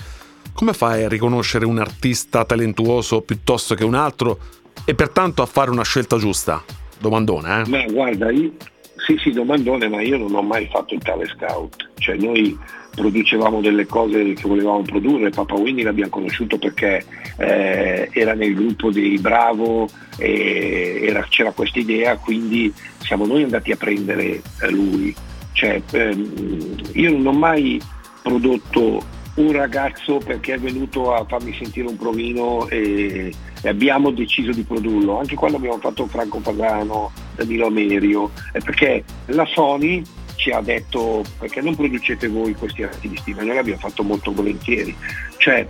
Come 0.53 0.73
fai 0.73 1.05
a 1.05 1.07
riconoscere 1.07 1.63
un 1.63 1.79
artista 1.79 2.43
talentuoso 2.43 3.21
piuttosto 3.21 3.73
che 3.73 3.85
un 3.85 3.95
altro 3.95 4.37
e 4.83 4.95
pertanto 4.95 5.41
a 5.41 5.45
fare 5.45 5.71
una 5.71 5.83
scelta 5.83 6.17
giusta? 6.17 6.61
Domandone, 6.99 7.61
eh? 7.61 7.69
Ma 7.69 7.85
guarda, 7.85 8.31
io, 8.31 8.51
sì 8.97 9.15
sì 9.17 9.31
domandone, 9.31 9.87
ma 9.87 10.01
io 10.01 10.17
non 10.17 10.35
ho 10.35 10.41
mai 10.41 10.67
fatto 10.69 10.93
il 10.93 11.01
tale 11.01 11.25
scout. 11.27 11.91
Cioè 11.99 12.17
noi 12.17 12.59
producevamo 12.95 13.61
delle 13.61 13.85
cose 13.85 14.33
che 14.33 14.47
volevamo 14.47 14.81
produrre, 14.81 15.29
Papa 15.29 15.55
Winnie 15.55 15.83
l'abbiamo 15.83 16.09
conosciuto 16.09 16.57
perché 16.57 17.05
eh, 17.37 18.09
era 18.11 18.33
nel 18.33 18.55
gruppo 18.55 18.89
dei 18.89 19.17
Bravo 19.19 19.87
e 20.17 21.01
era, 21.03 21.25
c'era 21.29 21.51
questa 21.51 21.79
idea, 21.79 22.17
quindi 22.17 22.73
siamo 22.99 23.25
noi 23.25 23.43
andati 23.43 23.71
a 23.71 23.75
prendere 23.75 24.41
eh, 24.61 24.71
lui. 24.71 25.13
Cioè, 25.51 25.81
ehm, 25.91 26.75
io 26.93 27.11
non 27.11 27.27
ho 27.27 27.37
mai 27.37 27.79
prodotto 28.23 29.03
un 29.35 29.51
ragazzo 29.51 30.17
perché 30.17 30.53
è 30.53 30.59
venuto 30.59 31.13
a 31.13 31.25
farmi 31.25 31.53
sentire 31.53 31.87
un 31.87 31.97
provino 31.97 32.67
e, 32.69 33.33
e 33.61 33.69
abbiamo 33.69 34.11
deciso 34.11 34.51
di 34.51 34.63
produrlo, 34.63 35.19
anche 35.19 35.35
quando 35.35 35.57
abbiamo 35.57 35.77
fatto 35.77 36.07
Franco 36.07 36.39
Pagano, 36.39 37.11
Danilo 37.35 37.67
Amerio, 37.67 38.31
è 38.53 38.59
perché 38.59 39.03
la 39.27 39.45
Sony 39.45 40.01
ci 40.45 40.51
ha 40.51 40.61
detto 40.61 41.23
perché 41.39 41.59
non 41.59 41.75
producete 41.75 42.27
voi 42.27 42.53
questi 42.53 42.83
artisti, 42.83 43.33
ma 43.33 43.41
noi 43.41 43.55
l'abbiamo 43.55 43.79
fatto 43.79 44.03
molto 44.03 44.31
volentieri. 44.31 44.95
Cioè, 45.37 45.67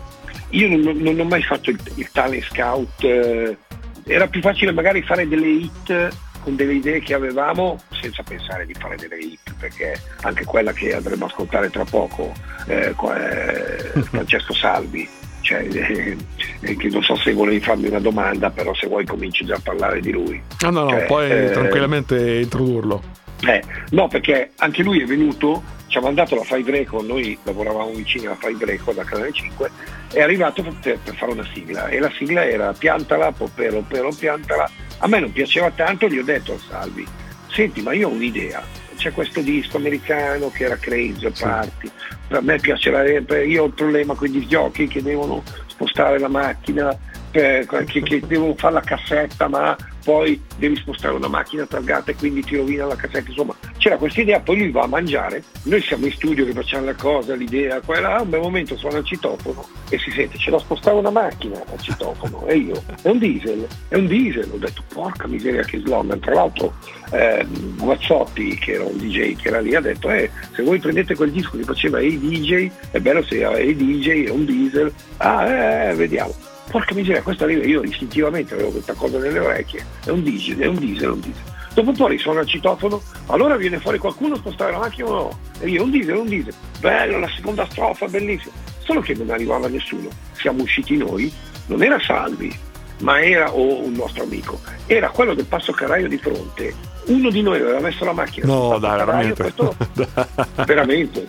io 0.50 0.68
non, 0.68 0.98
non 0.98 1.18
ho 1.18 1.24
mai 1.24 1.42
fatto 1.44 1.70
il, 1.70 1.80
il 1.96 2.10
tale 2.12 2.42
scout, 2.42 3.02
eh, 3.06 3.56
era 4.06 4.28
più 4.28 4.42
facile 4.42 4.74
magari 4.74 5.02
fare 5.02 5.30
delle 5.30 5.48
hit 5.48 6.18
con 6.42 6.58
delle 6.58 6.74
idee 6.74 7.00
che 7.00 7.14
avevamo 7.14 7.80
senza 7.90 8.22
pensare 8.22 8.66
di 8.66 8.74
fare 8.74 8.98
delle 8.98 9.18
hit, 9.18 9.54
perché 9.58 9.98
anche 10.22 10.44
quella 10.44 10.74
che 10.74 10.94
andremo 10.94 11.24
a 11.24 11.28
ascoltare 11.28 11.70
tra 11.70 11.86
poco, 11.86 12.34
eh, 12.68 12.94
eh, 12.94 14.02
Francesco 14.04 14.54
Salvi, 14.54 15.08
cioè, 15.40 15.66
eh, 15.72 16.18
eh, 16.60 16.76
che 16.76 16.90
non 16.90 17.02
so 17.02 17.16
se 17.16 17.32
volevi 17.32 17.62
farmi 17.62 17.88
una 17.88 18.00
domanda, 18.00 18.50
però 18.50 18.74
se 18.76 18.88
vuoi 18.88 19.06
cominci 19.06 19.46
già 19.46 19.56
a 19.56 19.62
parlare 19.64 20.02
di 20.02 20.12
lui. 20.12 20.42
Ah, 20.60 20.70
no, 20.70 20.84
no, 20.84 20.90
Cioè, 20.90 21.06
puoi 21.06 21.32
eh, 21.32 21.52
tranquillamente 21.52 22.40
introdurlo. 22.42 23.24
Eh, 23.42 23.62
no, 23.92 24.08
perché 24.08 24.52
anche 24.58 24.82
lui 24.82 25.02
è 25.02 25.06
venuto, 25.06 25.62
ci 25.88 25.98
ha 25.98 26.02
mandato 26.02 26.36
la 26.36 26.44
Five 26.44 26.72
Record, 26.72 27.06
noi 27.06 27.38
lavoravamo 27.44 27.92
vicini 27.92 28.26
alla 28.26 28.38
Five 28.40 28.66
Record 28.66 28.98
da 28.98 29.04
Canale 29.04 29.32
5, 29.32 29.72
è 30.14 30.22
arrivato 30.22 30.64
per, 30.64 31.00
per 31.04 31.16
fare 31.16 31.32
una 31.32 31.48
sigla 31.54 31.88
e 31.88 32.00
la 32.00 32.12
sigla 32.18 32.46
era 32.46 32.74
piantala, 32.74 33.32
popero, 33.32 33.84
pero, 33.88 34.10
piantala. 34.18 34.70
A 35.00 35.08
me 35.08 35.20
non 35.20 35.32
piaceva 35.32 35.70
tanto, 35.72 36.08
gli 36.08 36.18
ho 36.18 36.24
detto 36.24 36.54
a 36.54 36.58
Salvi, 36.58 37.06
senti 37.50 37.82
ma 37.82 37.94
io 37.94 38.08
ho 38.08 38.12
un'idea, 38.12 38.64
c'è 38.96 39.12
questo 39.12 39.42
disco 39.42 39.78
americano 39.78 40.50
che 40.50 40.64
era 40.64 40.78
Crazy 40.78 41.30
Party, 41.38 41.92
a 42.30 42.42
me 42.42 42.58
piacerebbe, 42.58 43.46
io 43.46 43.64
ho 43.64 43.66
il 43.68 43.74
problema 43.74 44.16
con 44.16 44.34
i 44.34 44.48
giochi 44.48 44.88
che 44.88 45.02
devono 45.04 45.44
spostare 45.68 46.18
la 46.18 46.30
macchina, 46.30 46.98
per- 47.30 47.66
che, 47.86 48.02
che 48.02 48.22
devono 48.26 48.56
fare 48.56 48.76
la 48.76 48.82
cassetta 48.82 49.48
ma 49.50 49.76
poi 50.06 50.40
devi 50.58 50.76
spostare 50.76 51.16
una 51.16 51.28
macchina 51.28 51.66
targata 51.66 52.12
e 52.12 52.16
quindi 52.16 52.44
ti 52.44 52.56
rovina 52.56 52.86
la 52.86 52.96
cassetta, 52.96 53.28
insomma 53.28 53.56
c'era 53.80 53.98
questa 53.98 54.22
idea, 54.22 54.40
poi 54.40 54.60
lui 54.60 54.70
va 54.70 54.84
a 54.84 54.88
mangiare, 54.88 55.44
noi 55.64 55.82
siamo 55.82 56.06
in 56.06 56.12
studio 56.12 56.46
che 56.46 56.54
facciamo 56.54 56.86
la 56.86 56.94
cosa, 56.94 57.34
l'idea, 57.34 57.82
quella, 57.82 58.18
a 58.18 58.22
un 58.22 58.30
bel 58.30 58.40
momento 58.40 58.78
suona 58.78 59.00
il 59.00 59.06
citofono 59.06 59.68
e 59.90 59.98
si 59.98 60.12
sente, 60.12 60.38
c'è 60.38 60.52
da 60.52 60.60
spostare 60.60 60.98
una 60.98 61.10
macchina 61.10 61.60
al 61.72 61.82
citofono. 61.82 62.46
E 62.46 62.56
io, 62.58 62.84
è 63.02 63.10
un 63.10 63.18
diesel, 63.18 63.68
è 63.88 63.96
un 63.96 64.06
diesel, 64.06 64.52
ho 64.54 64.58
detto 64.58 64.84
porca 64.94 65.28
miseria 65.28 65.64
che 65.64 65.80
slogan, 65.80 66.20
tra 66.20 66.36
l'altro 66.36 66.76
eh, 67.12 67.44
Guazzotti 67.78 68.56
che 68.60 68.74
era 68.74 68.84
un 68.84 68.98
DJ 68.98 69.36
che 69.36 69.48
era 69.48 69.60
lì 69.60 69.76
ha 69.76 69.82
detto 69.82 70.10
eh, 70.10 70.30
se 70.54 70.62
voi 70.62 70.80
prendete 70.80 71.16
quel 71.16 71.32
disco 71.32 71.58
che 71.58 71.64
faceva 71.64 72.00
Hey 72.00 72.20
DJ, 72.20 72.70
è 72.92 73.00
bello 73.00 73.24
se 73.24 73.44
Hey 73.44 73.76
DJ, 73.76 74.28
è 74.28 74.30
un 74.30 74.46
diesel, 74.46 74.94
ah 75.18 75.48
eh, 75.48 75.90
eh, 75.90 75.96
vediamo. 75.96 76.54
Porca 76.70 76.94
miseria, 76.94 77.22
questo 77.22 77.44
arriva, 77.44 77.64
io 77.66 77.84
istintivamente 77.84 78.54
avevo 78.54 78.72
questa 78.72 78.94
cosa 78.94 79.18
nelle 79.20 79.40
orecchie, 79.40 79.86
è 80.04 80.10
un 80.10 80.24
diesel, 80.24 80.58
è 80.58 80.66
un 80.66 80.78
diesel, 80.78 81.04
è 81.04 81.12
un 81.12 81.20
diesel. 81.20 81.44
Dopo 81.74 81.90
un 81.90 81.96
po' 81.96 82.08
risuona 82.08 82.42
il 82.42 82.48
citofono, 82.48 83.02
allora 83.28 83.56
viene 83.58 83.80
fuori 83.80 83.98
qualcuno 83.98 84.36
a 84.36 84.38
spostare 84.38 84.72
la 84.72 84.80
macchina 84.80 85.10
o 85.10 85.14
no? 85.14 85.40
E 85.60 85.70
io, 85.70 85.84
un 85.84 85.92
diesel, 85.92 86.16
un 86.16 86.28
diesel, 86.28 86.54
bello, 86.80 87.20
la 87.20 87.30
seconda 87.30 87.68
strofa, 87.70 88.08
bellissima. 88.08 88.54
Solo 88.80 89.02
che 89.02 89.14
non 89.14 89.30
arrivava 89.30 89.68
nessuno, 89.68 90.10
siamo 90.34 90.64
usciti 90.64 90.96
noi, 90.98 91.32
non 91.68 91.84
era 91.84 92.00
Salvi, 92.00 92.56
ma 93.00 93.22
era 93.22 93.52
o 93.54 93.84
un 93.84 93.94
nostro 93.94 94.24
amico, 94.24 94.60
era 94.86 95.10
quello 95.10 95.34
del 95.34 95.46
passo 95.46 95.72
carraio 95.72 96.08
di 96.08 96.18
fronte. 96.18 96.94
Uno 97.08 97.30
di 97.30 97.44
noi 97.44 97.60
aveva 97.62 97.80
messo 97.80 98.04
la 98.04 98.14
macchina 98.14 98.48
No, 98.48 98.80
dai, 98.80 98.98
passacarraio, 98.98 99.34
veramente. 99.36 99.54
questo- 99.94 100.56
veramente. 100.66 101.28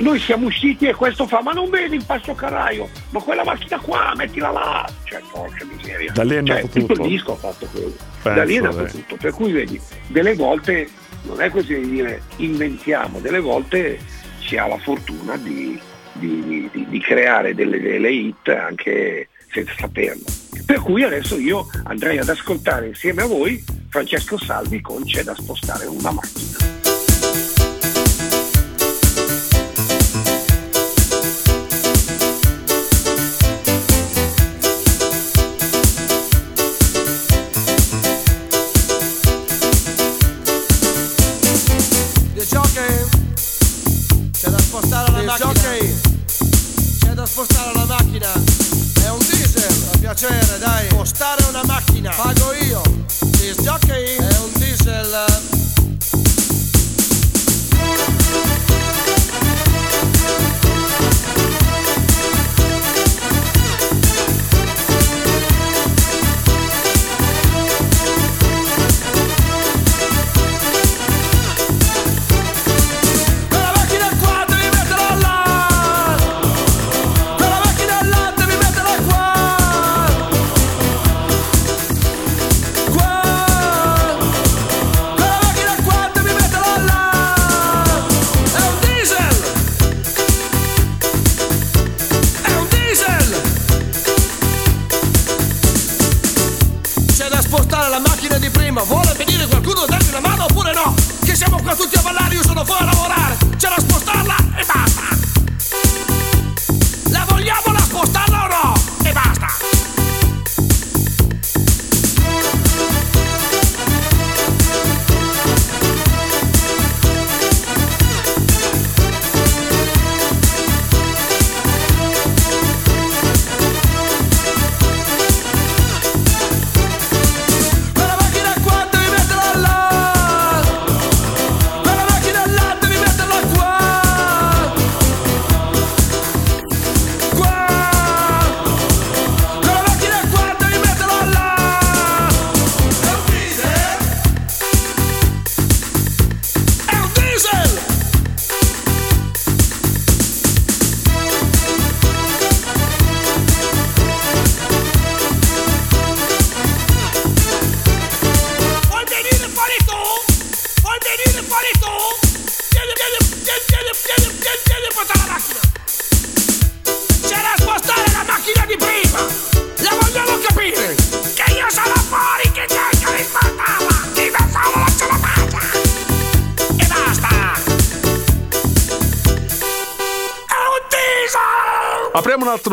Noi 0.00 0.18
siamo 0.20 0.46
usciti 0.46 0.86
e 0.86 0.94
questo 0.94 1.26
fa, 1.26 1.42
ma 1.42 1.50
non 1.50 1.70
vedi 1.70 1.96
il 1.96 2.04
passo 2.04 2.34
carraio, 2.34 2.88
ma 3.10 3.20
quella 3.20 3.42
macchina 3.42 3.78
qua, 3.80 4.12
mettila 4.16 4.50
là. 4.52 4.88
Cioè, 5.04 5.20
porca 5.32 5.64
miseria. 5.64 6.12
Da 6.12 6.22
lì 6.22 6.36
è 6.36 6.42
Cioè, 6.44 6.54
nato 6.62 6.68
tutto 6.68 6.86
tutto. 6.86 7.02
il 7.02 7.08
disco 7.08 7.32
ha 7.32 7.36
fatto 7.36 7.66
quello. 7.72 7.92
Penso, 8.22 8.38
da 8.38 8.44
lì 8.44 8.56
è 8.56 8.60
nato 8.60 8.76
dai. 8.76 8.90
tutto. 8.92 9.16
Per 9.16 9.32
cui 9.32 9.50
vedi, 9.50 9.80
delle 10.06 10.34
volte 10.34 10.88
non 11.22 11.40
è 11.40 11.50
così 11.50 11.74
di 11.80 11.90
dire 11.90 12.22
inventiamo, 12.36 13.18
delle 13.18 13.40
volte 13.40 13.98
si 14.38 14.56
ha 14.56 14.68
la 14.68 14.78
fortuna 14.78 15.36
di, 15.36 15.80
di- 16.12 16.68
di- 16.72 16.86
di 16.88 17.00
creare 17.00 17.56
delle, 17.56 17.80
delle 17.80 18.10
hit 18.12 18.48
anche 18.50 19.28
senza 19.50 19.72
saperlo. 19.78 20.22
Per 20.64 20.80
cui 20.80 21.02
adesso 21.02 21.38
io 21.38 21.68
andrei 21.84 22.18
ad 22.18 22.28
ascoltare 22.28 22.88
insieme 22.88 23.22
a 23.22 23.26
voi 23.26 23.62
Francesco 23.88 24.38
Salvi 24.38 24.80
con 24.80 25.04
C'è 25.04 25.22
da 25.22 25.34
spostare 25.34 25.86
una 25.86 26.10
macchina. 26.12 26.71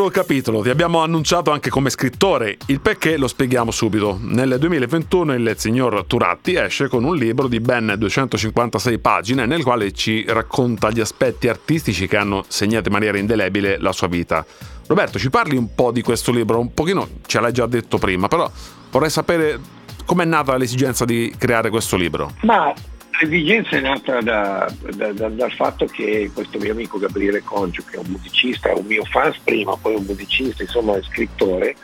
Altro 0.10 0.24
capitolo, 0.24 0.64
ti 0.64 0.70
abbiamo 0.70 1.04
annunciato 1.04 1.52
anche 1.52 1.70
come 1.70 1.92
scrittore, 1.92 2.58
il 2.66 2.80
perché 2.80 3.16
lo 3.16 3.28
spieghiamo 3.28 3.70
subito. 3.70 4.18
Nel 4.20 4.56
2021 4.58 5.36
il 5.36 5.54
signor 5.56 6.06
Turatti 6.08 6.56
esce 6.56 6.88
con 6.88 7.04
un 7.04 7.16
libro 7.16 7.48
di 7.48 7.60
ben 7.60 7.94
256 7.96 8.98
pagine 8.98 9.46
nel 9.46 9.62
quale 9.62 9.92
ci 9.92 10.26
racconta 10.28 10.90
gli 10.90 11.00
aspetti 11.00 11.48
artistici 11.48 12.08
che 12.08 12.18
hanno 12.18 12.44
segnato 12.48 12.88
in 12.88 12.94
maniera 12.96 13.20
indelebile 13.20 13.78
la 13.78 13.92
sua 13.92 14.08
vita. 14.08 14.44
Roberto, 14.88 15.20
ci 15.20 15.30
parli 15.30 15.56
un 15.56 15.76
po' 15.76 15.92
di 15.92 16.02
questo 16.02 16.32
libro? 16.32 16.60
Un 16.60 16.74
pochino 16.74 17.08
ce 17.28 17.40
l'hai 17.40 17.52
già 17.52 17.68
detto 17.68 18.00
prima, 18.00 18.28
però 18.28 18.50
vorrei 18.90 19.12
sapere 19.12 19.60
com'è 20.06 20.26
nata 20.26 20.58
l'esigenza 20.58 21.06
di 21.06 21.32
creare 21.38 21.70
questo 21.70 21.96
libro. 21.96 22.32
Ma 22.42 22.74
l'esigenza 23.22 23.78
è 23.78 23.82
nata 23.82 24.22
da, 24.22 24.72
da, 24.96 25.12
da, 25.12 25.30
dal 25.30 25.52
fatto 25.52 25.86
che 25.86 26.32
questo 26.34 26.58
mio 26.60 26.72
amico 26.72 26.98
Gabriele 26.98 27.44
Congio, 27.44 27.84
che 27.90 27.98
è 27.98 28.00
un 28.00 28.12
musicista, 28.12 28.74
un 28.76 28.86
mio 28.86 29.04
fan 29.06 29.34
prima, 29.44 29.76
poi 29.76 29.96
un 29.96 30.06
musicista, 30.06 30.64
insomma 30.64 30.96
è 30.96 31.02
scrittore, 31.04 31.76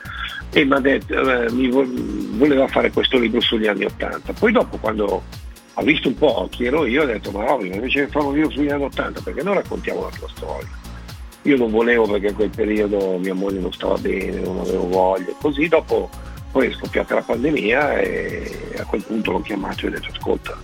e 0.52 0.64
mi, 0.64 0.82
detto, 0.82 1.30
eh, 1.30 1.52
mi 1.52 1.70
voleva 1.70 2.68
fare 2.68 2.92
questo 2.92 3.18
libro 3.18 3.42
sugli 3.42 3.68
anni 3.68 3.86
Ottanta. 3.86 4.34
Poi 4.34 4.52
dopo 4.52 4.78
quando 4.78 5.24
ha 5.74 5.84
visto 5.84 6.08
un 6.08 6.16
po' 6.16 6.48
chi 6.50 6.66
ero 6.66 6.86
io, 6.86 7.04
ho 7.04 7.06
detto 7.06 7.32
ma 7.32 7.44
Robin, 7.46 7.74
invece 7.74 8.06
di 8.06 8.12
fare 8.12 8.26
un 8.26 8.34
libro 8.34 8.52
sugli 8.52 8.70
anni 8.70 8.84
Ottanta, 8.84 9.22
perché 9.22 9.44
non 9.44 9.56
raccontiamo 9.56 10.04
la 10.04 10.12
tua 10.18 10.30
storia? 10.34 10.84
Io 11.42 11.58
non 11.58 11.70
volevo 11.70 12.08
perché 12.08 12.28
in 12.28 12.36
quel 12.36 12.50
periodo 12.50 13.18
mia 13.18 13.34
moglie 13.34 13.60
non 13.60 13.74
stava 13.74 13.98
bene, 13.98 14.40
non 14.40 14.60
avevo 14.60 14.88
voglia, 14.88 15.34
così 15.40 15.68
dopo 15.68 16.10
poi 16.52 16.68
è 16.68 16.72
scoppiata 16.74 17.16
la 17.16 17.22
pandemia 17.22 18.00
e 18.00 18.74
a 18.78 18.86
quel 18.86 19.04
punto 19.04 19.32
l'ho 19.34 19.42
chiamato 19.42 19.86
e 19.86 19.88
ho 19.90 19.92
detto 19.92 20.10
ascolta, 20.12 20.58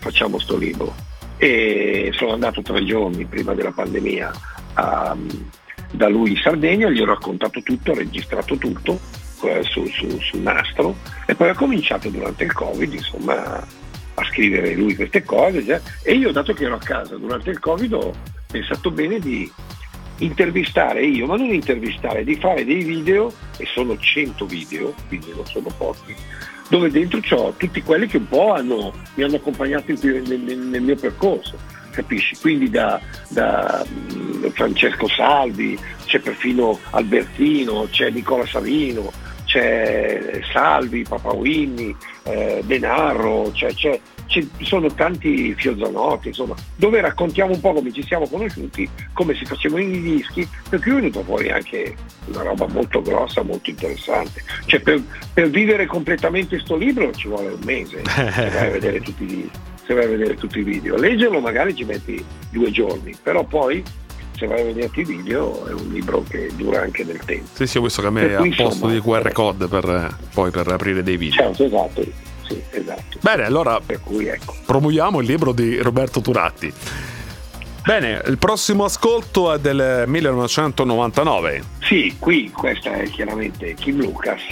facciamo 0.00 0.38
sto 0.38 0.56
libro. 0.56 0.94
E 1.36 2.10
sono 2.14 2.32
andato 2.32 2.60
tre 2.60 2.84
giorni 2.84 3.24
prima 3.24 3.54
della 3.54 3.70
pandemia 3.70 4.30
a, 4.74 5.16
da 5.92 6.08
lui 6.08 6.30
in 6.30 6.36
Sardegna, 6.42 6.90
gli 6.90 7.00
ho 7.00 7.06
raccontato 7.06 7.62
tutto, 7.62 7.92
ho 7.92 7.94
registrato 7.94 8.56
tutto 8.56 8.98
eh, 9.42 9.62
su, 9.62 9.86
su, 9.86 10.18
su 10.20 10.38
nastro 10.40 10.96
e 11.26 11.34
poi 11.34 11.48
ha 11.48 11.54
cominciato 11.54 12.08
durante 12.10 12.44
il 12.44 12.52
Covid 12.52 12.92
insomma, 12.92 13.56
a 14.14 14.24
scrivere 14.24 14.74
lui 14.74 14.94
queste 14.94 15.22
cose 15.24 15.64
cioè, 15.64 15.80
e 16.02 16.12
io 16.12 16.30
dato 16.30 16.52
che 16.52 16.64
ero 16.64 16.74
a 16.74 16.78
casa 16.78 17.16
durante 17.16 17.50
il 17.50 17.58
Covid 17.58 17.92
ho 17.94 18.12
pensato 18.50 18.90
bene 18.90 19.18
di 19.18 19.50
intervistare 20.20 21.04
io, 21.04 21.26
ma 21.26 21.36
non 21.36 21.48
intervistare, 21.48 22.24
di 22.24 22.36
fare 22.36 22.64
dei 22.64 22.82
video, 22.82 23.32
e 23.56 23.66
sono 23.66 23.98
100 23.98 24.46
video, 24.46 24.94
quindi 25.08 25.32
non 25.34 25.46
sono 25.46 25.68
pochi, 25.76 26.14
dove 26.70 26.88
dentro 26.88 27.20
ho 27.36 27.52
tutti 27.56 27.82
quelli 27.82 28.06
che 28.06 28.18
un 28.18 28.28
po' 28.28 28.54
hanno, 28.54 28.94
mi 29.14 29.24
hanno 29.24 29.36
accompagnato 29.36 29.92
nel, 30.00 30.22
nel, 30.24 30.56
nel 30.56 30.80
mio 30.80 30.94
percorso, 30.94 31.58
capisci? 31.90 32.36
Quindi 32.36 32.70
da, 32.70 33.00
da, 33.28 33.84
Francesco 34.52 35.08
Salvi, 35.08 35.76
c'è 36.06 36.20
perfino 36.20 36.78
Albertino, 36.90 37.88
c'è 37.90 38.10
Nicola 38.10 38.46
Savino, 38.46 39.10
c'è 39.44 40.40
Salvi, 40.52 41.02
Papa 41.02 41.32
Winni, 41.32 41.94
eh, 42.22 42.62
Denarro, 42.64 43.50
c'è, 43.52 43.74
c'è, 43.74 44.00
ci 44.30 44.48
sono 44.60 44.86
tanti 44.94 45.54
Fiozzanotti, 45.54 46.28
insomma, 46.28 46.54
dove 46.76 47.00
raccontiamo 47.00 47.52
un 47.52 47.60
po' 47.60 47.72
come 47.72 47.92
ci 47.92 48.04
siamo 48.04 48.28
conosciuti, 48.28 48.88
come 49.12 49.34
si 49.34 49.44
facevano 49.44 49.82
i 49.82 50.00
dischi, 50.00 50.48
per 50.68 50.80
cui 50.80 50.92
è 50.92 50.94
venuto 50.94 51.24
fuori 51.24 51.50
anche 51.50 51.96
una 52.26 52.42
roba 52.44 52.66
molto 52.68 53.02
grossa, 53.02 53.42
molto 53.42 53.70
interessante. 53.70 54.42
Cioè 54.66 54.80
per, 54.80 55.02
per 55.34 55.50
vivere 55.50 55.86
completamente 55.86 56.60
sto 56.60 56.76
libro 56.76 57.12
ci 57.12 57.26
vuole 57.26 57.48
un 57.48 57.60
mese, 57.64 58.02
se 58.04 58.50
vai 58.50 58.68
a 58.68 58.70
vedere 58.78 59.00
tutti 59.00 59.24
i, 59.24 59.50
se 59.84 59.94
vai 59.94 60.04
a 60.04 60.08
vedere 60.08 60.36
tutti 60.36 60.60
i 60.60 60.62
video. 60.62 60.96
Leggerlo 60.96 61.40
magari 61.40 61.74
ci 61.74 61.84
metti 61.84 62.24
due 62.50 62.70
giorni, 62.70 63.12
però 63.20 63.42
poi 63.42 63.82
se 64.36 64.46
vai 64.46 64.60
a 64.60 64.64
vederti 64.64 65.00
i 65.00 65.04
video 65.04 65.66
è 65.66 65.72
un 65.72 65.90
libro 65.90 66.24
che 66.26 66.50
dura 66.54 66.82
anche 66.82 67.02
nel 67.02 67.18
tempo. 67.24 67.48
Sì, 67.52 67.66
sì, 67.66 67.78
ho 67.78 67.82
visto 67.82 68.00
che 68.00 68.06
a 68.06 68.10
me 68.10 68.28
è 68.28 68.34
a 68.34 68.48
posto 68.56 68.86
di 68.86 69.00
QR 69.00 69.32
code 69.32 69.66
per, 69.66 70.16
poi 70.32 70.52
per 70.52 70.68
aprire 70.68 71.02
dei 71.02 71.16
video. 71.16 71.42
Certo, 71.42 71.64
esatto 71.64 72.28
sì, 72.50 72.62
esatto. 72.70 73.18
Bene, 73.20 73.44
allora 73.44 73.80
cui, 74.02 74.26
ecco. 74.26 74.56
promuoviamo 74.66 75.20
il 75.20 75.26
libro 75.26 75.52
di 75.52 75.78
Roberto 75.78 76.20
Turatti. 76.20 76.72
Bene, 77.82 78.22
il 78.26 78.36
prossimo 78.38 78.84
ascolto 78.84 79.52
è 79.54 79.58
del 79.58 80.04
1999. 80.06 81.62
Sì, 81.80 82.16
qui 82.18 82.50
questa 82.50 82.92
è 82.92 83.04
chiaramente 83.08 83.74
Kim 83.74 84.00
Lucas 84.00 84.42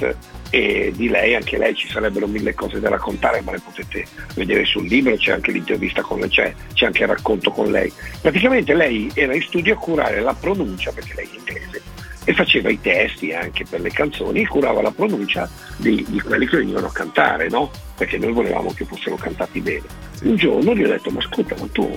e 0.50 0.92
di 0.96 1.08
lei, 1.08 1.34
anche 1.34 1.58
lei 1.58 1.74
ci 1.74 1.88
sarebbero 1.88 2.26
mille 2.26 2.54
cose 2.54 2.80
da 2.80 2.88
raccontare, 2.88 3.42
ma 3.42 3.52
le 3.52 3.60
potete 3.62 4.06
vedere 4.34 4.64
sul 4.64 4.86
libro, 4.86 5.14
c'è 5.16 5.32
anche 5.32 5.52
l'intervista 5.52 6.00
con 6.00 6.20
lei, 6.20 6.30
c'è, 6.30 6.54
c'è 6.72 6.86
anche 6.86 7.02
il 7.02 7.08
racconto 7.08 7.50
con 7.50 7.70
lei. 7.70 7.92
Praticamente 8.20 8.74
lei 8.74 9.10
era 9.12 9.34
in 9.34 9.42
studio 9.42 9.74
a 9.74 9.76
curare 9.76 10.20
la 10.20 10.34
pronuncia, 10.34 10.90
perché 10.92 11.12
lei 11.14 11.28
è 11.30 11.36
inglese, 11.36 11.82
e 12.28 12.34
faceva 12.34 12.68
i 12.68 12.78
testi 12.78 13.32
anche 13.32 13.64
per 13.64 13.80
le 13.80 13.88
canzoni 13.88 14.42
e 14.42 14.46
curava 14.46 14.82
la 14.82 14.90
pronuncia 14.90 15.48
di, 15.78 16.04
di 16.06 16.20
quelli 16.20 16.46
che 16.46 16.58
venivano 16.58 16.88
a 16.88 16.92
cantare, 16.92 17.48
no? 17.48 17.70
Perché 17.96 18.18
noi 18.18 18.32
volevamo 18.32 18.70
che 18.74 18.84
fossero 18.84 19.16
cantati 19.16 19.62
bene. 19.62 19.86
Un 20.24 20.36
giorno 20.36 20.74
gli 20.74 20.84
ho 20.84 20.88
detto, 20.88 21.08
ma 21.08 21.20
ascolta, 21.20 21.54
ma 21.58 21.66
tu 21.72 21.90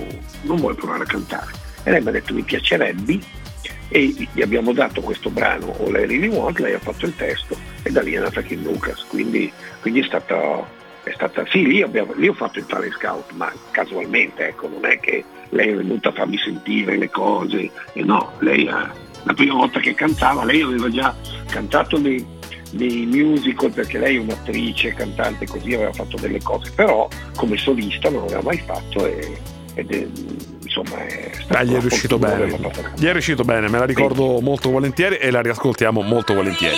non 0.44 0.56
vuoi 0.56 0.74
provare 0.74 1.02
a 1.02 1.06
cantare? 1.06 1.50
E 1.82 1.90
lei 1.90 2.00
mi 2.00 2.08
ha 2.08 2.12
detto, 2.12 2.32
mi 2.32 2.40
piacerebbe, 2.40 3.18
e 3.88 4.26
gli 4.32 4.40
abbiamo 4.40 4.72
dato 4.72 5.02
questo 5.02 5.28
brano, 5.28 5.66
O 5.66 5.90
Lei 5.90 6.06
Really 6.06 6.28
Want, 6.28 6.58
lei 6.60 6.72
ha 6.72 6.78
fatto 6.78 7.04
il 7.04 7.14
testo 7.14 7.54
e 7.82 7.90
da 7.90 8.00
lì 8.00 8.14
è 8.14 8.18
nata 8.18 8.40
Kim 8.40 8.62
Lucas, 8.62 9.04
quindi, 9.08 9.52
quindi 9.82 10.00
è 10.00 10.04
stata 10.04 10.66
è 11.02 11.10
stata, 11.12 11.44
sì, 11.50 11.66
lì, 11.66 11.82
abbiamo, 11.82 12.14
lì, 12.14 12.28
ho 12.28 12.32
fatto 12.32 12.58
il 12.58 12.64
talent 12.64 12.94
scout, 12.94 13.32
ma 13.32 13.52
casualmente, 13.70 14.46
ecco, 14.46 14.68
non 14.68 14.86
è 14.86 14.98
che 14.98 15.24
lei 15.50 15.70
è 15.70 15.74
venuta 15.74 16.08
a 16.08 16.12
farmi 16.12 16.38
sentire 16.38 16.96
le 16.96 17.10
cose, 17.10 17.70
e 17.92 18.02
no, 18.02 18.32
lei 18.38 18.68
ha, 18.68 18.90
la 19.24 19.34
prima 19.34 19.54
volta 19.54 19.80
che 19.80 19.94
cantava, 19.94 20.44
lei 20.44 20.62
aveva 20.62 20.88
già 20.90 21.14
cantato 21.48 21.98
nei, 21.98 22.24
nei 22.72 23.06
musical 23.06 23.70
perché 23.70 23.98
lei 23.98 24.16
è 24.16 24.20
un'attrice, 24.20 24.94
cantante 24.94 25.46
così, 25.46 25.74
aveva 25.74 25.92
fatto 25.92 26.16
delle 26.18 26.40
cose, 26.42 26.70
però 26.74 27.08
come 27.36 27.56
solista 27.56 28.10
non 28.10 28.22
aveva 28.22 28.42
mai 28.42 28.58
fatto 28.58 29.06
e, 29.06 29.38
ed 29.74 29.90
è, 29.90 30.06
insomma 30.62 31.06
è 31.06 31.30
Dai, 31.48 31.68
gli 31.68 31.74
è 31.74 31.80
riuscito 31.80 32.18
bene. 32.18 32.58
Gli 32.96 33.06
è 33.06 33.12
riuscito 33.12 33.44
bene, 33.44 33.68
me 33.68 33.78
la 33.78 33.84
ricordo 33.84 34.38
sì. 34.38 34.44
molto 34.44 34.70
volentieri 34.70 35.16
e 35.16 35.30
la 35.30 35.40
riascoltiamo 35.40 36.02
molto 36.02 36.34
volentieri. 36.34 36.76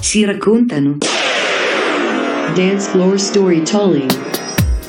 Si 0.00 0.24
raccontano. 0.24 0.98
Dance 2.54 2.90
Floor 2.90 3.18
Storytelling. 3.18 4.12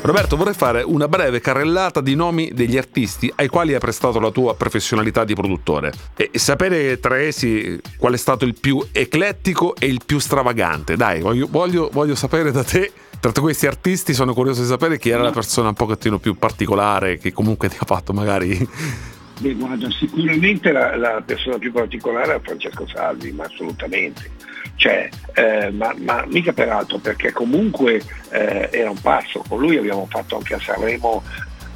Roberto, 0.02 0.36
vorrei 0.36 0.54
fare 0.54 0.84
una 0.84 1.08
breve 1.08 1.42
carrellata 1.42 2.00
di 2.00 2.14
nomi 2.14 2.52
degli 2.54 2.78
artisti 2.78 3.32
ai 3.38 3.48
quali 3.48 3.74
hai 3.74 3.80
prestato 3.80 4.20
la 4.20 4.30
tua 4.30 4.54
professionalità 4.56 5.24
di 5.24 5.34
produttore 5.34 5.92
e 6.16 6.30
sapere 6.34 7.00
tra 7.00 7.18
essi 7.18 7.80
qual 7.98 8.14
è 8.14 8.18
stato 8.18 8.46
il 8.46 8.54
più 8.60 8.86
eclettico 8.92 9.76
e 9.76 9.88
il 9.88 10.02
più 10.06 10.20
stravagante. 10.20 10.96
Dai, 10.96 11.22
voglio, 11.22 11.48
voglio, 11.50 11.90
voglio 11.92 12.14
sapere 12.14 12.52
da 12.52 12.64
te 12.64 12.92
tra 13.20 13.32
questi 13.42 13.66
artisti 13.66 14.14
sono 14.14 14.36
curioso 14.36 14.62
di 14.62 14.68
sapere 14.68 15.00
chi 15.00 15.10
era 15.10 15.24
la 15.24 15.32
persona 15.32 15.70
un 15.70 15.74
pochettino 15.74 16.20
più 16.20 16.36
particolare 16.36 17.18
che 17.18 17.34
comunque 17.34 17.70
ti 17.70 17.78
ha 17.80 17.86
fatto 17.86 18.14
magari 18.14 18.68
Beh, 19.40 19.54
guarda, 19.54 19.90
sicuramente 19.92 20.72
la, 20.72 20.96
la, 20.96 21.22
persona 21.26 21.58
più 21.58 21.72
particolare 21.72 22.36
è 22.36 22.40
Francesco 22.42 22.88
Salvi, 22.88 23.32
ma 23.34 23.44
assolutamente. 23.44 24.32
Cioè, 24.76 25.10
eh, 25.34 25.70
ma, 25.72 25.94
ma, 25.98 26.26
mica 26.28 26.52
peraltro 26.52 26.98
perché 26.98 27.32
comunque 27.32 28.02
eh, 28.30 28.70
era 28.72 28.90
un 28.90 29.00
passo, 29.00 29.44
con 29.48 29.60
lui 29.60 29.78
abbiamo 29.78 30.06
fatto 30.10 30.38
anche 30.38 30.54
a 30.54 30.60
Sanremo 30.60 31.24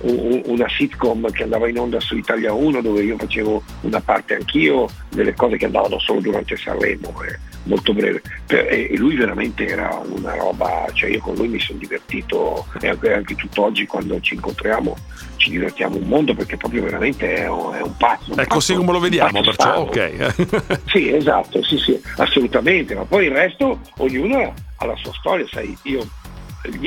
una 0.01 0.67
sitcom 0.69 1.29
che 1.31 1.43
andava 1.43 1.67
in 1.67 1.77
onda 1.77 1.99
su 1.99 2.15
Italia 2.15 2.53
1 2.53 2.81
dove 2.81 3.03
io 3.03 3.17
facevo 3.17 3.63
una 3.81 3.99
parte 3.99 4.35
anch'io 4.35 4.87
delle 5.09 5.33
cose 5.33 5.57
che 5.57 5.65
andavano 5.65 5.99
solo 5.99 6.21
durante 6.21 6.55
Sanremo, 6.55 7.21
eh, 7.23 7.37
molto 7.63 7.93
breve. 7.93 8.21
E 8.47 8.93
lui 8.95 9.15
veramente 9.15 9.67
era 9.67 10.01
una 10.03 10.35
roba, 10.35 10.87
cioè 10.93 11.09
io 11.09 11.19
con 11.19 11.35
lui 11.35 11.47
mi 11.47 11.59
sono 11.59 11.79
divertito 11.79 12.65
e 12.79 12.87
anche, 12.89 13.13
anche 13.13 13.35
tutt'oggi 13.35 13.85
quando 13.85 14.19
ci 14.21 14.35
incontriamo 14.35 14.95
ci 15.39 15.51
divertiamo 15.51 15.95
un 15.95 16.03
mondo 16.03 16.35
perché 16.35 16.57
proprio 16.57 16.83
veramente 16.83 17.33
è 17.33 17.47
un, 17.47 17.73
è 17.73 17.81
un 17.81 17.95
pazzo. 17.97 18.33
un 18.33 18.39
È 18.39 18.45
così 18.45 18.73
pazzo- 18.73 18.85
come 18.85 18.91
lo 18.91 18.99
vediamo, 18.99 19.41
perciò 19.41 19.79
ok. 19.79 20.81
Sì, 20.89 21.13
esatto, 21.13 21.63
sì, 21.63 21.77
sì, 21.77 21.99
assolutamente, 22.17 22.93
ma 22.93 23.05
poi 23.05 23.25
il 23.25 23.31
resto 23.31 23.79
ognuno 23.97 24.53
ha 24.75 24.85
la 24.85 24.95
sua 24.95 25.13
storia, 25.13 25.45
sai, 25.49 25.75
io 25.83 26.05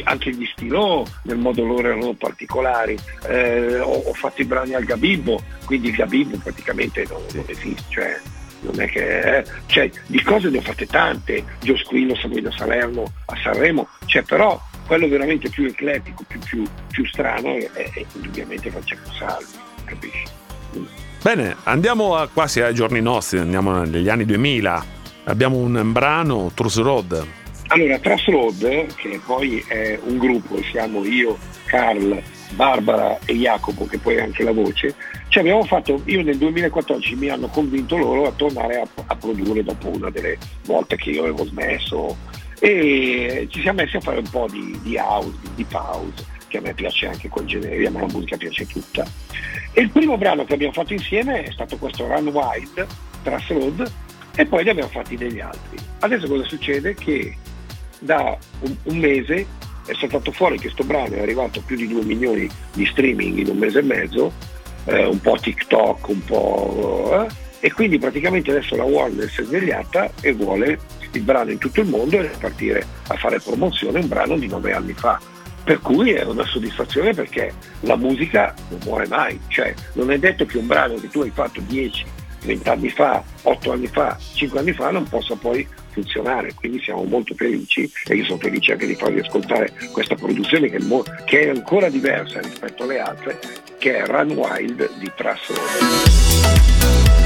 anche 0.05 0.31
gli 0.31 0.47
stilò 0.53 1.05
nel 1.23 1.39
modo 1.39 1.65
loro 1.65 1.89
erano 1.89 2.13
particolari, 2.15 2.99
Eh, 3.29 3.79
ho, 3.79 4.03
ho 4.05 4.13
fatto 4.15 4.43
i 4.43 4.45
brani 4.45 4.75
al 4.75 4.85
Gabibbo, 4.85 5.41
quindi 5.65 5.89
il 5.89 5.95
Gabibbo 5.95 6.37
praticamente 6.43 7.05
non, 7.09 7.23
non 7.35 7.45
esiste, 7.47 7.83
cioè 7.89 8.21
non 8.61 8.81
è 8.81 8.87
che 8.89 9.39
eh, 9.39 9.45
cioè, 9.67 9.91
di 10.07 10.23
cose 10.23 10.49
ne 10.49 10.59
ho 10.59 10.63
fatte 10.63 10.87
tante, 10.87 11.45
Gio 11.61 11.77
Squillo, 11.77 12.15
Samuele 12.15 12.51
Salerno 12.53 13.05
a 13.27 13.35
Sanremo, 13.43 13.89
cioè 14.07 14.23
però 14.23 14.61
quello 14.87 15.09
veramente 15.09 15.49
più 15.49 15.65
eclettico, 15.67 16.23
più, 16.29 16.39
più- 16.41 16.67
più 16.91 17.05
strano 17.07 17.55
è, 17.57 17.71
è- 17.73 18.05
indubbiamente 18.15 18.71
Francesco 18.71 19.11
Salvi, 19.13 19.47
capisci? 19.85 20.25
Bene, 21.23 21.57
andiamo 21.65 22.17
a- 22.17 22.29
quasi 22.29 22.61
ai 22.61 22.75
giorni 22.75 23.01
nostri, 23.01 23.39
andiamo 23.39 23.83
negli 23.85 24.09
anni 24.09 24.25
2000. 24.25 24.85
Abbiamo 25.25 25.57
un 25.59 25.93
brano, 25.93 26.51
Truth 26.55 26.77
Road. 26.77 27.25
Allora, 27.73 27.99
Trust 27.99 28.29
Road, 28.29 28.95
che 28.97 29.19
poi 29.25 29.65
è 29.67 29.99
un 30.05 30.19
gruppo, 30.19 30.63
siamo 30.63 31.07
io, 31.07 31.39
Carl, 31.65 32.23
Barbara 32.51 33.19
e 33.25 33.33
Jacopo, 33.33 33.87
che 33.87 33.97
poi 33.97 34.17
è 34.17 34.21
anche 34.21 34.43
la 34.43 34.53
voce, 34.53 34.95
ci 35.29 35.39
abbiamo 35.39 35.65
fatto, 35.65 36.03
io 36.05 36.23
nel 36.23 36.37
2014 36.37 37.15
mi 37.15 37.31
hanno 37.31 37.47
convinto 37.47 37.97
loro 37.97 38.27
a 38.27 38.33
tornare 38.33 38.79
a, 38.79 38.87
a 39.07 39.17
produrre 39.17 39.65
dopo 39.65 39.89
una 39.89 40.11
delle 40.11 40.37
volte 40.67 40.97
che 40.97 41.13
io 41.13 41.23
avevo 41.23 41.47
smesso 41.47 42.15
e 42.59 43.47
ci 43.51 43.63
siamo 43.63 43.81
messi 43.81 43.97
a 43.97 44.01
fare 44.01 44.19
un 44.19 44.29
po' 44.29 44.47
di, 44.51 44.79
di 44.83 44.99
house, 44.99 45.33
di, 45.41 45.49
di 45.55 45.65
pause, 45.65 46.27
che 46.49 46.59
a 46.59 46.61
me 46.61 46.75
piace 46.75 47.07
anche 47.07 47.31
quel 47.31 47.47
genere, 47.47 47.87
a 47.87 47.91
me 47.91 48.01
la 48.01 48.07
musica 48.13 48.37
piace 48.37 48.67
tutta. 48.67 49.07
E 49.73 49.81
il 49.81 49.89
primo 49.89 50.19
brano 50.19 50.45
che 50.45 50.53
abbiamo 50.53 50.75
fatto 50.75 50.93
insieme 50.93 51.45
è 51.45 51.51
stato 51.51 51.79
questo 51.79 52.07
Run 52.07 52.29
Wild, 52.29 52.87
Trust 53.23 53.51
Road, 53.51 53.93
e 54.37 54.45
poi 54.45 54.63
ne 54.63 54.71
abbiamo 54.71 54.91
fatti 54.91 55.17
degli 55.17 55.41
altri. 55.41 55.79
Adesso 56.01 56.27
cosa 56.27 56.45
succede? 56.45 56.95
Che 56.95 57.35
da 58.03 58.37
un, 58.61 58.77
un 58.85 58.99
mese 58.99 59.47
è 59.87 59.95
saltato 59.95 60.31
fuori 60.33 60.57
che 60.57 60.63
questo 60.63 60.85
brano 60.85 61.15
è 61.15 61.21
arrivato 61.21 61.59
a 61.59 61.63
più 61.65 61.77
di 61.77 61.89
2 61.89 62.05
milioni 62.05 62.49
di 62.73 62.87
streaming 62.87 63.39
in 63.39 63.49
un 63.49 63.59
mese 63.59 63.81
e 63.81 63.83
mezzo, 63.83 64.33
eh, 64.85 65.07
un 65.07 65.21
po' 65.21 65.37
TikTok, 65.41 66.09
un 66.09 66.25
po'... 66.25 67.27
eh, 67.27 67.51
e 67.65 67.73
quindi 67.73 67.99
praticamente 67.99 68.51
adesso 68.51 68.75
la 68.75 68.85
Warner 68.85 69.31
si 69.31 69.41
è 69.41 69.45
svegliata 69.45 70.11
e 70.21 70.33
vuole 70.33 70.79
il 71.13 71.23
brano 71.23 71.51
in 71.51 71.59
tutto 71.59 71.81
il 71.81 71.89
mondo 71.89 72.19
e 72.19 72.31
partire 72.39 72.85
a 73.09 73.15
fare 73.15 73.39
promozione 73.39 74.01
un 74.01 74.09
brano 74.09 74.37
di 74.37 74.49
nove 74.49 74.73
anni 74.73 74.93
fa. 74.93 75.21
Per 75.63 75.79
cui 75.79 76.11
è 76.11 76.25
una 76.25 76.45
soddisfazione 76.45 77.13
perché 77.13 77.53
la 77.81 77.95
musica 77.95 78.53
non 78.69 78.81
muore 78.85 79.07
mai, 79.07 79.39
cioè 79.47 79.73
non 79.93 80.11
è 80.11 80.19
detto 80.19 80.45
che 80.45 80.59
un 80.59 80.67
brano 80.67 80.95
che 80.95 81.09
tu 81.09 81.21
hai 81.21 81.31
fatto 81.31 81.61
10, 81.61 82.05
20 82.47 82.69
anni 82.69 82.89
fa, 82.89 83.23
8 83.43 83.73
anni 83.73 83.87
fa, 83.87 84.19
5 84.19 84.59
anni 84.59 84.73
fa 84.73 84.91
non 84.91 85.09
possa 85.09 85.37
poi 85.37 85.65
funzionare, 85.93 86.55
quindi 86.55 86.81
siamo 86.81 87.05
molto 87.05 87.35
felici 87.35 87.91
e 88.09 88.17
io 88.17 88.25
sono 88.25 88.39
felice 88.39 88.73
anche 88.73 88.87
di 88.87 88.95
farvi 88.95 89.21
ascoltare 89.21 89.73
questa 89.93 90.15
produzione 90.15 90.69
che 90.69 90.77
è, 90.77 90.83
mo- 90.83 91.05
che 91.25 91.43
è 91.43 91.49
ancora 91.51 91.89
diversa 91.89 92.41
rispetto 92.41 92.83
alle 92.83 92.99
altre, 92.99 93.39
che 93.79 93.99
è 93.99 94.07
Run 94.07 94.33
Wild 94.33 94.99
di 94.99 95.11
Trassone. 95.15 97.22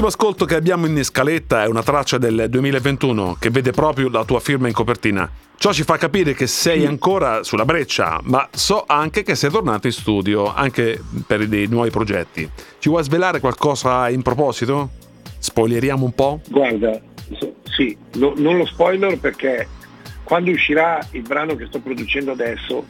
L'ultimo 0.00 0.24
ascolto 0.24 0.46
che 0.46 0.54
abbiamo 0.54 0.86
in 0.86 1.04
scaletta 1.04 1.62
è 1.62 1.66
una 1.66 1.82
traccia 1.82 2.16
del 2.16 2.46
2021 2.48 3.36
che 3.38 3.50
vede 3.50 3.70
proprio 3.70 4.08
la 4.08 4.24
tua 4.24 4.40
firma 4.40 4.66
in 4.66 4.72
copertina. 4.72 5.30
Ciò 5.58 5.74
ci 5.74 5.82
fa 5.82 5.98
capire 5.98 6.32
che 6.32 6.46
sei 6.46 6.86
ancora 6.86 7.42
sulla 7.42 7.66
breccia, 7.66 8.18
ma 8.22 8.48
so 8.50 8.84
anche 8.86 9.22
che 9.22 9.34
sei 9.34 9.50
tornato 9.50 9.88
in 9.88 9.92
studio, 9.92 10.54
anche 10.54 10.98
per 11.26 11.46
dei 11.46 11.66
nuovi 11.66 11.90
progetti. 11.90 12.48
Ci 12.78 12.88
vuoi 12.88 13.04
svelare 13.04 13.40
qualcosa 13.40 14.08
in 14.08 14.22
proposito? 14.22 14.88
Spoileriamo 15.38 16.02
un 16.02 16.14
po'? 16.14 16.40
Guarda, 16.48 16.98
sì, 17.64 17.94
no- 18.14 18.32
non 18.38 18.56
lo 18.56 18.64
spoiler 18.64 19.18
perché 19.18 19.68
quando 20.24 20.50
uscirà 20.50 21.06
il 21.10 21.22
brano 21.24 21.56
che 21.56 21.66
sto 21.66 21.78
producendo 21.78 22.32
adesso 22.32 22.86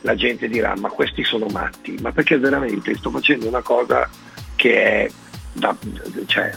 la 0.00 0.14
gente 0.14 0.48
dirà 0.48 0.72
ma 0.78 0.88
questi 0.88 1.22
sono 1.24 1.44
matti, 1.48 1.98
ma 2.00 2.10
perché 2.10 2.38
veramente 2.38 2.94
sto 2.94 3.10
facendo 3.10 3.48
una 3.48 3.60
cosa 3.60 4.08
che 4.56 4.82
è, 4.82 5.10
da, 5.54 5.76
cioè, 6.26 6.52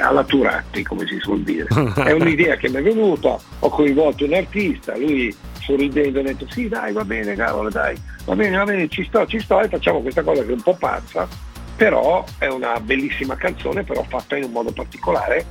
alla 0.00 0.24
Turatti 0.24 0.82
come 0.82 1.06
si 1.06 1.18
suol 1.20 1.42
dire. 1.42 1.68
È 1.94 2.12
un'idea 2.12 2.56
che 2.56 2.68
mi 2.68 2.76
è 2.76 2.82
venuta, 2.82 3.38
ho 3.60 3.68
coinvolto 3.68 4.24
un 4.24 4.34
artista, 4.34 4.96
lui 4.96 5.34
sorridendo 5.60 6.20
ha 6.20 6.22
detto 6.22 6.46
sì 6.50 6.66
dai 6.68 6.92
va 6.92 7.04
bene 7.04 7.34
cavolo 7.34 7.68
dai, 7.68 7.94
va 8.24 8.34
bene 8.34 8.56
va 8.56 8.64
bene 8.64 8.88
ci 8.88 9.04
sto 9.04 9.26
ci 9.26 9.38
sto 9.38 9.60
e 9.60 9.68
facciamo 9.68 10.00
questa 10.00 10.22
cosa 10.22 10.42
che 10.42 10.48
è 10.48 10.52
un 10.52 10.62
po' 10.62 10.74
pazza, 10.74 11.28
però 11.76 12.24
è 12.38 12.46
una 12.46 12.80
bellissima 12.80 13.36
canzone 13.36 13.84
però 13.84 14.02
fatta 14.08 14.36
in 14.36 14.44
un 14.44 14.52
modo 14.52 14.72
particolare 14.72 15.44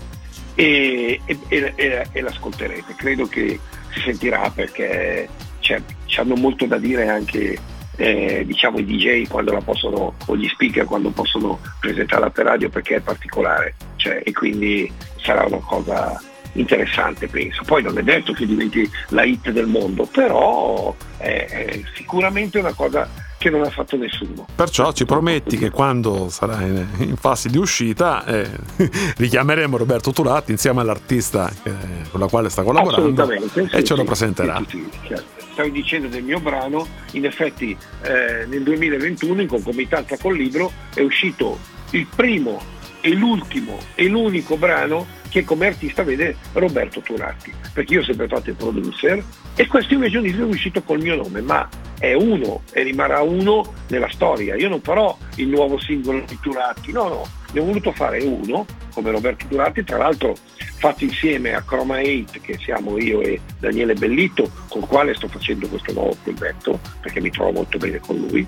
e, 0.55 1.21
e- 1.25 1.39
e- 1.47 2.07
e- 2.11 2.21
l'ascolterete. 2.21 2.95
Credo 2.95 3.27
che 3.27 3.59
si 3.93 3.99
sentirà 4.01 4.49
perché 4.53 5.29
c'è, 5.59 5.81
hanno 6.17 6.35
molto 6.35 6.65
da 6.65 6.77
dire 6.77 7.07
anche 7.07 7.57
eh, 7.97 8.43
diciamo 8.45 8.77
i 8.79 8.85
DJ 8.85 9.27
quando 9.27 9.51
la 9.51 9.61
possono 9.61 10.13
o 10.25 10.37
gli 10.37 10.47
speaker 10.47 10.85
quando 10.85 11.09
possono 11.09 11.59
presentarla 11.79 12.29
per 12.29 12.45
radio 12.45 12.69
perché 12.69 12.95
è 12.95 12.99
particolare 13.01 13.75
cioè, 13.97 14.21
e 14.23 14.31
quindi 14.31 14.91
sarà 15.17 15.45
una 15.45 15.59
cosa 15.59 16.19
interessante 16.53 17.27
penso. 17.27 17.63
Poi 17.63 17.83
non 17.83 17.97
è 17.97 18.03
detto 18.03 18.33
che 18.33 18.45
diventi 18.45 18.89
la 19.09 19.23
hit 19.23 19.51
del 19.51 19.67
mondo, 19.67 20.05
però 20.05 20.95
è, 21.17 21.45
è 21.49 21.81
sicuramente 21.93 22.59
una 22.59 22.73
cosa 22.73 23.07
che 23.37 23.49
non 23.49 23.63
ha 23.63 23.69
fatto 23.69 23.95
nessuno. 23.97 24.47
Perciò 24.55 24.91
ci 24.91 25.05
prometti 25.05 25.57
che 25.57 25.69
quando 25.69 26.29
sarà 26.29 26.61
in, 26.61 26.85
in 26.97 27.15
fase 27.15 27.49
di 27.49 27.57
uscita 27.57 28.25
eh, 28.25 28.49
richiameremo 29.17 29.77
Roberto 29.77 30.11
Turati 30.11 30.51
insieme 30.51 30.81
all'artista 30.81 31.51
eh, 31.63 31.71
con 32.09 32.19
la 32.19 32.27
quale 32.27 32.49
sta 32.49 32.63
collaborando 32.63 33.29
e 33.29 33.67
sì, 33.69 33.83
ce 33.83 33.95
lo 33.95 34.03
presenterà. 34.03 34.61
sì, 34.67 34.87
sì, 34.91 35.07
certo. 35.07 35.36
Stavi 35.57 35.71
dicendo 35.71 36.07
del 36.07 36.21
mio 36.21 36.39
brano, 36.39 36.85
in 37.13 37.25
effetti 37.25 37.75
eh, 38.03 38.45
nel 38.45 38.61
2021 38.61 39.41
in 39.41 39.47
concomitanza 39.47 40.15
col 40.15 40.37
libro 40.37 40.71
è 40.93 41.01
uscito 41.01 41.57
il 41.93 42.05
primo 42.15 42.61
e 43.01 43.15
l'ultimo 43.15 43.79
e 43.95 44.07
l'unico 44.07 44.55
brano 44.55 45.07
che 45.29 45.43
come 45.43 45.65
artista 45.65 46.03
vede 46.03 46.35
Roberto 46.53 46.99
Turatti, 47.01 47.51
perché 47.73 47.95
io 47.95 48.01
ho 48.01 48.03
sempre 48.03 48.27
fatto 48.27 48.51
il 48.51 48.55
producer 48.55 49.23
e 49.55 49.65
questo 49.65 49.95
invece 49.95 50.17
è 50.17 50.19
un 50.19 50.25
libro 50.25 50.45
è 50.45 50.49
uscito 50.49 50.83
col 50.83 51.01
mio 51.01 51.15
nome, 51.15 51.41
ma 51.41 51.67
è 51.97 52.13
uno 52.13 52.61
e 52.71 52.83
rimarrà 52.83 53.21
uno 53.21 53.73
nella 53.87 54.09
storia. 54.11 54.55
Io 54.55 54.69
non 54.69 54.81
farò 54.81 55.17
il 55.37 55.47
nuovo 55.47 55.79
singolo 55.79 56.23
di 56.27 56.37
Turatti, 56.39 56.91
no, 56.91 57.07
no, 57.07 57.27
ne 57.51 57.59
ho 57.59 57.65
voluto 57.65 57.91
fare 57.91 58.23
uno 58.23 58.65
come 58.93 59.11
Roberto 59.11 59.45
Turatti, 59.47 59.83
tra 59.83 59.97
l'altro 59.97 60.35
fatto 60.77 61.03
insieme 61.03 61.53
a 61.53 61.61
Chroma 61.61 61.99
8 61.99 62.39
che 62.41 62.57
siamo 62.59 62.97
io 62.99 63.21
e 63.21 63.39
Daniele 63.59 63.93
Bellitto, 63.93 64.49
con 64.69 64.81
il 64.81 64.87
quale 64.87 65.13
sto 65.15 65.27
facendo 65.27 65.67
questo 65.67 65.93
nuovo 65.93 66.15
progetto, 66.23 66.79
perché 67.01 67.19
mi 67.19 67.29
trovo 67.29 67.51
molto 67.51 67.77
bene 67.77 67.99
con 67.99 68.15
lui. 68.15 68.45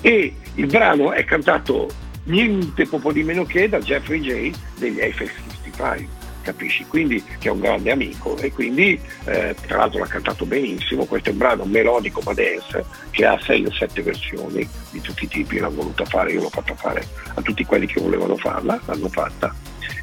E 0.00 0.34
il 0.54 0.66
brano 0.66 1.12
è 1.12 1.24
cantato 1.24 1.88
niente 2.24 2.86
poco 2.86 3.12
di 3.12 3.22
meno 3.22 3.44
che 3.44 3.68
da 3.68 3.78
Jeffrey 3.80 4.20
J 4.20 4.52
degli 4.78 5.00
Eiffel 5.00 5.28
65 5.28 6.23
capisci? 6.44 6.84
Quindi 6.84 7.22
che 7.38 7.48
è 7.48 7.50
un 7.50 7.60
grande 7.60 7.90
amico 7.90 8.36
e 8.36 8.52
quindi 8.52 9.00
eh, 9.24 9.56
tra 9.66 9.78
l'altro 9.78 9.98
l'ha 9.98 10.06
cantato 10.06 10.44
benissimo, 10.44 11.06
questo 11.06 11.30
è 11.30 11.32
un 11.32 11.38
brano 11.38 11.64
melodico 11.64 12.20
ma 12.24 12.32
dance 12.32 12.84
che 13.10 13.24
ha 13.24 13.38
6 13.40 13.66
o 13.66 13.72
7 13.72 14.02
versioni 14.02 14.68
di 14.90 15.00
tutti 15.00 15.24
i 15.24 15.28
tipi, 15.28 15.58
l'hanno 15.58 15.76
voluta 15.76 16.04
fare, 16.04 16.32
io 16.32 16.42
l'ho 16.42 16.50
fatta 16.50 16.74
fare 16.74 17.04
a 17.34 17.42
tutti 17.42 17.64
quelli 17.64 17.86
che 17.86 18.00
volevano 18.00 18.36
farla, 18.36 18.80
l'hanno 18.84 19.08
fatta 19.08 19.52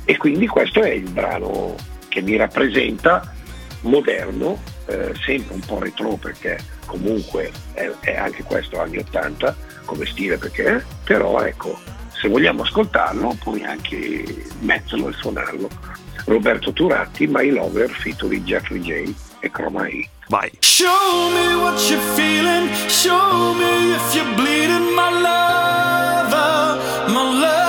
e 0.03 0.17
quindi 0.17 0.47
questo 0.47 0.81
è 0.81 0.89
il 0.89 1.09
brano 1.09 1.75
che 2.09 2.21
mi 2.21 2.35
rappresenta 2.35 3.33
moderno, 3.81 4.59
eh, 4.87 5.13
sempre 5.23 5.53
un 5.53 5.61
po' 5.61 5.79
retro 5.79 6.15
perché 6.15 6.57
comunque 6.85 7.51
è, 7.73 7.89
è 8.01 8.15
anche 8.15 8.43
questo 8.43 8.79
anni 8.79 8.97
80 8.97 9.55
come 9.85 10.05
stile 10.05 10.37
perché 10.37 10.83
però 11.03 11.41
ecco 11.41 11.77
se 12.09 12.27
vogliamo 12.27 12.63
ascoltarlo 12.63 13.35
puoi 13.41 13.63
anche 13.63 14.45
metterlo 14.59 15.09
e 15.09 15.13
suonarlo 15.13 15.69
Roberto 16.25 16.71
Turatti, 16.71 17.27
My 17.27 17.49
Lover, 17.49 17.89
featuring 17.89 18.43
Jeffrey 18.45 18.81
J 18.81 19.13
e 19.41 19.49
Chroma 19.49 19.87
E. 19.89 20.07
Vai. 20.29 20.51
Show 20.61 21.29
me 21.31 21.55
what 21.61 21.77
you're 21.89 21.99
feeling. 22.15 22.69
Show 22.87 23.53
me 23.55 23.93
if 23.95 24.15
you're 24.15 24.35
bleeding, 24.35 24.95
my 24.95 25.09
lover, 25.09 26.79
my 27.11 27.39
lover. 27.39 27.60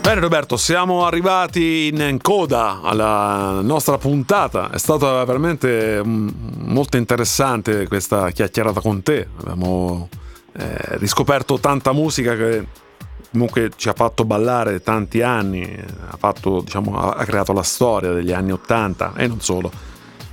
Bene 0.00 0.20
Roberto, 0.20 0.56
siamo 0.56 1.04
arrivati 1.04 1.88
in 1.88 2.18
coda 2.22 2.82
alla 2.82 3.58
nostra 3.62 3.98
puntata. 3.98 4.70
È 4.70 4.78
stata 4.78 5.24
veramente 5.24 6.00
mm, 6.00 6.28
molto 6.66 6.98
interessante 6.98 7.88
questa 7.88 8.30
chiacchierata 8.30 8.80
con 8.80 9.02
te. 9.02 9.26
Abbiamo 9.40 10.08
eh, 10.52 10.98
riscoperto 10.98 11.58
tanta 11.58 11.90
musica 11.90 12.36
che 12.36 12.64
comunque 13.32 13.72
ci 13.74 13.88
ha 13.88 13.92
fatto 13.92 14.24
ballare 14.24 14.82
tanti 14.82 15.20
anni, 15.20 15.76
ha, 16.10 16.16
fatto, 16.16 16.60
diciamo, 16.60 16.96
ha 16.96 17.24
creato 17.24 17.52
la 17.52 17.64
storia 17.64 18.12
degli 18.12 18.30
anni 18.30 18.52
Ottanta 18.52 19.14
e 19.16 19.26
non 19.26 19.40
solo. 19.40 19.68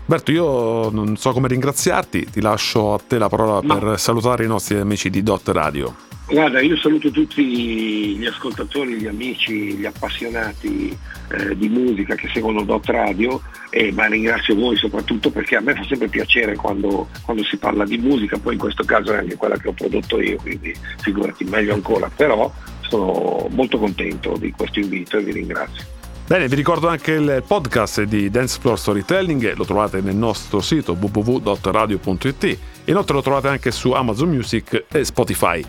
Roberto, 0.05 0.31
io 0.31 0.91
non 0.91 1.17
so 1.17 1.31
come 1.31 1.47
ringraziarti, 1.47 2.29
ti 2.29 2.39
lascio 2.39 2.93
a 2.93 2.99
te 2.99 3.17
la 3.17 3.29
parola 3.29 3.61
Ma- 3.63 3.77
per 3.77 3.99
salutare 3.99 4.45
i 4.45 4.47
nostri 4.47 4.77
amici 4.77 5.09
di 5.09 5.23
Dot 5.23 5.47
Radio. 5.47 6.05
Guarda, 6.29 6.59
io 6.59 6.75
saluto 6.75 7.09
tutti 7.09 8.17
gli 8.17 8.25
ascoltatori, 8.25 8.95
gli 8.95 9.07
amici, 9.07 9.75
gli 9.75 9.85
appassionati 9.85 10.95
eh, 11.29 11.55
di 11.55 11.69
musica 11.69 12.15
che 12.15 12.29
seguono 12.33 12.63
Dot 12.63 12.85
Radio, 12.87 13.41
e, 13.69 13.93
ma 13.93 14.07
ringrazio 14.07 14.53
voi 14.53 14.75
soprattutto 14.75 15.29
perché 15.31 15.55
a 15.55 15.61
me 15.61 15.73
fa 15.73 15.85
sempre 15.85 16.09
piacere 16.09 16.57
quando, 16.57 17.07
quando 17.23 17.45
si 17.45 17.55
parla 17.55 17.85
di 17.85 17.97
musica, 17.97 18.37
poi 18.37 18.53
in 18.53 18.59
questo 18.59 18.83
caso 18.83 19.13
è 19.13 19.19
anche 19.19 19.37
quella 19.37 19.57
che 19.57 19.69
ho 19.69 19.71
prodotto 19.71 20.19
io, 20.19 20.35
quindi 20.35 20.75
figurati 20.99 21.45
meglio 21.45 21.73
ancora, 21.73 22.11
però 22.13 22.53
sono 22.81 23.47
molto 23.51 23.77
contento 23.77 24.35
di 24.37 24.51
questo 24.51 24.79
invito 24.79 25.17
e 25.17 25.23
vi 25.23 25.31
ringrazio. 25.31 25.85
Bene, 26.27 26.49
vi 26.49 26.55
ricordo 26.55 26.89
anche 26.89 27.13
il 27.13 27.41
podcast 27.47 28.01
di 28.01 28.29
Dance 28.29 28.59
Floor 28.59 28.77
Storytelling, 28.77 29.55
lo 29.55 29.63
trovate 29.63 30.01
nel 30.01 30.15
nostro 30.15 30.59
sito 30.59 30.91
www.radio.it, 30.99 32.57
inoltre 32.83 33.15
lo 33.15 33.21
trovate 33.21 33.47
anche 33.47 33.71
su 33.71 33.91
Amazon 33.91 34.27
Music 34.27 34.87
e 34.91 35.05
Spotify. 35.05 35.63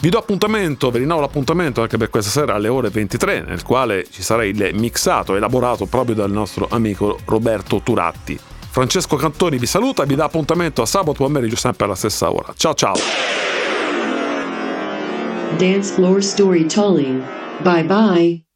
Vi 0.00 0.08
do 0.08 0.16
appuntamento, 0.16 0.90
vi 0.90 1.00
rinnovo 1.00 1.20
l'appuntamento 1.20 1.82
anche 1.82 1.98
per 1.98 2.08
questa 2.08 2.30
sera 2.30 2.54
alle 2.54 2.68
ore 2.68 2.88
23, 2.88 3.42
nel 3.42 3.62
quale 3.62 4.06
ci 4.10 4.22
sarà 4.22 4.46
il 4.46 4.70
mixato 4.72 5.36
elaborato 5.36 5.84
proprio 5.84 6.14
dal 6.14 6.30
nostro 6.30 6.68
amico 6.70 7.18
Roberto 7.26 7.82
Turatti. 7.84 8.38
Francesco 8.70 9.16
Cantoni 9.16 9.58
vi 9.58 9.66
saluta 9.66 10.04
vi 10.04 10.14
dà 10.14 10.24
appuntamento 10.24 10.80
a 10.80 10.86
sabato 10.86 11.24
pomeriggio 11.24 11.56
sempre 11.56 11.84
alla 11.84 11.96
stessa 11.96 12.32
ora. 12.32 12.50
Ciao 12.56 12.72
ciao! 12.72 12.94
Dance 15.58 15.92
Floor 15.92 16.22
Storytelling. 16.22 17.22
Bye 17.58 17.84
bye. 17.84 18.49